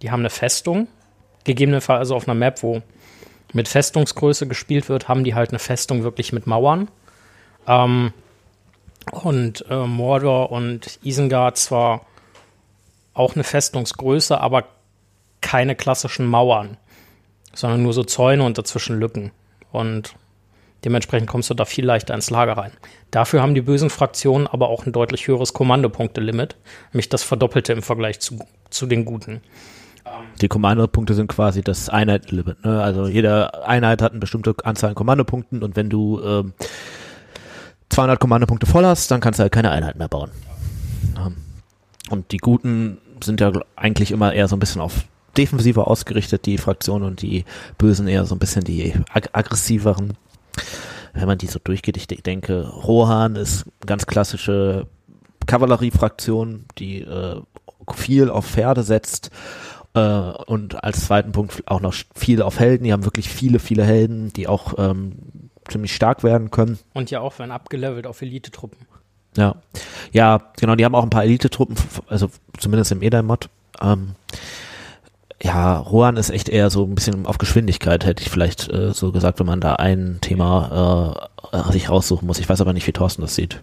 die 0.00 0.10
haben 0.10 0.20
eine 0.20 0.30
Festung. 0.30 0.88
Gegebenenfalls 1.44 1.98
also 1.98 2.16
auf 2.16 2.28
einer 2.28 2.38
Map, 2.38 2.62
wo 2.62 2.82
mit 3.52 3.68
Festungsgröße 3.68 4.46
gespielt 4.46 4.88
wird, 4.88 5.08
haben 5.08 5.24
die 5.24 5.34
halt 5.34 5.50
eine 5.50 5.58
Festung 5.58 6.04
wirklich 6.04 6.32
mit 6.32 6.46
Mauern. 6.46 6.88
Ähm, 7.66 8.12
und 9.10 9.64
äh, 9.68 9.86
Mordor 9.86 10.52
und 10.52 10.98
Isengard 11.02 11.56
zwar 11.58 12.06
auch 13.14 13.34
eine 13.34 13.44
Festungsgröße, 13.44 14.40
aber 14.40 14.64
keine 15.40 15.74
klassischen 15.74 16.26
Mauern, 16.26 16.76
sondern 17.52 17.82
nur 17.82 17.92
so 17.92 18.04
Zäune 18.04 18.44
und 18.44 18.58
dazwischen 18.58 18.98
Lücken. 18.98 19.32
Und 19.72 20.14
dementsprechend 20.84 21.28
kommst 21.28 21.50
du 21.50 21.54
da 21.54 21.64
viel 21.64 21.84
leichter 21.84 22.14
ins 22.14 22.30
Lager 22.30 22.56
rein. 22.56 22.72
Dafür 23.10 23.42
haben 23.42 23.54
die 23.54 23.60
bösen 23.60 23.90
Fraktionen 23.90 24.46
aber 24.46 24.68
auch 24.68 24.86
ein 24.86 24.92
deutlich 24.92 25.26
höheres 25.26 25.52
Kommandopunkte-Limit, 25.52 26.56
nämlich 26.92 27.08
das 27.08 27.22
Verdoppelte 27.22 27.72
im 27.72 27.82
Vergleich 27.82 28.20
zu, 28.20 28.38
zu 28.70 28.86
den 28.86 29.04
Guten. 29.04 29.42
Die 30.40 30.48
Kommandopunkte 30.48 31.14
sind 31.14 31.28
quasi 31.28 31.62
das 31.62 31.88
Einheitenlimit. 31.88 32.64
Ne? 32.64 32.82
Also 32.82 33.06
jede 33.06 33.66
Einheit 33.66 34.02
hat 34.02 34.12
eine 34.12 34.20
bestimmte 34.20 34.54
Anzahl 34.64 34.90
an 34.90 34.94
Kommandopunkten 34.94 35.62
und 35.62 35.76
wenn 35.76 35.90
du 35.90 36.20
ähm, 36.22 36.52
200 37.92 38.18
Kommandopunkte 38.18 38.66
voll 38.66 38.86
hast, 38.86 39.10
dann 39.10 39.20
kannst 39.20 39.38
du 39.38 39.42
halt 39.42 39.52
keine 39.52 39.70
Einheit 39.70 39.96
mehr 39.96 40.08
bauen. 40.08 40.30
Und 42.10 42.32
die 42.32 42.38
Guten 42.38 42.98
sind 43.22 43.40
ja 43.40 43.52
eigentlich 43.76 44.10
immer 44.10 44.32
eher 44.32 44.48
so 44.48 44.56
ein 44.56 44.60
bisschen 44.60 44.80
auf 44.80 45.04
defensiver 45.36 45.88
ausgerichtet, 45.88 46.44
die 46.46 46.58
Fraktionen, 46.58 47.06
und 47.06 47.22
die 47.22 47.44
Bösen 47.78 48.08
eher 48.08 48.24
so 48.24 48.34
ein 48.34 48.38
bisschen 48.38 48.64
die 48.64 48.94
ag 49.12 49.28
aggressiveren. 49.32 50.14
Wenn 51.14 51.26
man 51.26 51.38
die 51.38 51.46
so 51.46 51.58
durchgeht, 51.62 51.96
ich 51.96 52.06
de 52.06 52.20
denke, 52.20 52.66
Rohan 52.66 53.36
ist 53.36 53.66
ganz 53.86 54.06
klassische 54.06 54.86
Kavalleriefraktion, 55.46 56.64
die 56.78 57.00
äh, 57.00 57.40
viel 57.94 58.30
auf 58.30 58.46
Pferde 58.46 58.82
setzt 58.82 59.30
äh, 59.94 60.00
und 60.00 60.82
als 60.82 61.06
zweiten 61.06 61.32
Punkt 61.32 61.62
auch 61.66 61.80
noch 61.80 61.94
viel 62.14 62.42
auf 62.42 62.58
Helden. 62.58 62.84
Die 62.84 62.92
haben 62.92 63.04
wirklich 63.04 63.28
viele, 63.28 63.58
viele 63.58 63.84
Helden, 63.84 64.32
die 64.32 64.48
auch 64.48 64.74
ähm, 64.78 65.14
ziemlich 65.68 65.94
stark 65.94 66.24
werden 66.24 66.50
können. 66.50 66.78
Und 66.92 67.10
ja 67.10 67.20
auch 67.20 67.38
werden 67.38 67.50
abgelevelt 67.50 68.06
auf 68.06 68.22
Elite-Truppen. 68.22 68.86
Ja, 69.36 69.56
ja, 70.12 70.40
genau. 70.58 70.74
Die 70.74 70.84
haben 70.84 70.94
auch 70.94 71.02
ein 71.02 71.10
paar 71.10 71.24
Elite-Truppen, 71.24 71.76
also 72.06 72.28
zumindest 72.58 72.92
im 72.92 73.02
Edai-Mod. 73.02 73.48
Ähm, 73.80 74.14
ja, 75.42 75.78
Rohan 75.78 76.16
ist 76.16 76.30
echt 76.30 76.48
eher 76.48 76.70
so 76.70 76.84
ein 76.84 76.94
bisschen 76.94 77.26
auf 77.26 77.38
Geschwindigkeit, 77.38 78.04
hätte 78.04 78.22
ich 78.22 78.30
vielleicht 78.30 78.68
äh, 78.68 78.92
so 78.92 79.10
gesagt, 79.10 79.40
wenn 79.40 79.46
man 79.46 79.60
da 79.60 79.74
ein 79.74 80.18
Thema 80.20 81.28
äh, 81.52 81.72
sich 81.72 81.90
raussuchen 81.90 82.26
muss. 82.26 82.38
Ich 82.38 82.48
weiß 82.48 82.60
aber 82.60 82.72
nicht, 82.72 82.86
wie 82.86 82.92
Thorsten 82.92 83.22
das 83.22 83.34
sieht. 83.34 83.62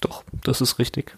Doch, 0.00 0.22
das 0.44 0.60
ist 0.60 0.78
richtig. 0.78 1.16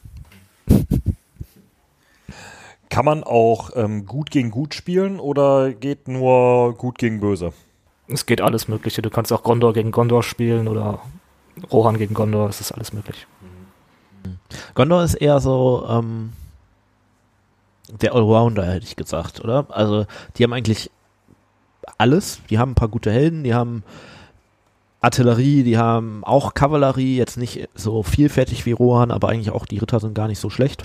Kann 2.88 3.04
man 3.04 3.24
auch 3.24 3.70
ähm, 3.74 4.06
gut 4.06 4.30
gegen 4.30 4.50
gut 4.50 4.74
spielen 4.74 5.18
oder 5.18 5.72
geht 5.72 6.08
nur 6.08 6.74
gut 6.74 6.98
gegen 6.98 7.20
böse? 7.20 7.52
Es 8.08 8.26
geht 8.26 8.40
alles 8.40 8.68
Mögliche. 8.68 9.02
Du 9.02 9.10
kannst 9.10 9.32
auch 9.32 9.42
Gondor 9.42 9.72
gegen 9.72 9.90
Gondor 9.90 10.22
spielen 10.22 10.66
oder 10.66 11.00
Rohan 11.70 11.98
gegen 11.98 12.14
Gondor. 12.14 12.48
Es 12.48 12.60
ist 12.60 12.72
alles 12.72 12.92
möglich. 12.92 13.26
Gondor 14.74 15.04
ist 15.04 15.14
eher 15.14 15.40
so 15.40 15.86
ähm, 15.88 16.32
der 17.88 18.14
Allrounder, 18.14 18.66
hätte 18.66 18.86
ich 18.86 18.96
gesagt, 18.96 19.42
oder? 19.42 19.66
Also 19.70 20.06
die 20.36 20.44
haben 20.44 20.52
eigentlich 20.52 20.90
alles. 21.98 22.40
Die 22.50 22.58
haben 22.58 22.72
ein 22.72 22.76
paar 22.76 22.88
gute 22.88 23.10
Helden, 23.10 23.44
die 23.44 23.54
haben 23.54 23.82
Artillerie, 25.00 25.62
die 25.62 25.78
haben 25.78 26.24
auch 26.24 26.54
Kavallerie, 26.54 27.16
jetzt 27.16 27.36
nicht 27.36 27.68
so 27.74 28.02
vielfältig 28.02 28.66
wie 28.66 28.72
Rohan, 28.72 29.10
aber 29.10 29.28
eigentlich 29.28 29.50
auch 29.50 29.64
die 29.64 29.78
Ritter 29.78 30.00
sind 30.00 30.14
gar 30.14 30.28
nicht 30.28 30.40
so 30.40 30.50
schlecht. 30.50 30.84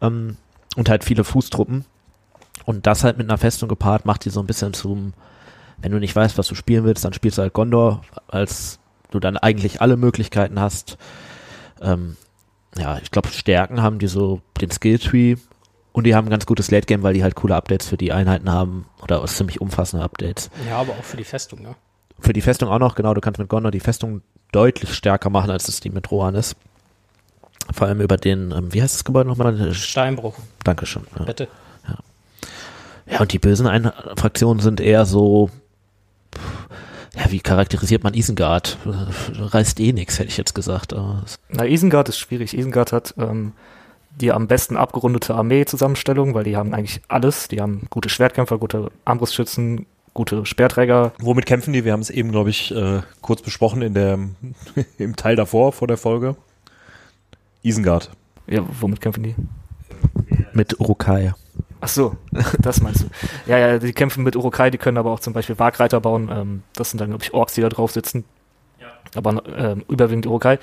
Ähm, 0.00 0.36
und 0.76 0.88
halt 0.88 1.04
viele 1.04 1.24
Fußtruppen. 1.24 1.84
Und 2.64 2.86
das 2.86 3.04
halt 3.04 3.18
mit 3.18 3.28
einer 3.28 3.38
Festung 3.38 3.68
gepaart 3.68 4.06
macht 4.06 4.24
die 4.24 4.30
so 4.30 4.40
ein 4.40 4.46
bisschen 4.46 4.72
zum, 4.72 5.12
wenn 5.78 5.92
du 5.92 5.98
nicht 5.98 6.14
weißt, 6.14 6.38
was 6.38 6.48
du 6.48 6.54
spielen 6.54 6.84
willst, 6.84 7.04
dann 7.04 7.12
spielst 7.12 7.38
du 7.38 7.42
halt 7.42 7.52
Gondor, 7.52 8.02
als 8.28 8.78
du 9.10 9.20
dann 9.20 9.36
eigentlich 9.36 9.80
alle 9.80 9.96
Möglichkeiten 9.96 10.60
hast. 10.60 10.98
Ähm, 11.80 12.16
ja, 12.76 12.98
ich 12.98 13.10
glaube, 13.10 13.28
Stärken 13.28 13.82
haben 13.82 13.98
die 13.98 14.06
so 14.06 14.40
den 14.60 14.70
Skilltree 14.70 15.36
und 15.92 16.04
die 16.04 16.14
haben 16.14 16.26
ein 16.26 16.30
ganz 16.30 16.46
gutes 16.46 16.70
Late 16.70 16.86
Game, 16.86 17.02
weil 17.02 17.14
die 17.14 17.22
halt 17.22 17.34
coole 17.34 17.54
Updates 17.54 17.88
für 17.88 17.96
die 17.96 18.12
Einheiten 18.12 18.50
haben 18.50 18.86
oder 19.02 19.24
ziemlich 19.26 19.60
umfassende 19.60 20.04
Updates. 20.04 20.50
Ja, 20.68 20.78
aber 20.78 20.92
auch 20.92 21.04
für 21.04 21.16
die 21.16 21.24
Festung, 21.24 21.62
ne? 21.62 21.74
Für 22.18 22.32
die 22.32 22.40
Festung 22.40 22.68
auch 22.70 22.78
noch, 22.78 22.94
genau, 22.94 23.14
du 23.14 23.20
kannst 23.20 23.38
mit 23.38 23.48
Gondor 23.48 23.70
die 23.70 23.80
Festung 23.80 24.22
deutlich 24.52 24.94
stärker 24.94 25.30
machen, 25.30 25.50
als 25.50 25.68
es 25.68 25.80
die 25.80 25.90
mit 25.90 26.10
Rohan 26.10 26.34
ist. 26.34 26.56
Vor 27.72 27.86
allem 27.86 28.00
über 28.00 28.16
den, 28.16 28.52
ähm, 28.52 28.72
wie 28.72 28.82
heißt 28.82 28.94
das 28.94 29.04
Gebäude 29.04 29.28
nochmal? 29.28 29.74
Steinbruch. 29.74 30.38
Dankeschön. 30.64 31.02
Ja. 31.18 31.24
Bitte. 31.24 31.48
Ja, 33.08 33.20
und 33.20 33.32
die 33.32 33.38
bösen 33.38 33.66
Ein 33.66 33.92
Fraktionen 34.16 34.60
sind 34.60 34.80
eher 34.80 35.06
so, 35.06 35.50
ja, 37.14 37.30
wie 37.30 37.40
charakterisiert 37.40 38.04
man 38.04 38.14
Isengard? 38.14 38.78
Reißt 38.84 39.80
eh 39.80 39.92
nix, 39.92 40.18
hätte 40.18 40.28
ich 40.28 40.36
jetzt 40.36 40.54
gesagt. 40.54 40.94
Na, 41.48 41.66
Isengard 41.66 42.08
ist 42.08 42.18
schwierig. 42.18 42.56
Isengard 42.56 42.92
hat 42.92 43.14
ähm, 43.18 43.52
die 44.20 44.32
am 44.32 44.46
besten 44.46 44.76
abgerundete 44.76 45.34
Armee-Zusammenstellung, 45.34 46.34
weil 46.34 46.44
die 46.44 46.56
haben 46.56 46.74
eigentlich 46.74 47.00
alles. 47.08 47.48
Die 47.48 47.60
haben 47.60 47.86
gute 47.90 48.08
Schwertkämpfer, 48.08 48.58
gute 48.58 48.90
Armbrustschützen, 49.04 49.86
gute 50.14 50.46
Speerträger. 50.46 51.12
Womit 51.18 51.46
kämpfen 51.46 51.72
die? 51.72 51.84
Wir 51.84 51.92
haben 51.92 52.00
es 52.00 52.10
eben, 52.10 52.32
glaube 52.32 52.50
ich, 52.50 52.74
äh, 52.74 53.02
kurz 53.20 53.42
besprochen 53.42 53.82
in 53.82 53.94
der, 53.94 54.18
im 54.98 55.16
Teil 55.16 55.36
davor, 55.36 55.72
vor 55.72 55.88
der 55.88 55.96
Folge. 55.98 56.36
Isengard. 57.62 58.10
Ja, 58.46 58.62
womit 58.80 59.00
kämpfen 59.00 59.22
die? 59.22 59.34
mit 60.56 60.80
Urukai. 60.80 61.32
Ach 61.86 61.88
so, 61.88 62.16
das 62.58 62.80
meinst 62.80 63.04
du. 63.04 63.06
Ja, 63.46 63.58
ja, 63.58 63.78
die 63.78 63.92
kämpfen 63.92 64.24
mit 64.24 64.34
Urukai, 64.34 64.70
die 64.70 64.78
können 64.78 64.98
aber 64.98 65.12
auch 65.12 65.20
zum 65.20 65.32
Beispiel 65.32 65.56
Wagreiter 65.60 66.00
bauen. 66.00 66.28
Ähm, 66.32 66.62
das 66.74 66.90
sind 66.90 67.00
dann, 67.00 67.10
glaube 67.10 67.22
ich, 67.22 67.32
Orks, 67.32 67.54
die 67.54 67.60
da 67.60 67.68
drauf 67.68 67.92
sitzen. 67.92 68.24
Aber 69.14 69.40
ähm, 69.56 69.84
überwiegend 69.88 70.26
Urukai. 70.26 70.58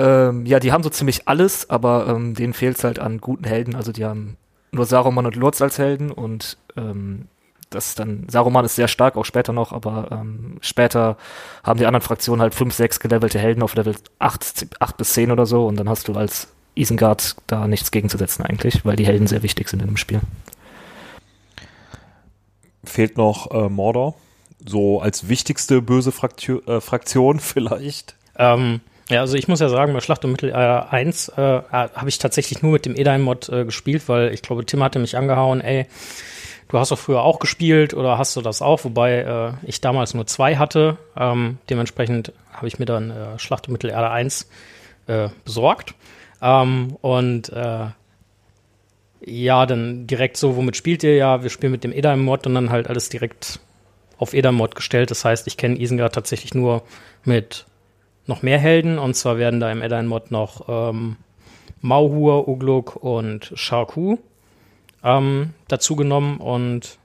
Ähm, 0.00 0.44
ja, 0.44 0.58
die 0.58 0.72
haben 0.72 0.82
so 0.82 0.90
ziemlich 0.90 1.28
alles, 1.28 1.70
aber 1.70 2.08
ähm, 2.08 2.34
denen 2.34 2.52
fehlt 2.52 2.78
es 2.78 2.82
halt 2.82 2.98
an 2.98 3.18
guten 3.20 3.44
Helden. 3.44 3.76
Also 3.76 3.92
die 3.92 4.04
haben 4.04 4.36
nur 4.72 4.86
Saruman 4.86 5.24
und 5.24 5.36
Lurz 5.36 5.62
als 5.62 5.78
Helden 5.78 6.10
und 6.10 6.58
ähm, 6.76 7.28
das 7.70 7.94
dann, 7.94 8.26
Saruman 8.28 8.64
ist 8.64 8.74
sehr 8.74 8.88
stark, 8.88 9.16
auch 9.16 9.24
später 9.24 9.52
noch, 9.52 9.72
aber 9.72 10.08
ähm, 10.10 10.56
später 10.62 11.16
haben 11.62 11.78
die 11.78 11.86
anderen 11.86 12.02
Fraktionen 12.02 12.42
halt 12.42 12.56
fünf, 12.56 12.74
sechs 12.74 12.98
gelevelte 12.98 13.38
Helden 13.38 13.62
auf 13.62 13.76
Level 13.76 13.94
8, 14.18 14.66
8 14.80 14.96
bis 14.96 15.12
10 15.12 15.30
oder 15.30 15.46
so 15.46 15.64
und 15.68 15.78
dann 15.78 15.88
hast 15.88 16.08
du 16.08 16.14
als 16.14 16.48
Isengard 16.78 17.36
da 17.46 17.66
nichts 17.66 17.90
gegenzusetzen 17.90 18.44
eigentlich, 18.44 18.84
weil 18.84 18.96
die 18.96 19.06
Helden 19.06 19.26
sehr 19.26 19.42
wichtig 19.42 19.68
sind 19.68 19.80
in 19.80 19.88
dem 19.88 19.96
Spiel. 19.96 20.20
Fehlt 22.84 23.16
noch 23.16 23.50
äh, 23.50 23.68
Mordor. 23.68 24.14
So 24.64 25.00
als 25.00 25.28
wichtigste 25.28 25.82
böse 25.82 26.12
Fraktio 26.12 26.60
äh, 26.66 26.80
Fraktion 26.80 27.40
vielleicht. 27.40 28.14
Ähm, 28.36 28.80
ja, 29.08 29.20
also 29.20 29.36
ich 29.36 29.48
muss 29.48 29.60
ja 29.60 29.68
sagen, 29.68 29.94
bei 29.94 30.00
Schlacht 30.00 30.24
um 30.24 30.32
Mittelalter 30.32 30.92
1 30.92 31.30
äh, 31.30 31.62
habe 31.70 32.08
ich 32.08 32.18
tatsächlich 32.18 32.62
nur 32.62 32.72
mit 32.72 32.84
dem 32.84 32.94
Edain-Mod 32.94 33.48
äh, 33.48 33.64
gespielt, 33.64 34.08
weil 34.08 34.34
ich 34.34 34.42
glaube, 34.42 34.66
Tim 34.66 34.82
hatte 34.82 34.98
mich 34.98 35.16
angehauen, 35.16 35.62
ey, 35.62 35.86
du 36.68 36.78
hast 36.78 36.90
doch 36.90 36.98
früher 36.98 37.22
auch 37.22 37.38
gespielt 37.38 37.94
oder 37.94 38.18
hast 38.18 38.36
du 38.36 38.42
das 38.42 38.60
auch, 38.60 38.84
wobei 38.84 39.20
äh, 39.20 39.52
ich 39.66 39.80
damals 39.80 40.12
nur 40.12 40.26
zwei 40.26 40.56
hatte. 40.56 40.98
Ähm, 41.16 41.58
dementsprechend 41.70 42.32
habe 42.52 42.68
ich 42.68 42.78
mir 42.78 42.84
dann 42.84 43.10
äh, 43.10 43.38
Schlacht 43.38 43.68
um 43.68 43.72
Mittelalter 43.72 44.10
1 44.10 44.48
äh, 45.06 45.28
besorgt. 45.44 45.94
Ähm, 46.40 46.96
und 47.00 47.50
äh, 47.50 47.86
ja, 49.20 49.66
dann 49.66 50.06
direkt 50.06 50.36
so, 50.36 50.56
womit 50.56 50.76
spielt 50.76 51.02
ihr? 51.02 51.16
Ja, 51.16 51.42
wir 51.42 51.50
spielen 51.50 51.72
mit 51.72 51.84
dem 51.84 51.92
Edain-Mod 51.92 52.46
und 52.46 52.54
dann 52.54 52.70
halt 52.70 52.88
alles 52.88 53.08
direkt 53.08 53.60
auf 54.18 54.34
Edain-Mod 54.34 54.74
gestellt. 54.74 55.10
Das 55.10 55.24
heißt, 55.24 55.46
ich 55.46 55.56
kenne 55.56 55.78
Isengard 55.78 56.14
tatsächlich 56.14 56.54
nur 56.54 56.82
mit 57.24 57.66
noch 58.26 58.42
mehr 58.42 58.58
Helden. 58.58 58.98
Und 58.98 59.14
zwar 59.14 59.38
werden 59.38 59.60
da 59.60 59.70
im 59.72 59.82
Edain-Mod 59.82 60.30
noch 60.30 60.68
ähm, 60.68 61.16
Mauhur, 61.80 62.48
Ugluk 62.48 62.96
und 62.96 63.52
Sharku 63.54 64.18
ähm, 65.02 65.54
dazu 65.68 65.96
genommen. 65.96 66.38
Und 66.38 66.98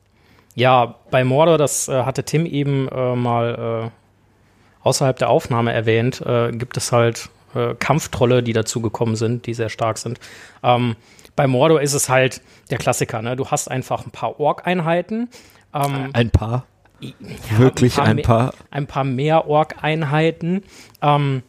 ja, 0.56 0.96
bei 1.10 1.24
Mordor, 1.24 1.58
das 1.58 1.88
äh, 1.88 2.04
hatte 2.04 2.24
Tim 2.24 2.46
eben 2.46 2.88
äh, 2.90 3.16
mal 3.16 3.92
äh, 3.92 4.88
außerhalb 4.88 5.18
der 5.18 5.30
Aufnahme 5.30 5.74
erwähnt, 5.74 6.22
äh, 6.22 6.52
gibt 6.52 6.78
es 6.78 6.92
halt 6.92 7.30
äh, 7.56 7.76
Kampftrolle, 7.76 8.44
die 8.44 8.54
dazu 8.54 8.82
gekommen 8.82 9.16
sind, 9.16 9.46
die 9.46 9.54
sehr 9.54 9.70
stark 9.70 9.98
sind. 9.98 10.20
Ähm, 10.64 10.96
bei 11.36 11.48
Mordor 11.48 11.82
ist 11.82 11.94
es 11.94 12.10
halt 12.10 12.42
der 12.70 12.78
Klassiker, 12.78 13.22
ne? 13.22 13.36
Du 13.36 13.50
hast 13.50 13.70
einfach 13.70 14.06
ein 14.06 14.12
paar 14.12 14.40
Ork-Einheiten. 14.40 15.30
Ähm, 15.74 16.10
Ein 16.14 16.30
paar. 16.30 16.66
ja, 17.00 17.12
Wirklich 17.58 18.00
ein 18.00 18.18
mehr, 18.18 18.26
paar. 18.26 18.54
Ein 18.70 18.88
paar 18.88 19.04
mehr 19.04 19.48
Ork-Einheiten. 19.48 20.64
Ähm, 21.02 21.44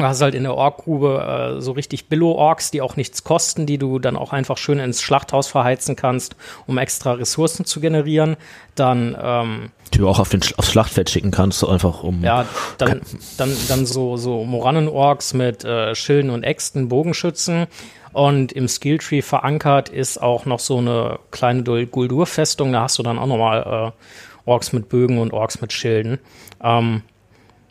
du 0.00 0.06
hast 0.06 0.20
halt 0.20 0.34
in 0.34 0.42
der 0.42 0.54
Ork-Grube 0.54 1.56
äh, 1.58 1.60
so 1.60 1.72
richtig 1.72 2.08
Billo-Orks, 2.08 2.70
die 2.70 2.82
auch 2.82 2.96
nichts 2.96 3.24
kosten, 3.24 3.66
die 3.66 3.78
du 3.78 3.98
dann 3.98 4.16
auch 4.16 4.32
einfach 4.32 4.56
schön 4.58 4.78
ins 4.78 5.00
Schlachthaus 5.02 5.48
verheizen 5.48 5.96
kannst, 5.96 6.36
um 6.66 6.78
extra 6.78 7.12
Ressourcen 7.12 7.64
zu 7.64 7.80
generieren. 7.80 8.36
Dann 8.74 9.16
ähm, 9.20 9.70
Die 9.92 9.98
du 9.98 10.08
auch 10.08 10.18
auf 10.18 10.28
den, 10.28 10.40
aufs 10.56 10.70
Schlachtfeld 10.70 11.10
schicken 11.10 11.30
kannst, 11.30 11.58
so 11.58 11.68
einfach 11.68 12.02
um. 12.02 12.22
ja, 12.22 12.46
dann, 12.78 13.02
dann, 13.36 13.56
dann 13.68 13.86
so, 13.86 14.16
so 14.16 14.44
Morannen-Orks 14.44 15.34
mit 15.34 15.64
äh, 15.64 15.94
Schilden 15.94 16.30
und 16.30 16.42
Äxten, 16.42 16.88
Bogenschützen. 16.88 17.66
Und 18.12 18.52
im 18.52 18.66
Skilltree 18.66 19.22
verankert 19.22 19.88
ist 19.88 20.20
auch 20.20 20.44
noch 20.44 20.58
so 20.58 20.78
eine 20.78 21.20
kleine 21.30 21.62
Guldur-Festung. 21.86 22.72
Da 22.72 22.82
hast 22.82 22.98
du 22.98 23.02
dann 23.02 23.18
auch 23.18 23.26
nochmal 23.26 23.92
äh, 23.94 24.48
Orks 24.50 24.72
mit 24.72 24.88
Bögen 24.88 25.18
und 25.18 25.32
Orks 25.32 25.60
mit 25.60 25.72
Schilden. 25.72 26.18
Ähm, 26.62 27.02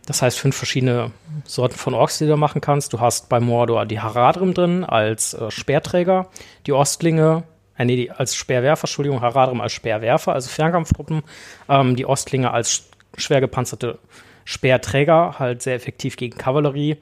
das 0.10 0.24
heißt, 0.24 0.40
fünf 0.40 0.58
verschiedene 0.58 1.12
Sorten 1.46 1.76
von 1.76 1.94
Orks, 1.94 2.18
die 2.18 2.26
du 2.26 2.36
machen 2.36 2.62
kannst. 2.62 2.94
Du 2.94 3.00
hast 3.00 3.30
bei 3.30 3.40
Mordor 3.40 3.86
die 3.86 4.00
Haradrim 4.00 4.56
drin 4.56 4.84
als 4.84 5.36
äh, 5.36 5.52
Speerträger, 5.52 6.28
die 6.66 6.74
Ostlinge, 6.74 7.44
äh, 7.78 7.86
nee, 7.86 7.96
die, 7.96 8.12
als 8.12 8.36
Speerwerfer, 8.36 8.86
Entschuldigung, 8.86 9.22
Haradrim 9.22 9.62
als 9.62 9.72
Speerwerfer, 9.72 10.34
also 10.34 10.50
Fernkampftruppen, 10.50 11.22
ähm, 11.70 11.96
die 11.96 12.08
Ostlinge 12.08 12.50
als 12.52 12.72
sch- 12.72 12.84
schwer 13.22 13.40
gepanzerte 13.40 14.00
Speerträger, 14.46 15.36
halt 15.38 15.62
sehr 15.62 15.76
effektiv 15.76 16.18
gegen 16.18 16.36
Kavallerie. 16.38 16.98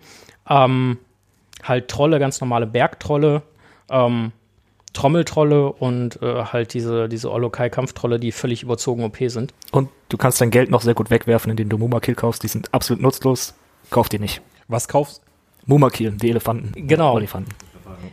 Ähm, 0.49 0.97
halt 1.64 1.88
Trolle, 1.88 2.20
ganz 2.20 2.41
normale 2.41 2.68
Bergtrolle, 2.68 3.41
ähm, 3.89 4.34
Trommeltrolle 4.98 5.72
und 5.72 6.22
äh, 6.22 6.43
halt 6.45 6.74
diese, 6.74 7.08
diese 7.08 7.32
Olokai-Kampftrolle, 7.32 8.20
die 8.20 8.32
völlig 8.32 8.64
überzogen 8.64 9.04
OP 9.04 9.18
sind. 9.28 9.54
Und 9.72 9.89
du 10.10 10.18
kannst 10.18 10.41
dein 10.41 10.50
Geld 10.52 10.70
noch 10.72 10.82
sehr 10.82 10.93
gut 10.95 11.10
wegwerfen, 11.10 11.52
indem 11.52 11.70
du 11.70 11.78
Mumakil 11.78 12.16
kaufst. 12.16 12.43
Die 12.43 12.48
sind 12.48 12.74
absolut 12.74 13.02
nutzlos. 13.02 13.54
Kauf 13.91 14.10
die 14.10 14.20
nicht. 14.20 14.41
Was 14.68 14.88
kaufst 14.88 15.22
Mumakil, 15.66 16.12
die 16.12 16.30
Elefanten. 16.30 16.88
Genau. 16.88 17.18
Elefanten. 17.18 17.52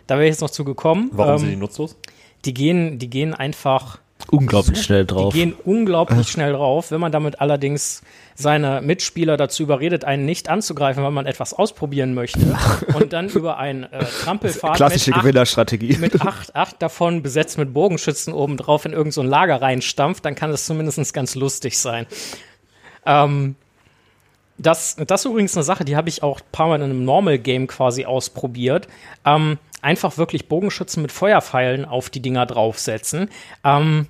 Da 0.07 0.17
wäre 0.17 0.27
ich 0.27 0.33
jetzt 0.33 0.41
noch 0.41 0.51
zu 0.51 0.65
gekommen. 0.65 1.11
Warum 1.13 1.33
Ähm, 1.33 1.39
sind 1.39 1.51
die 1.51 1.57
nutzlos? 1.57 1.97
die 2.45 2.53
gehen, 2.55 2.99
die 2.99 3.09
gehen 3.09 3.33
einfach 3.33 3.99
unglaublich 4.31 4.83
schnell 4.83 5.07
drauf. 5.07 5.33
Die 5.33 5.41
gehen 5.41 5.55
unglaublich 5.65 6.29
schnell 6.31 6.53
drauf. 6.53 6.91
Wenn 6.91 7.01
man 7.01 7.11
damit 7.13 7.41
allerdings 7.41 8.03
seine 8.35 8.81
Mitspieler 8.81 9.37
dazu 9.37 9.63
überredet, 9.63 10.05
einen 10.05 10.25
nicht 10.25 10.49
anzugreifen, 10.49 11.03
weil 11.03 11.11
man 11.13 11.27
etwas 11.27 11.55
ausprobieren 11.55 12.15
möchte 12.15 12.41
und 12.95 13.13
dann 13.13 13.29
über 13.29 13.59
ein 13.59 13.85
äh, 13.85 14.05
Trampelfahrt 14.05 14.77
Klassische 14.77 15.11
mit 15.11 15.17
acht, 15.17 15.23
Gewinnerstrategie. 15.23 15.97
mit 15.99 16.21
acht, 16.21 16.55
acht 16.57 16.83
davon 16.83 17.23
besetzt 17.23 17.59
mit 17.59 17.73
Bogenschützen 17.73 18.33
obendrauf 18.33 18.85
in 18.85 18.93
irgendein 18.93 19.13
so 19.13 19.23
Lager 19.23 19.63
reinstampft, 19.63 20.25
dann 20.25 20.35
kann 20.35 20.51
das 20.51 20.67
zumindest 20.67 21.15
ganz 21.15 21.35
lustig 21.35 21.79
sein. 21.79 22.07
Ähm, 23.07 23.57
das, 24.59 24.97
das 25.07 25.23
ist 25.23 25.31
übrigens 25.31 25.57
eine 25.57 25.65
Sache, 25.65 25.85
die 25.85 25.97
habe 25.97 26.09
ich 26.09 26.23
auch 26.23 26.41
ein 26.41 26.47
paar 26.53 26.69
Mal 26.69 26.77
in 26.77 26.83
einem 26.83 27.05
Normal-Game 27.05 27.67
quasi 27.67 28.05
ausprobiert. 28.05 28.89
Ähm, 29.25 29.59
einfach 29.83 30.17
wirklich 30.17 30.49
Bogenschützen 30.49 31.03
mit 31.03 31.13
Feuerpfeilen 31.13 31.85
auf 31.85 32.11
die 32.11 32.21
Dinger 32.21 32.47
draufsetzen. 32.47 33.29
Ähm, 33.65 34.07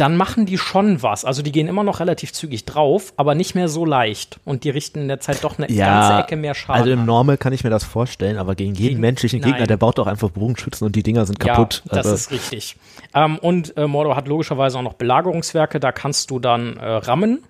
dann 0.00 0.16
machen 0.16 0.46
die 0.46 0.56
schon 0.56 1.02
was. 1.02 1.26
Also 1.26 1.42
die 1.42 1.52
gehen 1.52 1.68
immer 1.68 1.84
noch 1.84 2.00
relativ 2.00 2.32
zügig 2.32 2.64
drauf, 2.64 3.12
aber 3.16 3.34
nicht 3.34 3.54
mehr 3.54 3.68
so 3.68 3.84
leicht. 3.84 4.40
Und 4.46 4.64
die 4.64 4.70
richten 4.70 5.00
in 5.00 5.08
der 5.08 5.20
Zeit 5.20 5.44
doch 5.44 5.58
eine 5.58 5.66
ganze 5.66 6.20
Ecke 6.20 6.36
mehr 6.36 6.54
Schaden. 6.54 6.80
Also 6.80 6.90
im. 6.92 7.04
Normal 7.04 7.36
kann 7.36 7.52
ich 7.52 7.64
mir 7.64 7.70
das 7.70 7.84
vorstellen, 7.84 8.38
aber 8.38 8.54
gegen 8.54 8.74
jeden 8.74 8.88
Gegen- 8.88 9.00
menschlichen 9.00 9.40
nein. 9.40 9.50
Gegner, 9.50 9.66
der 9.66 9.76
baut 9.76 9.98
doch 9.98 10.06
einfach 10.06 10.30
Bogenschützen 10.30 10.86
und 10.86 10.96
die 10.96 11.02
Dinger 11.02 11.26
sind 11.26 11.38
kaputt. 11.38 11.82
Ja, 11.84 11.96
das 11.96 12.06
also, 12.06 12.14
ist 12.14 12.30
richtig. 12.30 12.76
Ähm, 13.14 13.38
und 13.38 13.76
äh, 13.76 13.86
Mordor 13.86 14.16
hat 14.16 14.26
logischerweise 14.26 14.78
auch 14.78 14.82
noch 14.82 14.94
Belagerungswerke, 14.94 15.80
da 15.80 15.92
kannst 15.92 16.30
du 16.30 16.38
dann 16.38 16.76
äh, 16.76 16.86
rammen, 16.86 17.42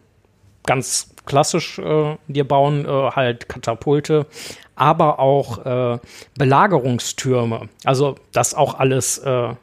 ganz 0.66 1.10
klassisch 1.26 1.78
äh, 1.78 2.16
dir 2.26 2.48
bauen, 2.48 2.84
äh, 2.84 2.88
halt 2.88 3.48
Katapulte, 3.48 4.26
aber 4.74 5.18
auch 5.20 5.64
äh, 5.64 5.98
Belagerungstürme. 6.36 7.68
Also 7.84 8.16
das 8.32 8.54
auch 8.54 8.78
alles 8.78 9.18
äh, 9.18 9.54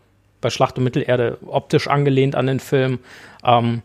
bei 0.48 0.52
Schlacht 0.52 0.78
um 0.78 0.86
Mittelerde 0.86 1.38
optisch 1.45 1.89
angelehnt 1.89 2.36
an 2.36 2.48
den 2.48 2.62
Film. 2.62 3.00
Ähm, 3.43 3.82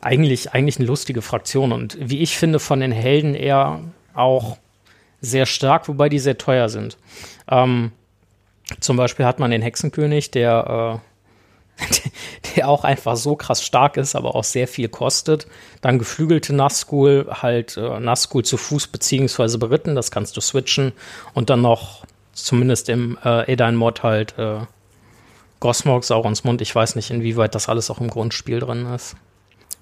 eigentlich, 0.00 0.52
eigentlich 0.52 0.78
eine 0.78 0.86
lustige 0.86 1.22
Fraktion 1.22 1.72
und 1.72 1.98
wie 2.00 2.20
ich 2.20 2.36
finde, 2.38 2.60
von 2.60 2.78
den 2.78 2.92
Helden 2.92 3.34
eher 3.34 3.80
auch 4.14 4.58
sehr 5.20 5.44
stark, 5.46 5.88
wobei 5.88 6.08
die 6.08 6.20
sehr 6.20 6.38
teuer 6.38 6.68
sind. 6.68 6.96
Ähm, 7.50 7.90
zum 8.78 8.96
Beispiel 8.96 9.26
hat 9.26 9.40
man 9.40 9.50
den 9.50 9.62
Hexenkönig, 9.62 10.30
der, 10.30 11.00
äh, 11.80 11.84
der 12.56 12.68
auch 12.68 12.84
einfach 12.84 13.16
so 13.16 13.34
krass 13.34 13.64
stark 13.64 13.96
ist, 13.96 14.14
aber 14.14 14.36
auch 14.36 14.44
sehr 14.44 14.68
viel 14.68 14.88
kostet. 14.88 15.48
Dann 15.80 15.98
geflügelte 15.98 16.54
Nazgul, 16.54 17.26
halt 17.28 17.76
äh, 17.76 17.98
Nazgul 17.98 18.44
zu 18.44 18.56
Fuß 18.56 18.86
beziehungsweise 18.86 19.58
beritten, 19.58 19.96
das 19.96 20.12
kannst 20.12 20.36
du 20.36 20.40
switchen. 20.40 20.92
Und 21.34 21.50
dann 21.50 21.62
noch, 21.62 22.04
zumindest 22.32 22.88
im 22.88 23.18
äh, 23.24 23.52
Edain-Mod 23.52 24.04
halt, 24.04 24.38
äh, 24.38 24.60
Gosmog, 25.60 26.04
Saurons 26.04 26.44
Mund. 26.44 26.60
Ich 26.60 26.74
weiß 26.74 26.96
nicht, 26.96 27.10
inwieweit 27.10 27.54
das 27.54 27.68
alles 27.68 27.90
auch 27.90 28.00
im 28.00 28.08
Grundspiel 28.08 28.60
drin 28.60 28.86
ist. 28.86 29.16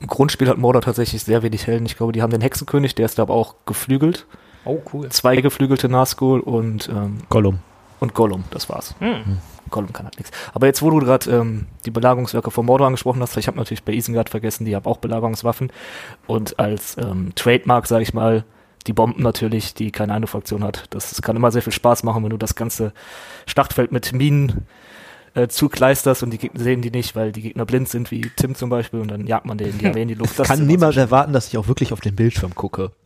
Im 0.01 0.07
Grundspiel 0.07 0.49
hat 0.49 0.59
Mordor 0.59 0.83
tatsächlich 0.83 1.23
sehr 1.23 1.43
wenig 1.43 1.67
Helden. 1.67 1.87
Ich 1.87 1.97
glaube, 1.97 2.13
die 2.13 2.23
haben 2.23 2.31
den 2.31 2.41
Hexenkönig, 2.41 2.95
der 2.95 3.07
ist 3.07 3.19
aber 3.19 3.35
auch 3.35 3.55
geflügelt. 3.67 4.27
Oh, 4.65 4.81
cool. 4.93 5.09
Zwei 5.11 5.37
geflügelte 5.37 5.89
Nazgul 5.89 6.41
und, 6.41 6.89
ähm, 6.89 7.19
Gollum. 7.29 7.59
und 8.01 8.15
Gollum, 8.15 8.45
das 8.51 8.69
war's. 8.69 8.95
Hm. 8.99 9.39
Gollum 9.71 9.93
kann 9.93 10.07
halt 10.07 10.19
nichts. 10.19 10.31
Aber 10.53 10.67
jetzt, 10.67 10.83
wo 10.83 10.91
du 10.91 10.99
gerade 10.99 11.31
ähm, 11.31 11.67
die 11.85 11.91
Belagerungswerke 11.91 12.51
von 12.51 12.67
Mordor 12.67 12.87
angesprochen 12.87 13.21
hast, 13.23 13.37
ich 13.37 13.47
habe 13.47 13.57
natürlich 13.57 13.83
bei 13.83 13.93
Isengard 13.93 14.31
vergessen, 14.31 14.65
die 14.65 14.75
haben 14.77 14.87
auch 14.87 14.99
Belagerungswaffen. 14.99 15.73
Und 16.27 16.59
als 16.59 16.97
ähm, 16.99 17.33
Trademark, 17.35 17.87
sage 17.87 18.03
ich 18.03 18.15
mal, 18.15 18.45
die 18.87 18.93
Bomben 18.93 19.23
natürlich, 19.23 19.75
die 19.75 19.91
keine 19.91 20.13
eine 20.13 20.27
Fraktion 20.27 20.63
hat. 20.63 20.85
Das, 20.91 21.11
das 21.11 21.23
kann 21.23 21.37
immer 21.37 21.51
sehr 21.51 21.63
viel 21.63 21.73
Spaß 21.73 22.03
machen, 22.03 22.23
wenn 22.23 22.31
du 22.31 22.37
das 22.37 22.55
ganze 22.55 22.93
Schlachtfeld 23.47 23.93
mit 23.93 24.13
Minen 24.13 24.67
äh, 25.35 25.49
zukleisterst 25.49 26.23
und 26.23 26.31
die 26.31 26.39
Gegner 26.39 26.63
sehen 26.63 26.81
die 26.81 26.91
nicht, 26.91 27.17
weil 27.17 27.33
die 27.33 27.43
Gegner 27.43 27.67
blind 27.67 27.89
sind, 27.89 28.11
wie 28.11 28.31
Tim 28.37 28.55
zum 28.55 28.71
Beispiel, 28.71 29.01
und 29.01 29.09
dann 29.09 29.27
jagt 29.27 29.47
man 29.47 29.59
den 29.59 29.77
die 29.79 29.87
Armee 29.89 30.03
in 30.03 30.09
die 30.09 30.15
Luft. 30.15 30.39
Das 30.39 30.49
Kann 30.49 30.67
niemand 30.67 30.97
erwarten, 30.97 31.33
dass 31.33 31.49
ich 31.49 31.59
auch 31.59 31.69
wirklich 31.69 31.93
auf 31.93 32.01
den 32.01 32.15
Bildschirm 32.15 32.55
gucke. 32.55 32.93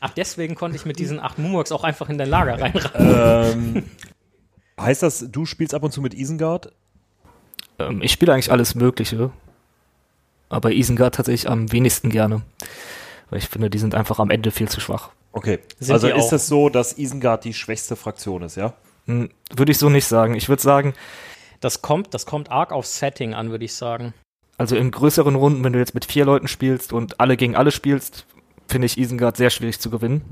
Ach, 0.00 0.10
deswegen 0.10 0.54
konnte 0.54 0.76
ich 0.76 0.84
mit 0.84 0.98
diesen 0.98 1.18
acht 1.18 1.38
Mumorks 1.38 1.72
auch 1.72 1.84
einfach 1.84 2.08
in 2.08 2.18
dein 2.18 2.28
Lager 2.28 2.60
reinreiten. 2.60 3.74
ähm, 3.74 3.84
heißt 4.80 5.02
das, 5.02 5.26
du 5.30 5.46
spielst 5.46 5.74
ab 5.74 5.82
und 5.82 5.92
zu 5.92 6.00
mit 6.00 6.14
Isengard? 6.14 6.72
Ähm, 7.78 8.02
ich 8.02 8.12
spiele 8.12 8.32
eigentlich 8.32 8.52
alles 8.52 8.74
Mögliche, 8.74 9.30
aber 10.48 10.72
Isengard 10.72 11.14
tatsächlich 11.14 11.50
am 11.50 11.72
wenigsten 11.72 12.10
gerne. 12.10 12.42
Weil 13.30 13.38
ich 13.38 13.48
finde, 13.48 13.70
die 13.70 13.78
sind 13.78 13.94
einfach 13.94 14.18
am 14.18 14.30
Ende 14.30 14.50
viel 14.50 14.68
zu 14.68 14.80
schwach. 14.80 15.10
Okay. 15.32 15.60
Sind 15.78 15.94
also 15.94 16.08
ist 16.08 16.32
es 16.32 16.48
so, 16.48 16.68
dass 16.68 16.98
Isengard 16.98 17.44
die 17.44 17.54
schwächste 17.54 17.94
Fraktion 17.94 18.42
ist, 18.42 18.56
ja? 18.56 18.74
Würde 19.54 19.72
ich 19.72 19.78
so 19.78 19.88
nicht 19.88 20.06
sagen. 20.06 20.34
Ich 20.34 20.48
würde 20.48 20.62
sagen, 20.62 20.94
Das 21.60 21.82
kommt, 21.82 22.14
das 22.14 22.24
kommt 22.26 22.50
arg 22.50 22.72
aufs 22.72 22.98
Setting 22.98 23.34
an, 23.34 23.50
würde 23.50 23.64
ich 23.64 23.74
sagen. 23.74 24.14
also 24.58 24.76
in 24.76 24.90
größeren 24.90 25.34
Runden, 25.34 25.64
wenn 25.64 25.72
du 25.72 25.78
jetzt 25.78 25.94
mit 25.94 26.04
vier 26.04 26.24
Leuten 26.24 26.48
spielst 26.48 26.92
und 26.92 27.18
alle 27.20 27.36
gegen 27.36 27.56
alle 27.56 27.70
spielst, 27.70 28.26
finde 28.68 28.86
ich 28.86 28.98
Isengard 28.98 29.36
sehr 29.36 29.50
schwierig 29.50 29.78
zu 29.80 29.90
gewinnen. 29.90 30.22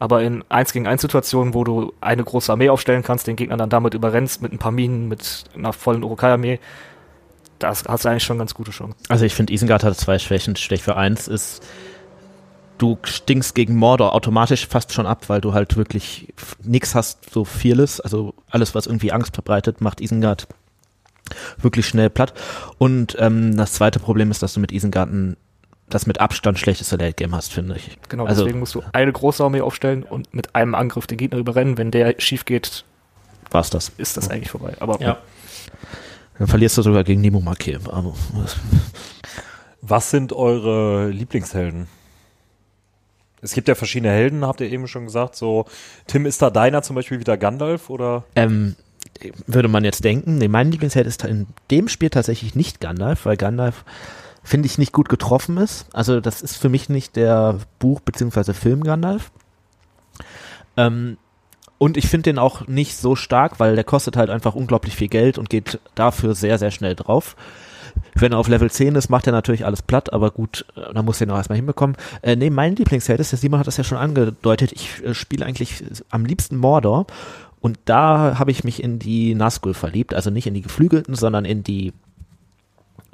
Aber 0.00 0.22
in 0.22 0.44
1 0.48 0.72
gegen 0.72 0.86
1 0.86 1.02
Situationen, 1.02 1.54
wo 1.54 1.62
du 1.64 1.92
eine 2.00 2.24
große 2.24 2.50
Armee 2.50 2.68
aufstellen 2.70 3.02
kannst, 3.02 3.26
den 3.26 3.36
Gegner 3.36 3.56
dann 3.56 3.70
damit 3.70 3.94
überrennst, 3.94 4.42
mit 4.42 4.52
ein 4.52 4.58
paar 4.58 4.72
Minen, 4.72 5.08
mit 5.08 5.44
einer 5.54 5.72
vollen 5.72 6.02
Urukai-Armee, 6.02 6.58
das 7.58 7.84
hast 7.88 8.04
du 8.04 8.08
eigentlich 8.08 8.24
schon 8.24 8.38
ganz 8.38 8.54
gute 8.54 8.70
Chancen. 8.70 8.96
Also 9.08 9.24
ich 9.24 9.34
finde, 9.34 9.52
Isengard 9.52 9.82
hat 9.84 9.96
zwei 9.96 10.18
Schwächen. 10.18 10.56
Schwäche 10.56 10.96
eins 10.96 11.26
ist, 11.28 11.64
du 12.78 12.98
stinkst 13.04 13.54
gegen 13.54 13.76
Mordor 13.76 14.14
automatisch 14.14 14.66
fast 14.66 14.92
schon 14.92 15.06
ab, 15.06 15.28
weil 15.28 15.40
du 15.40 15.52
halt 15.52 15.76
wirklich 15.76 16.32
nix 16.62 16.94
hast, 16.94 17.30
so 17.32 17.44
vieles. 17.44 18.00
Also 18.00 18.34
alles, 18.50 18.74
was 18.74 18.86
irgendwie 18.86 19.12
Angst 19.12 19.34
verbreitet, 19.34 19.80
macht 19.80 20.00
Isengard 20.00 20.46
wirklich 21.60 21.86
schnell 21.86 22.08
platt. 22.10 22.32
Und 22.78 23.16
ähm, 23.18 23.56
das 23.56 23.72
zweite 23.72 23.98
Problem 23.98 24.30
ist, 24.30 24.42
dass 24.42 24.54
du 24.54 24.60
mit 24.60 24.72
Isengard 24.72 25.10
ein, 25.12 25.36
das 25.90 26.06
mit 26.06 26.20
Abstand 26.20 26.58
schlechteste 26.58 26.96
Late-Game 26.96 27.34
hast, 27.34 27.52
finde 27.52 27.76
ich. 27.76 27.98
Genau, 28.08 28.24
Also- 28.26 28.44
deswegen 28.44 28.60
musst 28.60 28.74
du 28.74 28.82
eine 28.92 29.12
große 29.12 29.42
Armee 29.44 29.60
aufstellen 29.60 30.02
und 30.04 30.32
mit 30.32 30.54
einem 30.54 30.74
Angriff 30.74 31.06
den 31.06 31.18
Gegner 31.18 31.38
überrennen. 31.38 31.76
Wenn 31.78 31.90
der 31.90 32.14
schief 32.18 32.44
geht, 32.44 32.84
War's 33.50 33.70
das. 33.70 33.90
ist 33.98 34.16
das 34.16 34.30
eigentlich 34.30 34.50
vorbei. 34.50 34.74
Aber 34.80 35.00
Ja. 35.00 35.18
Dann 36.38 36.46
verlierst 36.46 36.78
du 36.78 36.82
sogar 36.82 37.02
gegen 37.04 37.20
Nemo 37.20 37.40
Marke. 37.40 37.80
Aber 37.90 38.14
Was 39.80 40.10
sind 40.10 40.32
eure 40.32 41.08
Lieblingshelden? 41.10 41.88
Es 43.42 43.52
gibt 43.52 43.68
ja 43.68 43.74
verschiedene 43.74 44.12
Helden, 44.12 44.44
habt 44.44 44.60
ihr 44.60 44.70
eben 44.70 44.88
schon 44.88 45.04
gesagt. 45.06 45.36
So, 45.36 45.66
Tim, 46.06 46.26
ist 46.26 46.42
da 46.42 46.50
deiner 46.50 46.82
zum 46.82 46.96
Beispiel 46.96 47.20
wieder 47.20 47.36
Gandalf 47.36 47.90
oder? 47.90 48.24
Ähm, 48.34 48.76
würde 49.46 49.68
man 49.68 49.84
jetzt 49.84 50.04
denken, 50.04 50.38
nee, 50.38 50.48
mein 50.48 50.70
Lieblingsheld 50.70 51.06
ist 51.06 51.24
in 51.24 51.46
dem 51.70 51.88
Spiel 51.88 52.10
tatsächlich 52.10 52.54
nicht 52.54 52.80
Gandalf, 52.80 53.26
weil 53.26 53.36
Gandalf 53.36 53.84
finde 54.42 54.66
ich 54.66 54.78
nicht 54.78 54.92
gut 54.92 55.08
getroffen 55.08 55.56
ist. 55.58 55.86
Also 55.92 56.20
das 56.20 56.42
ist 56.42 56.56
für 56.56 56.68
mich 56.68 56.88
nicht 56.88 57.16
der 57.16 57.58
Buch- 57.78 58.00
bzw. 58.00 58.52
Film 58.54 58.82
Gandalf. 58.82 59.30
Ähm, 60.76 61.18
und 61.78 61.96
ich 61.96 62.08
finde 62.08 62.24
den 62.30 62.38
auch 62.38 62.66
nicht 62.66 62.96
so 62.96 63.14
stark, 63.14 63.60
weil 63.60 63.74
der 63.76 63.84
kostet 63.84 64.16
halt 64.16 64.30
einfach 64.30 64.54
unglaublich 64.54 64.96
viel 64.96 65.08
Geld 65.08 65.38
und 65.38 65.50
geht 65.50 65.78
dafür 65.94 66.34
sehr, 66.34 66.58
sehr 66.58 66.70
schnell 66.70 66.96
drauf. 66.96 67.36
Wenn 68.14 68.32
er 68.32 68.38
auf 68.38 68.48
Level 68.48 68.70
10 68.70 68.94
ist, 68.94 69.08
macht 69.08 69.26
er 69.26 69.32
natürlich 69.32 69.64
alles 69.64 69.82
platt, 69.82 70.12
aber 70.12 70.30
gut, 70.30 70.66
äh, 70.76 70.92
dann 70.92 71.04
muss 71.04 71.20
er 71.20 71.26
noch 71.26 71.36
erstmal 71.36 71.56
hinbekommen. 71.56 71.96
Äh, 72.22 72.36
nee, 72.36 72.50
mein 72.50 72.76
Lieblingsheld 72.76 73.20
ist, 73.20 73.32
der 73.32 73.38
Simon 73.38 73.60
hat 73.60 73.66
das 73.66 73.76
ja 73.76 73.84
schon 73.84 73.98
angedeutet, 73.98 74.72
ich 74.72 75.04
äh, 75.04 75.14
spiele 75.14 75.44
eigentlich 75.46 75.84
am 76.10 76.24
liebsten 76.24 76.56
Mordor 76.56 77.06
und 77.60 77.78
da 77.84 78.38
habe 78.38 78.50
ich 78.50 78.64
mich 78.64 78.82
in 78.82 78.98
die 78.98 79.34
Nazgul 79.34 79.74
verliebt, 79.74 80.14
also 80.14 80.30
nicht 80.30 80.46
in 80.46 80.54
die 80.54 80.62
Geflügelten, 80.62 81.14
sondern 81.14 81.44
in 81.44 81.62
die 81.62 81.92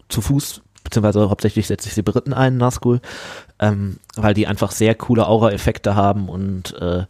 zu 0.09 0.21
Fuß, 0.21 0.63
beziehungsweise 0.85 1.31
hauptsächlich 1.31 1.67
setze 1.67 1.89
ich 1.89 1.95
sie 1.95 2.03
beritten 2.03 2.35
ein, 2.35 2.57
Nazgul, 2.57 3.01
ähm, 3.59 3.99
weil 4.17 4.35
die 4.35 4.47
einfach 4.47 4.71
sehr 4.71 4.95
coole 4.95 5.27
Aura-Effekte 5.27 5.95
haben 5.95 6.29
und 6.29 6.75
äh, 6.81 7.05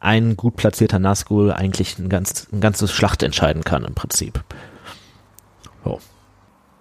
ein 0.00 0.36
gut 0.36 0.56
platzierter 0.56 0.98
Nazgul 0.98 1.52
eigentlich 1.52 1.98
ein, 1.98 2.08
ganz, 2.08 2.48
ein 2.52 2.60
ganzes 2.60 2.92
Schlacht 2.92 3.22
entscheiden 3.22 3.64
kann 3.64 3.84
im 3.84 3.94
Prinzip. 3.94 4.42
So. 5.84 6.00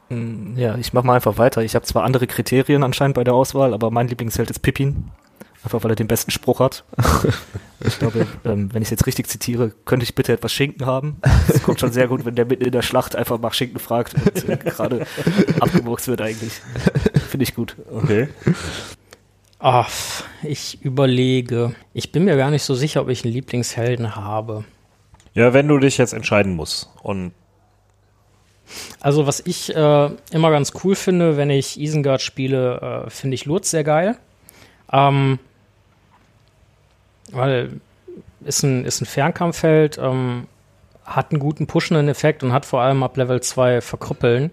Mm, 0.09 0.57
Ja, 0.57 0.77
ich 0.77 0.93
mach 0.93 1.03
mal 1.03 1.15
einfach 1.15 1.37
weiter. 1.37 1.63
Ich 1.63 1.75
habe 1.75 1.85
zwar 1.85 2.03
andere 2.03 2.27
Kriterien 2.27 2.83
anscheinend 2.83 3.15
bei 3.15 3.23
der 3.23 3.33
Auswahl, 3.33 3.73
aber 3.73 3.91
mein 3.91 4.07
Lieblingsheld 4.07 4.49
ist 4.49 4.59
Pippin. 4.59 5.11
Einfach 5.63 5.83
weil 5.83 5.91
er 5.91 5.95
den 5.95 6.07
besten 6.07 6.31
Spruch 6.31 6.59
hat. 6.59 6.85
ich 7.85 7.99
glaube, 7.99 8.25
ähm, 8.45 8.73
wenn 8.73 8.81
ich 8.83 8.87
es 8.87 8.91
jetzt 8.91 9.05
richtig 9.07 9.27
zitiere, 9.27 9.73
könnte 9.85 10.03
ich 10.03 10.15
bitte 10.15 10.31
etwas 10.31 10.53
Schinken 10.53 10.85
haben. 10.85 11.17
Das 11.47 11.63
kommt 11.63 11.79
schon 11.79 11.91
sehr 11.91 12.07
gut, 12.07 12.23
wenn 12.25 12.35
der 12.35 12.45
mitten 12.45 12.63
in 12.63 12.71
der 12.71 12.83
Schlacht 12.83 13.15
einfach 13.15 13.39
nach 13.39 13.53
Schinken 13.53 13.79
fragt 13.79 14.13
und 14.13 14.47
äh, 14.49 14.57
gerade 14.63 15.05
abgemurkst 15.59 16.07
wird 16.07 16.21
eigentlich. 16.21 16.53
Finde 17.29 17.43
ich 17.43 17.53
gut. 17.55 17.75
Okay. 17.91 18.29
Ach, 19.59 19.89
ich 20.43 20.81
überlege. 20.83 21.73
Ich 21.93 22.11
bin 22.11 22.25
mir 22.25 22.37
gar 22.37 22.51
nicht 22.51 22.63
so 22.63 22.75
sicher, 22.75 23.01
ob 23.01 23.09
ich 23.09 23.25
einen 23.25 23.33
Lieblingshelden 23.33 24.15
habe. 24.15 24.63
Ja, 25.33 25.53
wenn 25.53 25.67
du 25.67 25.79
dich 25.79 25.97
jetzt 25.97 26.13
entscheiden 26.13 26.55
musst 26.55 26.89
und 27.01 27.31
Also, 28.99 29.27
was 29.27 29.39
ich 29.45 29.75
äh, 29.75 30.09
immer 30.31 30.51
ganz 30.51 30.73
cool 30.83 30.95
finde, 30.95 31.37
wenn 31.37 31.49
ich 31.49 31.79
Isengard 31.79 32.21
spiele, 32.21 33.05
äh, 33.05 33.09
finde 33.09 33.35
ich 33.35 33.45
Lurz 33.45 33.71
sehr 33.71 33.83
geil. 33.83 34.17
Ähm, 34.91 35.39
weil 37.31 37.79
ist 38.45 38.63
ein, 38.63 38.85
ist 38.85 39.01
ein 39.01 39.05
Fernkampfheld, 39.05 39.97
ähm, 39.97 40.47
hat 41.05 41.31
einen 41.31 41.39
guten 41.39 41.67
pushenden 41.67 42.09
Effekt 42.09 42.43
und 42.43 42.53
hat 42.53 42.65
vor 42.65 42.81
allem 42.81 43.03
ab 43.03 43.17
Level 43.17 43.41
2 43.41 43.81
verkrüppeln. 43.81 44.51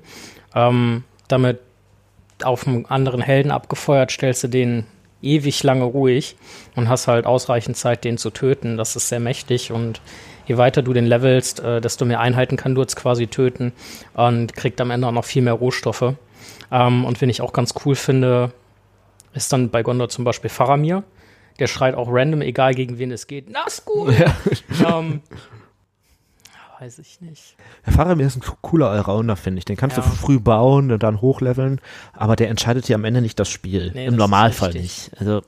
Ähm, 0.54 1.04
damit 1.28 1.60
auf 2.42 2.66
einen 2.66 2.86
anderen 2.86 3.20
Helden 3.20 3.50
abgefeuert, 3.50 4.10
stellst 4.10 4.44
du 4.44 4.48
den 4.48 4.86
ewig 5.22 5.62
lange 5.62 5.84
ruhig 5.84 6.36
und 6.76 6.88
hast 6.88 7.08
halt 7.08 7.26
ausreichend 7.26 7.76
Zeit, 7.76 8.04
den 8.04 8.18
zu 8.18 8.30
töten. 8.30 8.76
Das 8.76 8.96
ist 8.96 9.08
sehr 9.08 9.20
mächtig 9.20 9.72
und 9.72 10.00
je 10.46 10.56
weiter 10.56 10.82
du 10.82 10.92
den 10.92 11.06
levelst, 11.06 11.60
äh, 11.60 11.80
desto 11.80 12.04
mehr 12.04 12.20
Einheiten 12.20 12.56
kann 12.56 12.74
du 12.74 12.80
jetzt 12.80 12.96
quasi 12.96 13.26
töten 13.26 13.72
und 14.14 14.54
kriegt 14.54 14.80
am 14.80 14.90
Ende 14.90 15.06
auch 15.06 15.12
noch 15.12 15.24
viel 15.24 15.42
mehr 15.42 15.54
Rohstoffe. 15.54 16.14
Ähm, 16.70 17.04
und 17.04 17.20
wen 17.20 17.28
ich 17.28 17.40
auch 17.40 17.52
ganz 17.52 17.74
cool 17.84 17.94
finde, 17.94 18.52
ist 19.32 19.52
dann 19.52 19.70
bei 19.70 19.82
Gondor 19.82 20.08
zum 20.08 20.24
Beispiel 20.24 20.50
Faramir. 20.50 21.04
Der 21.58 21.68
schreit 21.68 21.94
auch 21.94 22.08
random, 22.10 22.42
egal 22.42 22.74
gegen 22.74 22.98
wen 22.98 23.12
es 23.12 23.26
geht. 23.26 23.48
Nazgul! 23.48 24.12
Ja. 24.12 24.98
ähm, 24.98 25.20
weiß 26.80 26.98
ich 26.98 27.20
nicht. 27.20 27.56
Der 27.86 27.92
Faramir 27.92 28.26
ist 28.26 28.36
ein 28.36 28.42
cooler 28.60 28.90
Allrounder, 28.90 29.36
finde 29.36 29.58
ich. 29.58 29.64
Den 29.64 29.76
kannst 29.76 29.96
ja. 29.96 30.02
du 30.02 30.08
früh 30.08 30.40
bauen 30.40 30.90
und 30.90 31.02
dann 31.02 31.20
hochleveln, 31.20 31.80
aber 32.12 32.34
der 32.34 32.48
entscheidet 32.48 32.88
dir 32.88 32.96
am 32.96 33.04
Ende 33.04 33.20
nicht 33.20 33.38
das 33.38 33.48
Spiel. 33.48 33.92
Nee, 33.94 34.06
Im 34.06 34.14
das 34.14 34.18
Normalfall 34.18 34.72
nicht. 34.72 35.12
Also 35.18 35.42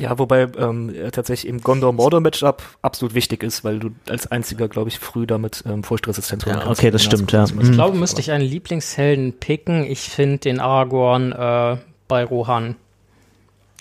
ja, 0.00 0.18
wobei 0.18 0.48
ähm, 0.56 0.94
tatsächlich 1.12 1.46
im 1.48 1.60
Gondor-Mordor-Matchup 1.60 2.62
absolut 2.80 3.14
wichtig 3.14 3.42
ist, 3.42 3.64
weil 3.64 3.78
du 3.78 3.90
als 4.08 4.26
einziger, 4.26 4.66
glaube 4.68 4.88
ich, 4.88 4.98
früh 4.98 5.26
damit 5.26 5.62
ähm, 5.66 5.84
furchtresistent 5.84 6.46
ja, 6.46 6.54
kannst. 6.54 6.80
Okay, 6.80 6.90
das 6.90 7.02
stimmt, 7.02 7.32
ja. 7.32 7.44
Ich 7.44 7.52
mhm. 7.52 7.72
glaube, 7.72 7.98
müsste 7.98 8.20
ich 8.20 8.30
einen 8.30 8.44
Lieblingshelden 8.44 9.34
picken. 9.34 9.84
Ich 9.84 10.00
finde 10.00 10.38
den 10.38 10.58
Aragorn 10.58 11.32
äh, 11.32 11.76
bei 12.08 12.24
Rohan 12.24 12.76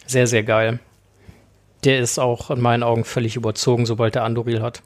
sehr, 0.06 0.28
sehr 0.28 0.44
geil. 0.44 0.80
Der 1.86 2.00
ist 2.00 2.20
auch 2.20 2.52
in 2.52 2.60
meinen 2.60 2.84
Augen 2.84 3.06
völlig 3.06 3.38
überzogen, 3.38 3.86
sobald 3.86 4.18
er 4.18 4.26
Andoril 4.26 4.62
hat. 4.62 4.84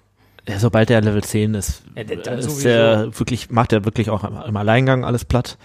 Ja, 0.48 0.60
sobald 0.60 0.92
er 0.92 1.02
Level 1.02 1.24
10 1.24 1.56
ist, 1.56 1.84
ja, 1.96 2.34
ist 2.34 2.66
er 2.66 3.18
wirklich, 3.18 3.50
macht 3.50 3.74
er 3.74 3.86
wirklich 3.86 4.10
auch 4.12 4.24
im 4.24 4.58
Alleingang 4.58 5.04
alles 5.04 5.26
platt. 5.26 5.58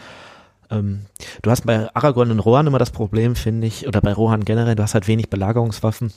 Ähm, 0.71 1.07
du 1.43 1.51
hast 1.51 1.67
bei 1.67 1.95
Aragorn 1.95 2.31
und 2.31 2.41
Rohan 2.41 2.67
immer 2.67 2.79
das 2.79 2.91
Problem, 2.91 3.37
finde 3.37 3.67
ich, 3.67 3.87
oder 3.87 4.01
bei 4.01 4.13
Rohan 4.13 4.45
generell, 4.45 4.75
du 4.75 4.83
hast 4.83 4.95
halt 4.95 5.09
wenig 5.09 5.31
Belagerungswaffen. 5.31 6.13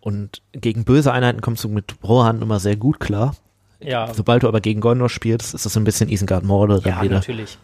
Und 0.00 0.42
gegen 0.52 0.84
böse 0.84 1.12
Einheiten 1.12 1.40
kommst 1.40 1.64
du 1.64 1.68
mit 1.68 1.96
Rohan 2.02 2.40
immer 2.40 2.60
sehr 2.60 2.76
gut 2.76 3.00
klar. 3.00 3.34
Ja. 3.80 4.12
Sobald 4.12 4.42
du 4.42 4.48
aber 4.48 4.60
gegen 4.60 4.80
Gondor 4.80 5.08
spielst, 5.08 5.54
ist 5.54 5.64
das 5.64 5.72
so 5.72 5.80
ein 5.80 5.84
bisschen 5.84 6.08
Isengard 6.08 6.44
Morde. 6.44 6.80
Ja, 6.84 7.02
wieder. 7.02 7.16
natürlich. 7.16 7.58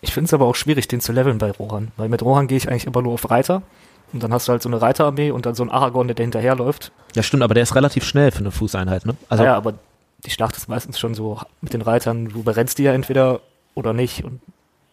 Ich 0.00 0.12
finde 0.12 0.26
es 0.26 0.34
aber 0.34 0.46
auch 0.46 0.54
schwierig, 0.54 0.88
den 0.88 1.00
zu 1.00 1.12
leveln 1.12 1.38
bei 1.38 1.50
Rohan, 1.50 1.92
weil 1.96 2.08
mit 2.08 2.22
Rohan 2.22 2.46
gehe 2.46 2.56
ich 2.56 2.68
eigentlich 2.68 2.86
immer 2.86 3.02
nur 3.02 3.14
auf 3.14 3.30
Reiter. 3.30 3.62
Und 4.12 4.22
dann 4.22 4.32
hast 4.32 4.46
du 4.46 4.52
halt 4.52 4.62
so 4.62 4.68
eine 4.68 4.80
Reiterarmee 4.80 5.32
und 5.32 5.46
dann 5.46 5.54
so 5.54 5.64
ein 5.64 5.70
Aragorn, 5.70 6.06
der 6.08 6.16
hinterherläuft. 6.16 6.92
Ja, 7.14 7.22
stimmt, 7.22 7.42
aber 7.42 7.54
der 7.54 7.64
ist 7.64 7.74
relativ 7.74 8.04
schnell 8.04 8.30
für 8.30 8.38
eine 8.38 8.52
Fußeinheit, 8.52 9.04
ne? 9.04 9.16
Also 9.28 9.44
ja, 9.44 9.56
aber 9.56 9.74
die 10.24 10.30
Schlacht 10.30 10.56
ist 10.56 10.68
meistens 10.68 10.98
schon 10.98 11.14
so 11.14 11.40
mit 11.60 11.72
den 11.72 11.82
Reitern, 11.82 12.26
du 12.26 12.38
überrennst 12.40 12.78
die 12.78 12.84
ja 12.84 12.92
entweder 12.92 13.40
oder 13.74 13.92
nicht 13.92 14.24
und 14.24 14.40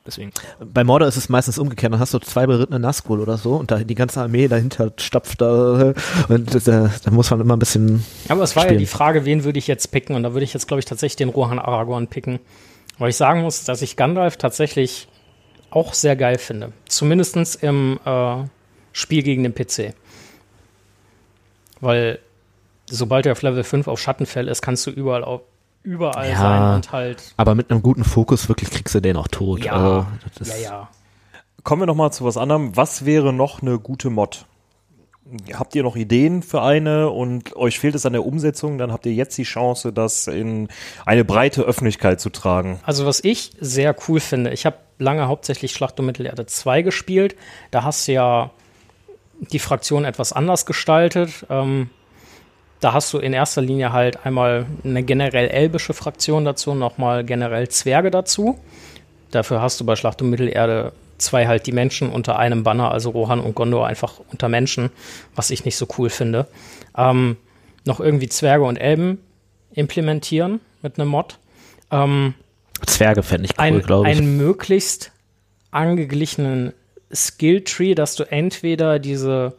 deswegen. 0.06 0.32
Bei 0.60 0.84
Mordor 0.84 1.08
ist 1.08 1.18
es 1.18 1.30
meistens 1.30 1.58
umgekehrt, 1.58 1.94
dann 1.94 2.00
hast 2.00 2.14
du 2.14 2.20
zwei 2.20 2.46
berittene 2.46 2.80
Nazgul 2.80 3.20
oder 3.20 3.38
so 3.38 3.56
und 3.56 3.72
da 3.72 3.80
die 3.80 3.96
ganze 3.96 4.22
Armee 4.22 4.48
dahinter 4.48 4.92
stapft 4.98 5.42
da 5.42 5.94
und 6.30 6.68
da, 6.68 6.92
da 7.04 7.12
muss 7.12 7.30
man 7.32 7.42
immer 7.42 7.56
ein 7.56 7.60
bisschen 7.60 8.04
Aber 8.30 8.44
es 8.44 8.56
war 8.56 8.64
spielen. 8.64 8.76
ja 8.76 8.80
die 8.80 8.86
Frage, 8.86 9.26
wen 9.26 9.44
würde 9.44 9.60
ich 9.60 9.68
jetzt 9.68 9.92
picken 9.92 10.16
und 10.16 10.24
da 10.24 10.34
würde 10.34 10.44
ich 10.44 10.54
jetzt 10.54 10.68
glaube 10.68 10.80
ich 10.80 10.86
tatsächlich 10.86 11.18
den 11.18 11.30
Rohan 11.30 11.60
Aragorn 11.60 12.08
picken. 12.08 12.40
Weil 13.00 13.10
ich 13.10 13.16
sagen 13.16 13.42
muss, 13.42 13.64
dass 13.64 13.82
ich 13.82 13.96
Gandalf 13.96 14.38
tatsächlich 14.38 15.08
auch 15.72 15.94
sehr 15.94 16.16
geil 16.16 16.38
finde. 16.38 16.74
Zumindest 16.88 17.64
im 17.64 18.00
äh, 18.06 18.44
Spiel 18.92 19.24
gegen 19.24 19.44
den 19.44 19.56
PC. 19.56 19.96
Weil 21.82 22.20
sobald 22.90 23.26
er 23.26 23.32
auf 23.32 23.42
Level 23.42 23.64
5 23.64 23.88
auf 23.88 24.00
Schattenfell 24.00 24.48
ist, 24.48 24.62
kannst 24.62 24.86
du 24.86 24.92
überall 24.92 25.24
auf, 25.24 25.42
überall 25.84 26.30
ja, 26.30 26.38
sein 26.38 26.76
und 26.76 26.92
halt. 26.92 27.34
Aber 27.38 27.56
mit 27.56 27.70
einem 27.70 27.82
guten 27.82 28.04
Fokus 28.04 28.50
wirklich 28.50 28.72
kriegst 28.72 28.96
du 28.96 29.02
den 29.02 29.18
auch 29.18 29.28
tot. 29.28 29.64
Ja, 29.64 30.08
also, 30.40 30.52
ja, 30.52 30.58
ja. 30.58 30.90
Kommen 31.64 31.82
wir 31.82 31.86
noch 31.86 31.96
mal 31.96 32.12
zu 32.12 32.26
was 32.26 32.38
anderem. 32.38 32.76
Was 32.76 33.06
wäre 33.06 33.32
noch 33.32 33.62
eine 33.62 33.80
gute 33.80 34.10
Mod? 34.10 34.46
Habt 35.54 35.74
ihr 35.74 35.84
noch 35.84 35.96
Ideen 35.96 36.44
für 36.44 36.62
eine 36.62 37.10
und 37.10 37.56
euch 37.56 37.80
fehlt 37.80 37.96
es 37.96 38.06
an 38.06 38.12
der 38.14 38.26
Umsetzung, 38.26 38.78
dann 38.78 38.92
habt 38.92 39.06
ihr 39.06 39.14
jetzt 39.14 39.38
die 39.38 39.44
Chance, 39.44 39.94
das 39.94 40.28
in 40.28 40.68
eine 41.06 41.24
breite 41.24 41.62
Öffentlichkeit 41.62 42.20
zu 42.20 42.30
tragen. 42.30 42.82
Also 42.84 43.06
was 43.06 43.24
ich 43.24 43.54
sehr 43.60 43.96
cool 44.08 44.20
finde, 44.20 44.52
ich 44.52 44.66
habe 44.66 44.78
lange 45.00 45.28
hauptsächlich 45.28 45.72
Schlacht 45.72 46.00
um 46.00 46.06
Mittelerde 46.08 46.46
2 46.46 46.82
gespielt. 46.82 47.36
Da 47.72 47.84
hast 47.84 48.08
du 48.08 48.12
ja 48.12 48.52
die 49.40 49.60
Fraktion 49.60 50.04
etwas 50.06 50.34
anders 50.34 50.66
gestaltet. 50.66 51.46
Ähm, 51.50 51.90
da 52.84 52.94
hast 52.94 53.14
du 53.14 53.18
in 53.20 53.34
erster 53.34 53.62
Linie 53.62 53.94
halt 53.94 54.26
einmal 54.26 54.66
eine 54.84 55.04
generell 55.04 55.48
elbische 55.48 55.94
Fraktion 55.94 56.44
dazu 56.44 56.74
nochmal 56.74 57.24
generell 57.24 57.70
Zwerge 57.70 58.12
dazu. 58.12 58.60
Dafür 59.32 59.62
hast 59.62 59.80
du 59.80 59.86
bei 59.86 59.96
Schlacht 59.96 60.22
um 60.22 60.30
Mittelerde 60.30 60.92
zwei 61.18 61.48
halt 61.48 61.66
die 61.66 61.72
Menschen 61.72 62.10
unter 62.10 62.38
einem 62.38 62.64
Banner, 62.64 62.92
also 62.92 63.12
Rohan 63.12 63.40
und 63.40 63.56
Gondor 63.56 63.88
einfach 63.88 64.20
unter 64.32 64.50
Menschen, 64.50 64.90
was 65.36 65.50
ich 65.50 65.64
nicht 65.64 65.78
so 65.78 65.88
cool 65.98 66.10
finde. 66.10 66.48
Ähm, 66.98 67.38
noch 67.86 68.00
irgendwie 68.00 68.28
Zwerge 68.28 68.66
und 68.66 68.78
Elben 68.78 69.20
implementieren 69.74 70.60
mit 70.82 71.00
einem 71.00 71.10
Mod. 71.10 71.40
Ähm, 71.92 72.34
Zwerge 72.86 73.24
fände 73.24 73.46
ich 73.46 73.60
cool, 73.60 73.82
glaube 73.82 74.10
ich. 74.10 74.18
Einen 74.18 74.38
möglichst 74.38 75.12
angeglichenen 75.72 76.74
Skilltree, 77.14 77.96
dass 77.96 78.16
du 78.16 78.24
entweder 78.24 79.00
diese 79.00 79.56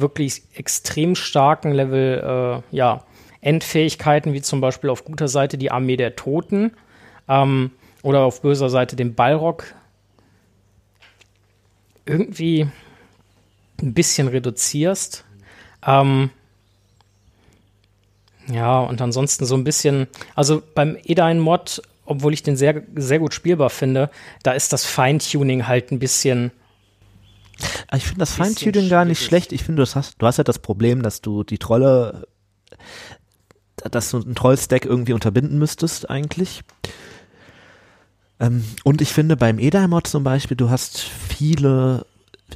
wirklich 0.00 0.42
extrem 0.54 1.14
starken 1.14 1.72
Level, 1.72 2.62
äh, 2.72 2.76
ja, 2.76 3.04
Endfähigkeiten, 3.40 4.32
wie 4.32 4.42
zum 4.42 4.60
Beispiel 4.60 4.90
auf 4.90 5.04
guter 5.04 5.28
Seite 5.28 5.58
die 5.58 5.70
Armee 5.70 5.96
der 5.96 6.16
Toten 6.16 6.72
ähm, 7.28 7.70
oder 8.02 8.20
auf 8.20 8.42
böser 8.42 8.68
Seite 8.68 8.96
den 8.96 9.14
Balrog, 9.14 9.74
irgendwie 12.04 12.68
ein 13.80 13.94
bisschen 13.94 14.28
reduzierst. 14.28 15.24
Ähm, 15.86 16.30
ja, 18.50 18.80
und 18.80 19.00
ansonsten 19.00 19.44
so 19.44 19.54
ein 19.54 19.64
bisschen, 19.64 20.08
also 20.34 20.62
beim 20.74 20.96
Edain-Mod, 21.04 21.82
obwohl 22.06 22.32
ich 22.32 22.42
den 22.42 22.56
sehr, 22.56 22.82
sehr 22.94 23.18
gut 23.18 23.34
spielbar 23.34 23.70
finde, 23.70 24.10
da 24.42 24.52
ist 24.52 24.72
das 24.72 24.84
Feintuning 24.84 25.66
halt 25.66 25.92
ein 25.92 25.98
bisschen 25.98 26.50
ich 27.94 28.04
finde 28.04 28.20
das 28.20 28.34
Feintuning 28.34 28.88
gar 28.88 29.04
nicht 29.04 29.22
schlecht. 29.22 29.52
Ich 29.52 29.64
finde, 29.64 29.84
du 29.84 29.94
hast, 29.94 30.14
du 30.18 30.26
hast 30.26 30.36
ja 30.38 30.44
das 30.44 30.58
Problem, 30.58 31.02
dass 31.02 31.20
du 31.20 31.44
die 31.44 31.58
Trolle, 31.58 32.26
dass 33.90 34.10
du 34.10 34.20
einen 34.20 34.34
Troll-Stack 34.34 34.84
irgendwie 34.84 35.12
unterbinden 35.12 35.58
müsstest 35.58 36.08
eigentlich. 36.08 36.62
Ähm, 38.40 38.64
und 38.84 39.00
ich 39.00 39.12
finde 39.12 39.36
beim 39.36 39.58
Edaimod 39.58 40.06
zum 40.06 40.24
Beispiel, 40.24 40.56
du 40.56 40.70
hast 40.70 41.00
viele, 41.00 42.06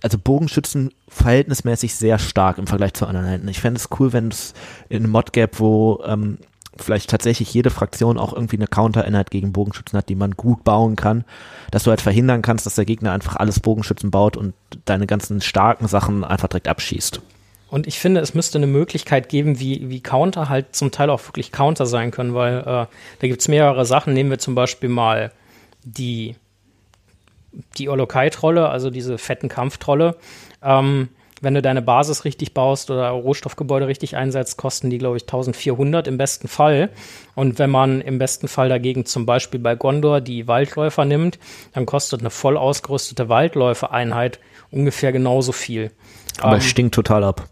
also 0.03 0.19
Bogenschützen 0.19 0.93
verhältnismäßig 1.09 1.95
sehr 1.95 2.19
stark 2.19 2.59
im 2.59 2.67
Vergleich 2.67 2.95
zu 2.95 3.07
anderen 3.07 3.27
Händen. 3.27 3.49
Ich 3.49 3.61
fände 3.61 3.79
es 3.79 3.89
cool, 3.99 4.13
wenn 4.13 4.29
es 4.29 4.55
in 4.89 5.03
einem 5.03 5.13
Mod 5.13 5.33
gäbe, 5.33 5.59
wo 5.59 6.03
ähm, 6.07 6.39
vielleicht 6.77 7.11
tatsächlich 7.11 7.53
jede 7.53 7.71
Fraktion 7.71 8.19
auch 8.19 8.33
irgendwie 8.33 8.57
eine 8.57 8.67
Counter-Einheit 8.67 9.31
gegen 9.31 9.53
Bogenschützen 9.53 9.99
hat, 9.99 10.09
die 10.09 10.15
man 10.15 10.33
gut 10.33 10.65
bauen 10.65 10.97
kann, 10.97 11.25
dass 11.71 11.85
du 11.85 11.91
halt 11.91 12.01
verhindern 12.01 12.43
kannst, 12.43 12.67
dass 12.67 12.75
der 12.75 12.85
Gegner 12.85 13.13
einfach 13.13 13.37
alles 13.37 13.61
Bogenschützen 13.61 14.11
baut 14.11 14.37
und 14.37 14.55
deine 14.85 15.07
ganzen 15.07 15.41
starken 15.41 15.87
Sachen 15.87 16.25
einfach 16.25 16.49
direkt 16.49 16.69
abschießt. 16.69 17.21
Und 17.69 17.87
ich 17.87 17.99
finde, 17.99 18.21
es 18.21 18.35
müsste 18.35 18.59
eine 18.59 18.67
Möglichkeit 18.67 19.31
geben, 19.31 19.59
wie, 19.59 19.89
wie 19.89 20.03
Counter 20.03 20.51
halt 20.51 20.77
zum 20.77 20.91
Teil 20.91 21.09
auch 21.09 21.27
wirklich 21.27 21.53
Counter 21.53 21.87
sein 21.87 22.11
können, 22.11 22.35
weil 22.35 22.59
äh, 22.59 22.65
da 22.65 22.89
gibt 23.21 23.41
es 23.41 23.49
mehrere 23.49 23.87
Sachen. 23.87 24.13
Nehmen 24.13 24.29
wir 24.29 24.39
zum 24.39 24.55
Beispiel 24.55 24.91
mal 24.91 25.33
die, 25.83 26.37
die 27.79 27.89
Olokai-Trolle, 27.89 28.69
also 28.69 28.91
diese 28.91 29.17
fetten 29.17 29.49
Kampftrolle. 29.49 30.17
Ähm, 30.63 31.09
wenn 31.43 31.55
du 31.55 31.61
deine 31.61 31.83
Basis 31.83 32.25
richtig 32.25 32.55
baust 32.55 32.91
oder 32.91 33.11
Rohstoffgebäude 33.11 33.89
richtig 33.89 34.17
einsetzt, 34.17 34.57
kosten 34.57 34.91
die, 34.91 34.99
glaube 34.99 35.17
ich, 35.17 35.25
1400 35.25 36.07
im 36.07 36.17
besten 36.17 36.47
Fall. 36.47 36.89
Und 37.35 37.59
wenn 37.59 37.69
man 37.69 38.01
im 38.01 38.19
besten 38.19 38.47
Fall 38.47 38.69
dagegen 38.69 39.07
zum 39.07 39.27
Beispiel 39.27 39.59
bei 39.59 39.75
Gondor 39.75 40.21
die 40.21 40.47
Waldläufer 40.47 41.05
nimmt, 41.05 41.41
dann 41.73 41.85
kostet 41.85 42.21
eine 42.21 42.31
voll 42.31 42.57
ausgerüstete 42.57 43.29
Waldläufereinheit 43.29 44.39
ungefähr 44.71 45.11
genauso 45.11 45.51
viel. 45.51 45.91
Aber 46.41 46.53
ähm, 46.53 46.59
es 46.59 46.65
stinkt 46.67 46.95
total 46.95 47.25
ab. 47.25 47.49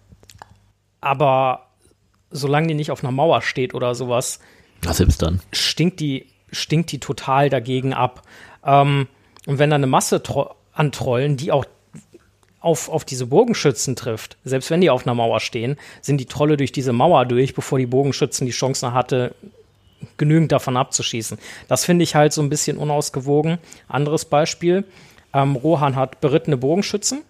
Aber 1.01 1.66
solange 2.30 2.68
die 2.68 2.74
nicht 2.74 2.93
auf 2.93 3.03
einer 3.03 3.12
Mauer 3.12 3.43
steht 3.43 3.74
oder 3.74 3.97
sowas, 3.97 4.38
Ach, 4.86 4.95
selbst 4.95 5.20
dann. 5.20 5.41
Stinkt 5.53 5.99
die, 5.99 6.26
stinkt 6.53 6.93
die 6.93 7.01
total 7.01 7.51
dagegen 7.51 7.93
ab. 7.93 8.22
Ähm, 8.64 9.09
und 9.47 9.59
wenn 9.59 9.70
da 9.70 9.76
eine 9.76 9.88
Masse 9.88 10.22
an 10.72 10.93
Trollen, 10.93 11.36
die 11.36 11.51
auch 11.51 11.64
auf, 12.61 12.88
auf 12.88 13.04
diese 13.04 13.26
Bogenschützen 13.26 13.96
trifft, 13.96 14.36
selbst 14.44 14.70
wenn 14.70 14.80
die 14.80 14.90
auf 14.90 15.06
einer 15.06 15.14
Mauer 15.14 15.40
stehen, 15.40 15.76
sind 16.02 16.18
die 16.18 16.26
Trolle 16.26 16.56
durch 16.56 16.72
diese 16.72 16.92
Mauer 16.92 17.24
durch, 17.24 17.54
bevor 17.54 17.78
die 17.78 17.86
Bogenschützen 17.86 18.46
die 18.46 18.52
Chance 18.52 18.92
hatte, 18.92 19.34
genügend 20.16 20.52
davon 20.52 20.76
abzuschießen. 20.76 21.38
Das 21.68 21.84
finde 21.84 22.02
ich 22.02 22.14
halt 22.14 22.32
so 22.32 22.42
ein 22.42 22.50
bisschen 22.50 22.76
unausgewogen. 22.76 23.58
Anderes 23.88 24.24
Beispiel, 24.24 24.84
ähm, 25.32 25.56
Rohan 25.56 25.96
hat 25.96 26.20
berittene 26.20 26.56
Bogenschützen. 26.56 27.22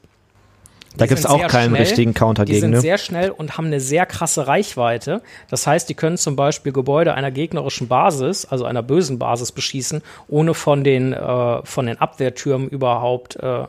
Da 0.96 1.06
gibt 1.06 1.20
es 1.20 1.26
auch 1.26 1.46
keinen 1.46 1.70
schnell, 1.70 1.82
richtigen 1.82 2.14
Counter 2.14 2.44
die 2.44 2.52
gegen. 2.52 2.56
Die 2.56 2.60
sind 2.62 2.70
ne? 2.72 2.80
sehr 2.80 2.98
schnell 2.98 3.30
und 3.30 3.56
haben 3.56 3.66
eine 3.66 3.78
sehr 3.78 4.06
krasse 4.06 4.48
Reichweite. 4.48 5.22
Das 5.48 5.66
heißt, 5.66 5.88
die 5.88 5.94
können 5.94 6.16
zum 6.16 6.34
Beispiel 6.34 6.72
Gebäude 6.72 7.14
einer 7.14 7.30
gegnerischen 7.30 7.86
Basis, 7.86 8.44
also 8.44 8.64
einer 8.64 8.82
bösen 8.82 9.18
Basis, 9.18 9.52
beschießen, 9.52 10.02
ohne 10.26 10.54
von 10.54 10.82
den, 10.82 11.12
äh, 11.12 11.64
von 11.64 11.86
den 11.86 11.98
Abwehrtürmen 11.98 12.68
überhaupt 12.68 13.36
äh, 13.36 13.66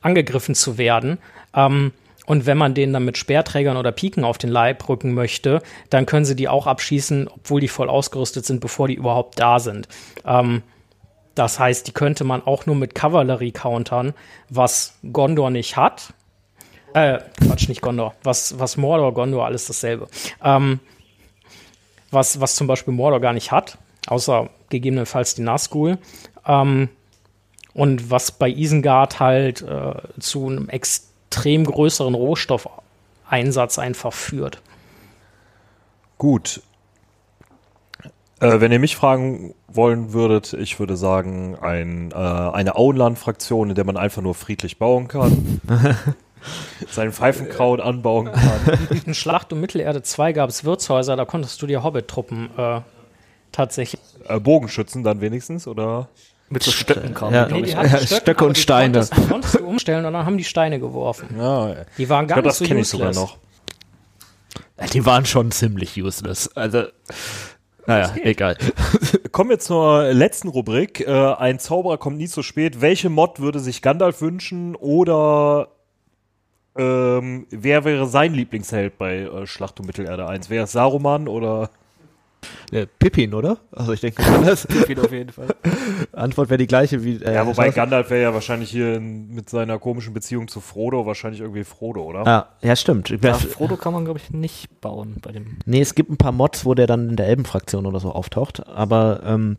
angegriffen 0.00 0.54
zu 0.54 0.78
werden. 0.78 1.18
Ähm, 1.54 1.92
und 2.26 2.44
wenn 2.44 2.58
man 2.58 2.74
denen 2.74 2.92
dann 2.92 3.06
mit 3.06 3.16
Speerträgern 3.16 3.78
oder 3.78 3.90
Piken 3.90 4.22
auf 4.22 4.36
den 4.36 4.50
Leib 4.50 4.86
rücken 4.88 5.14
möchte, 5.14 5.62
dann 5.88 6.04
können 6.04 6.26
sie 6.26 6.36
die 6.36 6.48
auch 6.48 6.66
abschießen, 6.66 7.26
obwohl 7.26 7.60
die 7.60 7.68
voll 7.68 7.88
ausgerüstet 7.88 8.44
sind, 8.44 8.60
bevor 8.60 8.86
die 8.86 8.94
überhaupt 8.94 9.38
da 9.40 9.58
sind. 9.58 9.88
Ähm, 10.26 10.62
das 11.34 11.58
heißt, 11.58 11.86
die 11.86 11.92
könnte 11.92 12.24
man 12.24 12.42
auch 12.42 12.66
nur 12.66 12.76
mit 12.76 12.94
Kavallerie 12.94 13.52
countern, 13.52 14.12
was 14.50 14.98
Gondor 15.10 15.50
nicht 15.50 15.76
hat. 15.76 16.12
Äh, 16.92 17.20
Quatsch, 17.40 17.68
nicht 17.68 17.80
Gondor. 17.80 18.14
Was, 18.24 18.58
was 18.58 18.76
Mordor, 18.76 19.14
Gondor, 19.14 19.46
alles 19.46 19.66
dasselbe. 19.66 20.08
Ähm, 20.44 20.80
was, 22.10 22.40
was 22.40 22.56
zum 22.56 22.66
Beispiel 22.66 22.92
Mordor 22.92 23.20
gar 23.20 23.32
nicht 23.32 23.52
hat, 23.52 23.78
außer 24.06 24.50
gegebenenfalls 24.68 25.34
die 25.34 25.42
Nazgul. 25.42 25.98
Ähm, 26.46 26.88
und 27.78 28.10
was 28.10 28.32
bei 28.32 28.50
Isengard 28.50 29.20
halt 29.20 29.62
äh, 29.62 29.94
zu 30.18 30.48
einem 30.48 30.68
extrem 30.68 31.62
größeren 31.62 32.14
Rohstoffeinsatz 32.14 33.78
einfach 33.78 34.12
führt. 34.12 34.60
Gut. 36.18 36.60
Äh, 38.40 38.60
wenn 38.60 38.72
ihr 38.72 38.80
mich 38.80 38.96
fragen 38.96 39.54
wollen 39.68 40.12
würdet, 40.12 40.54
ich 40.54 40.80
würde 40.80 40.96
sagen, 40.96 41.56
ein, 41.60 42.10
äh, 42.10 42.16
eine 42.16 42.74
Auenland-Fraktion, 42.74 43.68
in 43.68 43.74
der 43.76 43.84
man 43.84 43.96
einfach 43.96 44.22
nur 44.22 44.34
friedlich 44.34 44.78
bauen 44.78 45.06
kann. 45.06 45.60
sein 46.90 47.12
Pfeifenkraut 47.12 47.80
anbauen 47.80 48.32
kann. 48.32 49.00
In 49.06 49.14
Schlacht 49.14 49.52
um 49.52 49.60
Mittelerde 49.60 50.02
2 50.02 50.32
gab 50.32 50.50
es 50.50 50.64
Wirtshäuser, 50.64 51.14
da 51.14 51.24
konntest 51.24 51.62
du 51.62 51.66
dir 51.68 51.84
Hobbit-Truppen 51.84 52.50
äh, 52.56 52.80
tatsächlich. 53.52 54.00
Äh, 54.26 54.40
Bogenschützen 54.40 55.04
dann 55.04 55.20
wenigstens, 55.20 55.68
oder? 55.68 56.08
Mit 56.50 56.62
so 56.62 56.70
Stöcken 56.70 57.12
kamen, 57.14 57.34
ja. 57.34 57.46
nee, 57.48 57.62
die 57.62 57.70
ja, 57.70 57.86
Stöcken, 57.86 58.06
Stöcke 58.06 58.44
und 58.46 58.58
Steine. 58.58 58.98
Konntest, 58.98 59.16
die 59.16 59.28
konntest 59.28 59.54
du 59.54 59.66
umstellen 59.66 60.06
und 60.06 60.12
dann 60.14 60.24
haben 60.24 60.38
die 60.38 60.44
Steine 60.44 60.80
geworfen. 60.80 61.28
Ja, 61.38 61.74
die 61.98 62.08
waren 62.08 62.26
gar 62.26 62.38
ich 62.38 62.42
glaub, 62.42 62.44
nicht 62.44 62.46
das 62.46 62.58
so 62.58 62.64
kenne 62.64 62.80
ich 62.80 62.88
sogar 62.88 63.12
noch. 63.12 63.36
Die 64.92 65.04
waren 65.04 65.26
schon 65.26 65.50
ziemlich 65.50 66.00
useless. 66.00 66.48
Also, 66.56 66.84
naja, 67.86 68.14
egal. 68.22 68.56
Kommen 69.32 69.50
wir 69.50 69.58
zur 69.58 70.12
letzten 70.12 70.48
Rubrik. 70.48 71.00
Äh, 71.00 71.34
ein 71.34 71.58
Zauberer 71.58 71.98
kommt 71.98 72.18
nie 72.18 72.28
zu 72.28 72.42
spät. 72.42 72.80
Welche 72.80 73.08
Mod 73.08 73.40
würde 73.40 73.60
sich 73.60 73.82
Gandalf 73.82 74.20
wünschen 74.20 74.76
oder 74.76 75.68
ähm, 76.76 77.46
wer 77.50 77.84
wäre 77.84 78.06
sein 78.06 78.34
Lieblingsheld 78.34 78.98
bei 78.98 79.20
äh, 79.22 79.46
Schlacht 79.46 79.80
um 79.80 79.86
Mittelerde 79.86 80.28
1? 80.28 80.48
Wäre 80.48 80.64
es 80.64 80.72
Saruman 80.72 81.28
oder? 81.28 81.70
Ja, 82.70 82.84
Pippin, 82.98 83.34
oder? 83.34 83.58
Also 83.72 83.92
ich 83.92 84.00
denke, 84.00 84.22
das 84.44 84.66
Pippin 84.66 84.98
auf 85.00 85.12
jeden 85.12 85.30
Fall. 85.30 85.48
Antwort 86.12 86.50
wäre 86.50 86.58
die 86.58 86.66
gleiche 86.66 87.02
wie. 87.02 87.16
Äh, 87.16 87.34
ja, 87.34 87.46
wobei 87.46 87.70
Gandalf 87.70 88.10
wäre 88.10 88.22
ja 88.22 88.34
wahrscheinlich 88.34 88.70
hier 88.70 88.94
in, 88.94 89.28
mit 89.34 89.48
seiner 89.48 89.78
komischen 89.78 90.14
Beziehung 90.14 90.48
zu 90.48 90.60
Frodo 90.60 91.06
wahrscheinlich 91.06 91.40
irgendwie 91.40 91.64
Frodo, 91.64 92.02
oder? 92.02 92.24
Ja, 92.24 92.48
ja 92.62 92.76
stimmt. 92.76 93.10
Ja, 93.22 93.34
Frodo 93.34 93.76
kann 93.76 93.92
man, 93.92 94.04
glaube 94.04 94.18
ich, 94.18 94.30
nicht 94.30 94.80
bauen 94.80 95.16
bei 95.22 95.32
dem. 95.32 95.58
Nee, 95.64 95.80
es 95.80 95.94
gibt 95.94 96.10
ein 96.10 96.16
paar 96.16 96.32
Mods, 96.32 96.64
wo 96.64 96.74
der 96.74 96.86
dann 96.86 97.08
in 97.10 97.16
der 97.16 97.26
Elbenfraktion 97.28 97.86
oder 97.86 98.00
so 98.00 98.12
auftaucht, 98.12 98.66
aber 98.66 99.22
ähm, 99.24 99.58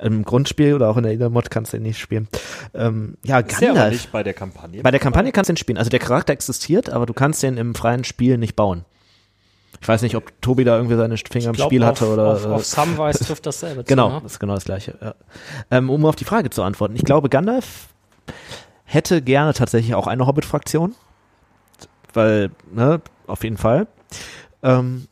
im 0.00 0.24
Grundspiel 0.24 0.74
oder 0.74 0.88
auch 0.88 0.96
in 0.96 1.02
der 1.02 1.12
Inner-Mod 1.12 1.50
kannst 1.50 1.72
du 1.72 1.76
ihn 1.76 1.82
nicht 1.82 1.98
spielen. 1.98 2.28
Ähm, 2.74 3.16
ja, 3.24 3.40
Ist 3.40 3.60
Gandalf. 3.60 3.78
aber 3.78 3.90
nicht 3.90 4.12
bei 4.12 4.22
der 4.22 4.34
Kampagne. 4.34 4.82
Bei 4.82 4.90
der 4.90 5.00
Kampagne 5.00 5.32
kannst 5.32 5.48
du 5.48 5.52
ihn 5.54 5.56
spielen. 5.56 5.78
Also 5.78 5.90
der 5.90 5.98
Charakter 5.98 6.32
existiert, 6.32 6.90
aber 6.90 7.06
du 7.06 7.14
kannst 7.14 7.42
den 7.42 7.56
im 7.56 7.74
freien 7.74 8.04
Spiel 8.04 8.38
nicht 8.38 8.56
bauen. 8.56 8.84
Ich 9.80 9.88
weiß 9.88 10.02
nicht, 10.02 10.16
ob 10.16 10.40
Tobi 10.42 10.64
da 10.64 10.76
irgendwie 10.76 10.96
seine 10.96 11.16
Finger 11.16 11.52
ich 11.52 11.58
im 11.58 11.64
Spiel 11.64 11.84
hatte 11.84 12.08
oder. 12.08 12.32
Auf, 12.32 12.46
auf 12.46 12.64
Samwise 12.64 13.24
trifft 13.24 13.46
dasselbe 13.46 13.84
Genau, 13.86 14.08
zu, 14.08 14.14
ne? 14.14 14.20
das 14.22 14.32
ist 14.32 14.38
genau 14.40 14.54
das 14.54 14.64
gleiche. 14.64 14.98
Ja. 15.00 15.14
Ähm, 15.70 15.90
um 15.90 16.04
auf 16.04 16.16
die 16.16 16.24
Frage 16.24 16.50
zu 16.50 16.62
antworten. 16.62 16.96
Ich 16.96 17.04
glaube, 17.04 17.28
Gandalf 17.28 17.88
hätte 18.84 19.22
gerne 19.22 19.52
tatsächlich 19.54 19.94
auch 19.94 20.06
eine 20.06 20.26
Hobbit-Fraktion. 20.26 20.94
Weil, 22.12 22.50
ne, 22.72 23.00
auf 23.26 23.44
jeden 23.44 23.58
Fall. 23.58 23.86
Ähm, 24.62 25.06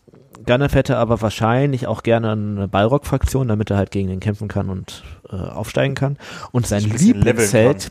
Gandalf 0.45 0.75
hätte 0.75 0.97
aber 0.97 1.21
wahrscheinlich 1.21 1.87
auch 1.87 2.03
gerne 2.03 2.33
eine 2.33 2.69
Balrog-Fraktion, 2.69 3.49
damit 3.49 3.71
er 3.71 3.77
halt 3.77 3.91
gegen 3.91 4.09
den 4.09 4.21
kämpfen 4.21 4.49
kann 4.49 4.71
und 4.71 5.03
äh, 5.31 5.37
aufsteigen 5.37 5.95
kann. 5.95 6.19
Und 6.53 6.67
sein 6.67 6.85
Lieblingsheld, 6.85 7.91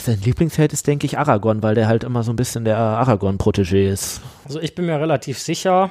sein 0.00 0.20
Lieblingsheld 0.20 0.72
ist, 0.72 0.86
denke 0.86 1.06
ich, 1.06 1.18
Aragorn, 1.18 1.62
weil 1.62 1.74
der 1.74 1.88
halt 1.88 2.04
immer 2.04 2.22
so 2.22 2.32
ein 2.32 2.36
bisschen 2.36 2.64
der 2.64 2.78
Aragorn-Protégé 2.78 3.90
ist. 3.90 4.20
Also 4.44 4.60
ich 4.60 4.74
bin 4.74 4.86
mir 4.86 5.00
relativ 5.00 5.38
sicher, 5.38 5.90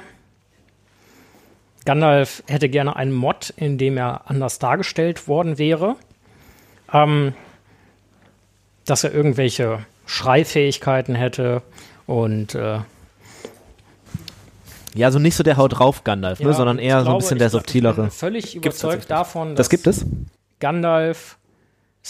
Gandalf 1.84 2.42
hätte 2.46 2.68
gerne 2.68 2.96
einen 2.96 3.12
Mod, 3.12 3.52
in 3.56 3.78
dem 3.78 3.96
er 3.96 4.30
anders 4.30 4.58
dargestellt 4.58 5.26
worden 5.26 5.58
wäre. 5.58 5.96
Ähm, 6.92 7.34
dass 8.88 9.04
er 9.04 9.12
irgendwelche 9.12 9.84
Schreifähigkeiten 10.06 11.14
hätte 11.14 11.62
und 12.06 12.54
äh, 12.54 12.80
ja, 14.94 15.06
also 15.06 15.18
nicht 15.18 15.36
so 15.36 15.42
der 15.42 15.56
Haut 15.58 15.78
drauf 15.78 16.04
Gandalf, 16.04 16.38
ne, 16.40 16.46
ja, 16.46 16.50
ne, 16.50 16.56
sondern 16.56 16.78
eher 16.78 17.02
glaube, 17.02 17.04
so 17.04 17.10
ein 17.10 17.18
bisschen 17.18 17.38
der 17.38 17.50
subtilere. 17.50 17.90
Ich 17.92 17.96
bin 17.96 18.10
völlig 18.10 18.56
überzeugt 18.56 19.10
davon, 19.10 19.50
dass 19.50 19.68
das 19.68 19.70
gibt 19.70 19.86
es? 19.86 20.06
Gandalfs 20.60 21.37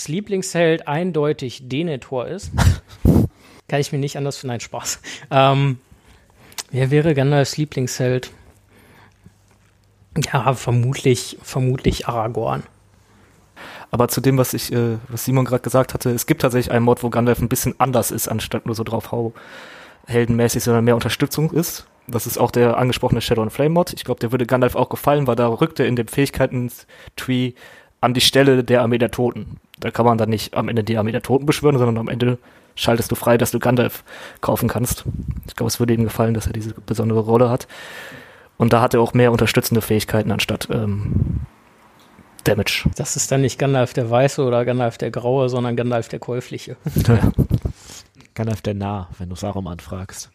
Lieblingsheld 0.06 0.86
eindeutig 0.86 1.68
Denethor 1.68 2.28
ist. 2.28 2.52
Kann 3.68 3.80
ich 3.80 3.90
mir 3.90 3.98
nicht 3.98 4.16
anders 4.16 4.36
finden. 4.36 4.52
Nein, 4.52 4.60
Spaß. 4.60 5.00
Ähm, 5.30 5.78
wer 6.70 6.90
wäre 6.90 7.14
Gandalfs 7.14 7.56
Lieblingsheld? 7.56 8.30
Ja, 10.32 10.54
vermutlich, 10.54 11.38
vermutlich 11.42 12.06
Aragorn. 12.06 12.62
Aber 13.90 14.08
zu 14.08 14.20
dem, 14.20 14.38
was 14.38 14.54
ich, 14.54 14.72
äh, 14.72 14.98
was 15.08 15.24
Simon 15.24 15.44
gerade 15.44 15.62
gesagt 15.62 15.94
hatte, 15.94 16.10
es 16.10 16.26
gibt 16.26 16.42
tatsächlich 16.42 16.72
einen 16.72 16.84
Mod, 16.84 17.02
wo 17.02 17.10
Gandalf 17.10 17.40
ein 17.40 17.48
bisschen 17.48 17.74
anders 17.78 18.10
ist, 18.10 18.28
anstatt 18.28 18.66
nur 18.66 18.74
so 18.74 18.84
drauf 18.84 19.12
hau 19.12 19.32
heldenmäßig, 20.06 20.62
sondern 20.62 20.84
mehr 20.84 20.94
Unterstützung 20.94 21.50
ist. 21.50 21.86
Das 22.06 22.26
ist 22.26 22.38
auch 22.38 22.50
der 22.50 22.78
angesprochene 22.78 23.20
Shadow 23.20 23.42
and 23.42 23.52
Flame 23.52 23.70
Mod. 23.70 23.92
Ich 23.92 24.04
glaube, 24.04 24.20
der 24.20 24.32
würde 24.32 24.46
Gandalf 24.46 24.74
auch 24.74 24.88
gefallen, 24.88 25.26
weil 25.26 25.36
da 25.36 25.48
rückt 25.48 25.78
er 25.78 25.86
in 25.86 25.96
dem 25.96 26.08
Fähigkeiten-Tree 26.08 27.52
an 28.00 28.14
die 28.14 28.20
Stelle 28.20 28.64
der 28.64 28.82
Armee 28.82 28.98
der 28.98 29.10
Toten. 29.10 29.58
Da 29.80 29.90
kann 29.90 30.06
man 30.06 30.18
dann 30.18 30.30
nicht 30.30 30.54
am 30.54 30.68
Ende 30.68 30.84
die 30.84 30.96
Armee 30.98 31.12
der 31.12 31.22
Toten 31.22 31.46
beschwören, 31.46 31.78
sondern 31.78 31.98
am 31.98 32.08
Ende 32.08 32.38
schaltest 32.74 33.10
du 33.10 33.14
frei, 33.14 33.38
dass 33.38 33.50
du 33.50 33.58
Gandalf 33.58 34.04
kaufen 34.40 34.68
kannst. 34.68 35.04
Ich 35.46 35.56
glaube, 35.56 35.68
es 35.68 35.80
würde 35.80 35.94
ihm 35.94 36.04
gefallen, 36.04 36.34
dass 36.34 36.46
er 36.46 36.52
diese 36.52 36.74
besondere 36.74 37.20
Rolle 37.20 37.50
hat. 37.50 37.66
Und 38.56 38.72
da 38.72 38.80
hat 38.80 38.94
er 38.94 39.00
auch 39.00 39.14
mehr 39.14 39.32
unterstützende 39.32 39.80
Fähigkeiten 39.80 40.32
anstatt 40.32 40.68
ähm, 40.70 41.40
Damage. 42.44 42.88
Das 42.96 43.16
ist 43.16 43.30
dann 43.30 43.40
nicht 43.40 43.58
Gandalf 43.58 43.92
der 43.92 44.10
Weiße 44.10 44.42
oder 44.42 44.64
Gandalf 44.64 44.98
der 44.98 45.10
Graue, 45.10 45.48
sondern 45.48 45.76
Gandalf 45.76 46.08
der 46.08 46.18
Käufliche. 46.18 46.76
Ja. 47.06 47.30
Gandalf 48.34 48.62
der 48.62 48.74
Nah, 48.74 49.08
wenn 49.18 49.28
du 49.28 49.34
Saruman 49.34 49.80
fragst. 49.80 50.30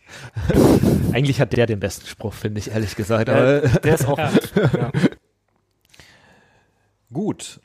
Eigentlich 1.14 1.40
hat 1.40 1.54
der 1.54 1.66
den 1.66 1.80
besten 1.80 2.06
Spruch, 2.06 2.34
finde 2.34 2.60
ich, 2.60 2.72
ehrlich 2.72 2.96
gesagt. 2.96 3.30
Aber 3.30 3.62
der, 3.62 3.80
der 3.80 3.96
ist 3.96 4.08
auch 4.08 4.18
gut. 4.32 4.54
Ja. 4.74 4.92
Gut. 7.14 7.62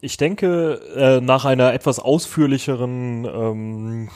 Ich 0.00 0.16
denke, 0.16 0.80
äh, 0.96 1.20
nach 1.20 1.44
einer 1.44 1.72
etwas 1.72 1.98
ausführlicheren 1.98 3.24
ähm, 3.24 4.08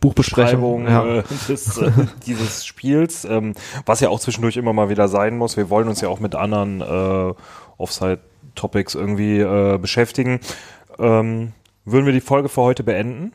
Buchbeschreibung 0.00 0.86
ja. 0.86 1.18
äh, 1.18 1.22
des, 1.48 1.78
äh, 1.78 1.90
dieses 2.26 2.64
Spiels, 2.64 3.24
ähm, 3.24 3.54
was 3.84 4.00
ja 4.00 4.08
auch 4.08 4.20
zwischendurch 4.20 4.56
immer 4.56 4.72
mal 4.72 4.88
wieder 4.88 5.08
sein 5.08 5.36
muss. 5.36 5.56
Wir 5.56 5.68
wollen 5.68 5.88
uns 5.88 6.00
ja 6.00 6.08
auch 6.08 6.20
mit 6.20 6.34
anderen 6.34 6.80
äh, 6.80 7.34
Offside-Topics 7.78 8.94
irgendwie 8.94 9.40
äh, 9.40 9.78
beschäftigen. 9.78 10.40
Ähm, 10.98 11.52
würden 11.84 12.06
wir 12.06 12.12
die 12.12 12.20
Folge 12.20 12.48
für 12.48 12.62
heute 12.62 12.84
beenden? 12.84 13.32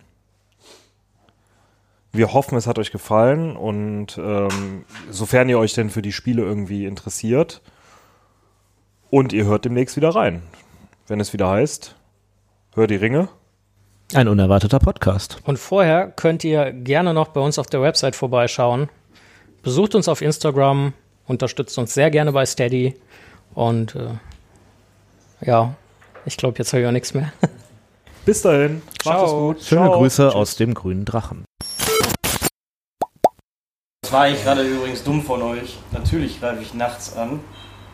Wir 2.13 2.33
hoffen, 2.33 2.57
es 2.57 2.67
hat 2.67 2.79
euch 2.79 2.91
gefallen 2.91 3.55
und 3.55 4.17
ähm, 4.17 4.85
sofern 5.09 5.47
ihr 5.49 5.59
euch 5.59 5.73
denn 5.73 5.89
für 5.89 6.01
die 6.01 6.11
Spiele 6.11 6.41
irgendwie 6.41 6.85
interessiert 6.85 7.61
und 9.11 9.33
ihr 9.33 9.45
hört 9.45 9.65
demnächst 9.65 9.95
wieder 9.95 10.09
rein, 10.09 10.41
wenn 11.07 11.19
es 11.19 11.33
wieder 11.33 11.49
heißt, 11.49 11.95
hör 12.73 12.87
die 12.87 12.95
Ringe. 12.95 13.29
Ein 14.13 14.27
unerwarteter 14.27 14.79
Podcast. 14.79 15.37
Und 15.43 15.59
vorher 15.59 16.07
könnt 16.07 16.43
ihr 16.43 16.71
gerne 16.71 17.13
noch 17.13 17.27
bei 17.27 17.41
uns 17.41 17.59
auf 17.59 17.67
der 17.67 17.81
Website 17.81 18.15
vorbeischauen. 18.15 18.89
Besucht 19.61 19.93
uns 19.95 20.07
auf 20.07 20.21
Instagram, 20.21 20.93
unterstützt 21.27 21.77
uns 21.77 21.93
sehr 21.93 22.09
gerne 22.09 22.31
bei 22.31 22.45
Steady 22.45 22.95
und 23.53 23.95
äh, 23.95 24.09
ja, 25.45 25.75
ich 26.25 26.37
glaube, 26.37 26.57
jetzt 26.57 26.73
habe 26.73 26.81
ich 26.81 26.87
auch 26.87 26.91
nichts 26.91 27.13
mehr. 27.13 27.31
Bis 28.25 28.41
dahin. 28.41 28.81
Ciao. 29.01 29.13
Macht 29.13 29.25
es 29.25 29.31
gut. 29.31 29.61
Schöne 29.63 29.81
Ciao. 29.81 29.97
Grüße 29.97 30.23
Tschüss. 30.23 30.35
aus 30.35 30.55
dem 30.55 30.73
grünen 30.73 31.05
Drachen. 31.05 31.45
Das 34.01 34.11
war 34.11 34.21
eigentlich 34.23 34.43
gerade 34.43 34.63
übrigens 34.63 35.03
dumm 35.03 35.21
von 35.21 35.41
euch. 35.41 35.79
Natürlich 35.91 36.39
greife 36.39 36.61
ich 36.61 36.73
nachts 36.73 37.15
an. 37.15 37.39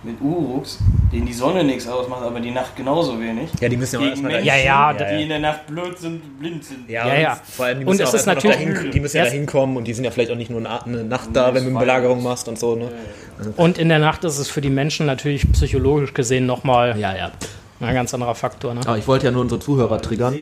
Mit 0.03 0.21
Uruks, 0.21 0.79
denen 1.11 1.25
die 1.25 1.33
Sonne 1.33 1.63
nichts 1.63 1.87
ausmacht, 1.87 2.21
aber 2.21 2.39
die 2.39 2.51
Nacht 2.51 2.75
genauso 2.75 3.19
wenig. 3.19 3.49
Ja, 3.59 3.67
die 3.67 3.77
müssen 3.77 3.95
ja 3.95 4.05
auch 4.05 4.09
erstmal 4.11 4.31
Menschen, 4.33 4.47
Ja, 4.47 4.55
ja, 4.55 4.93
die 4.93 5.03
ja. 5.03 5.09
in 5.19 5.29
der 5.29 5.39
Nacht 5.39 5.67
blöd 5.67 5.97
sind, 5.97 6.39
blind 6.39 6.63
sind. 6.63 6.87
Ja, 6.89 7.07
Ja, 7.07 7.13
und 7.15 7.21
ja. 7.21 7.39
vor 7.49 7.65
allem, 7.65 7.79
die 7.79 7.85
Und 7.85 7.91
müssen 7.91 8.01
es 8.03 8.09
ist 8.09 8.13
erstmal 8.27 8.35
noch 8.35 8.43
natürlich- 8.43 8.75
dahin, 8.77 8.91
die 8.91 8.99
müssen 8.99 9.17
ja 9.17 9.25
da 9.25 9.31
hinkommen 9.31 9.75
und 9.77 9.85
die 9.85 9.93
sind 9.93 10.03
ja 10.05 10.11
vielleicht 10.11 10.31
auch 10.31 10.35
nicht 10.35 10.51
nur 10.51 10.59
eine, 10.59 11.03
Nacht 11.03 11.29
da, 11.33 11.53
wenn 11.53 11.63
du 11.63 11.69
eine 11.71 11.79
Belagerung 11.79 12.21
machst 12.23 12.47
und 12.47 12.57
so, 12.59 12.75
ne? 12.75 12.89
Und 13.57 13.77
in 13.77 13.89
der 13.89 13.99
Nacht 13.99 14.23
ist 14.23 14.37
es 14.37 14.49
für 14.49 14.61
die 14.61 14.69
Menschen 14.69 15.05
natürlich 15.05 15.51
psychologisch 15.51 16.13
gesehen 16.13 16.45
nochmal 16.45 16.97
Ja, 16.97 17.15
ja. 17.15 17.31
ein 17.79 17.93
ganz 17.93 18.13
anderer 18.13 18.33
Faktor. 18.35 18.73
Ne? 18.73 18.81
Aber 18.85 18.97
ich 18.97 19.07
wollte 19.07 19.25
ja 19.25 19.31
nur 19.31 19.41
unsere 19.41 19.59
Zuhörer 19.59 20.01
triggern. 20.01 20.35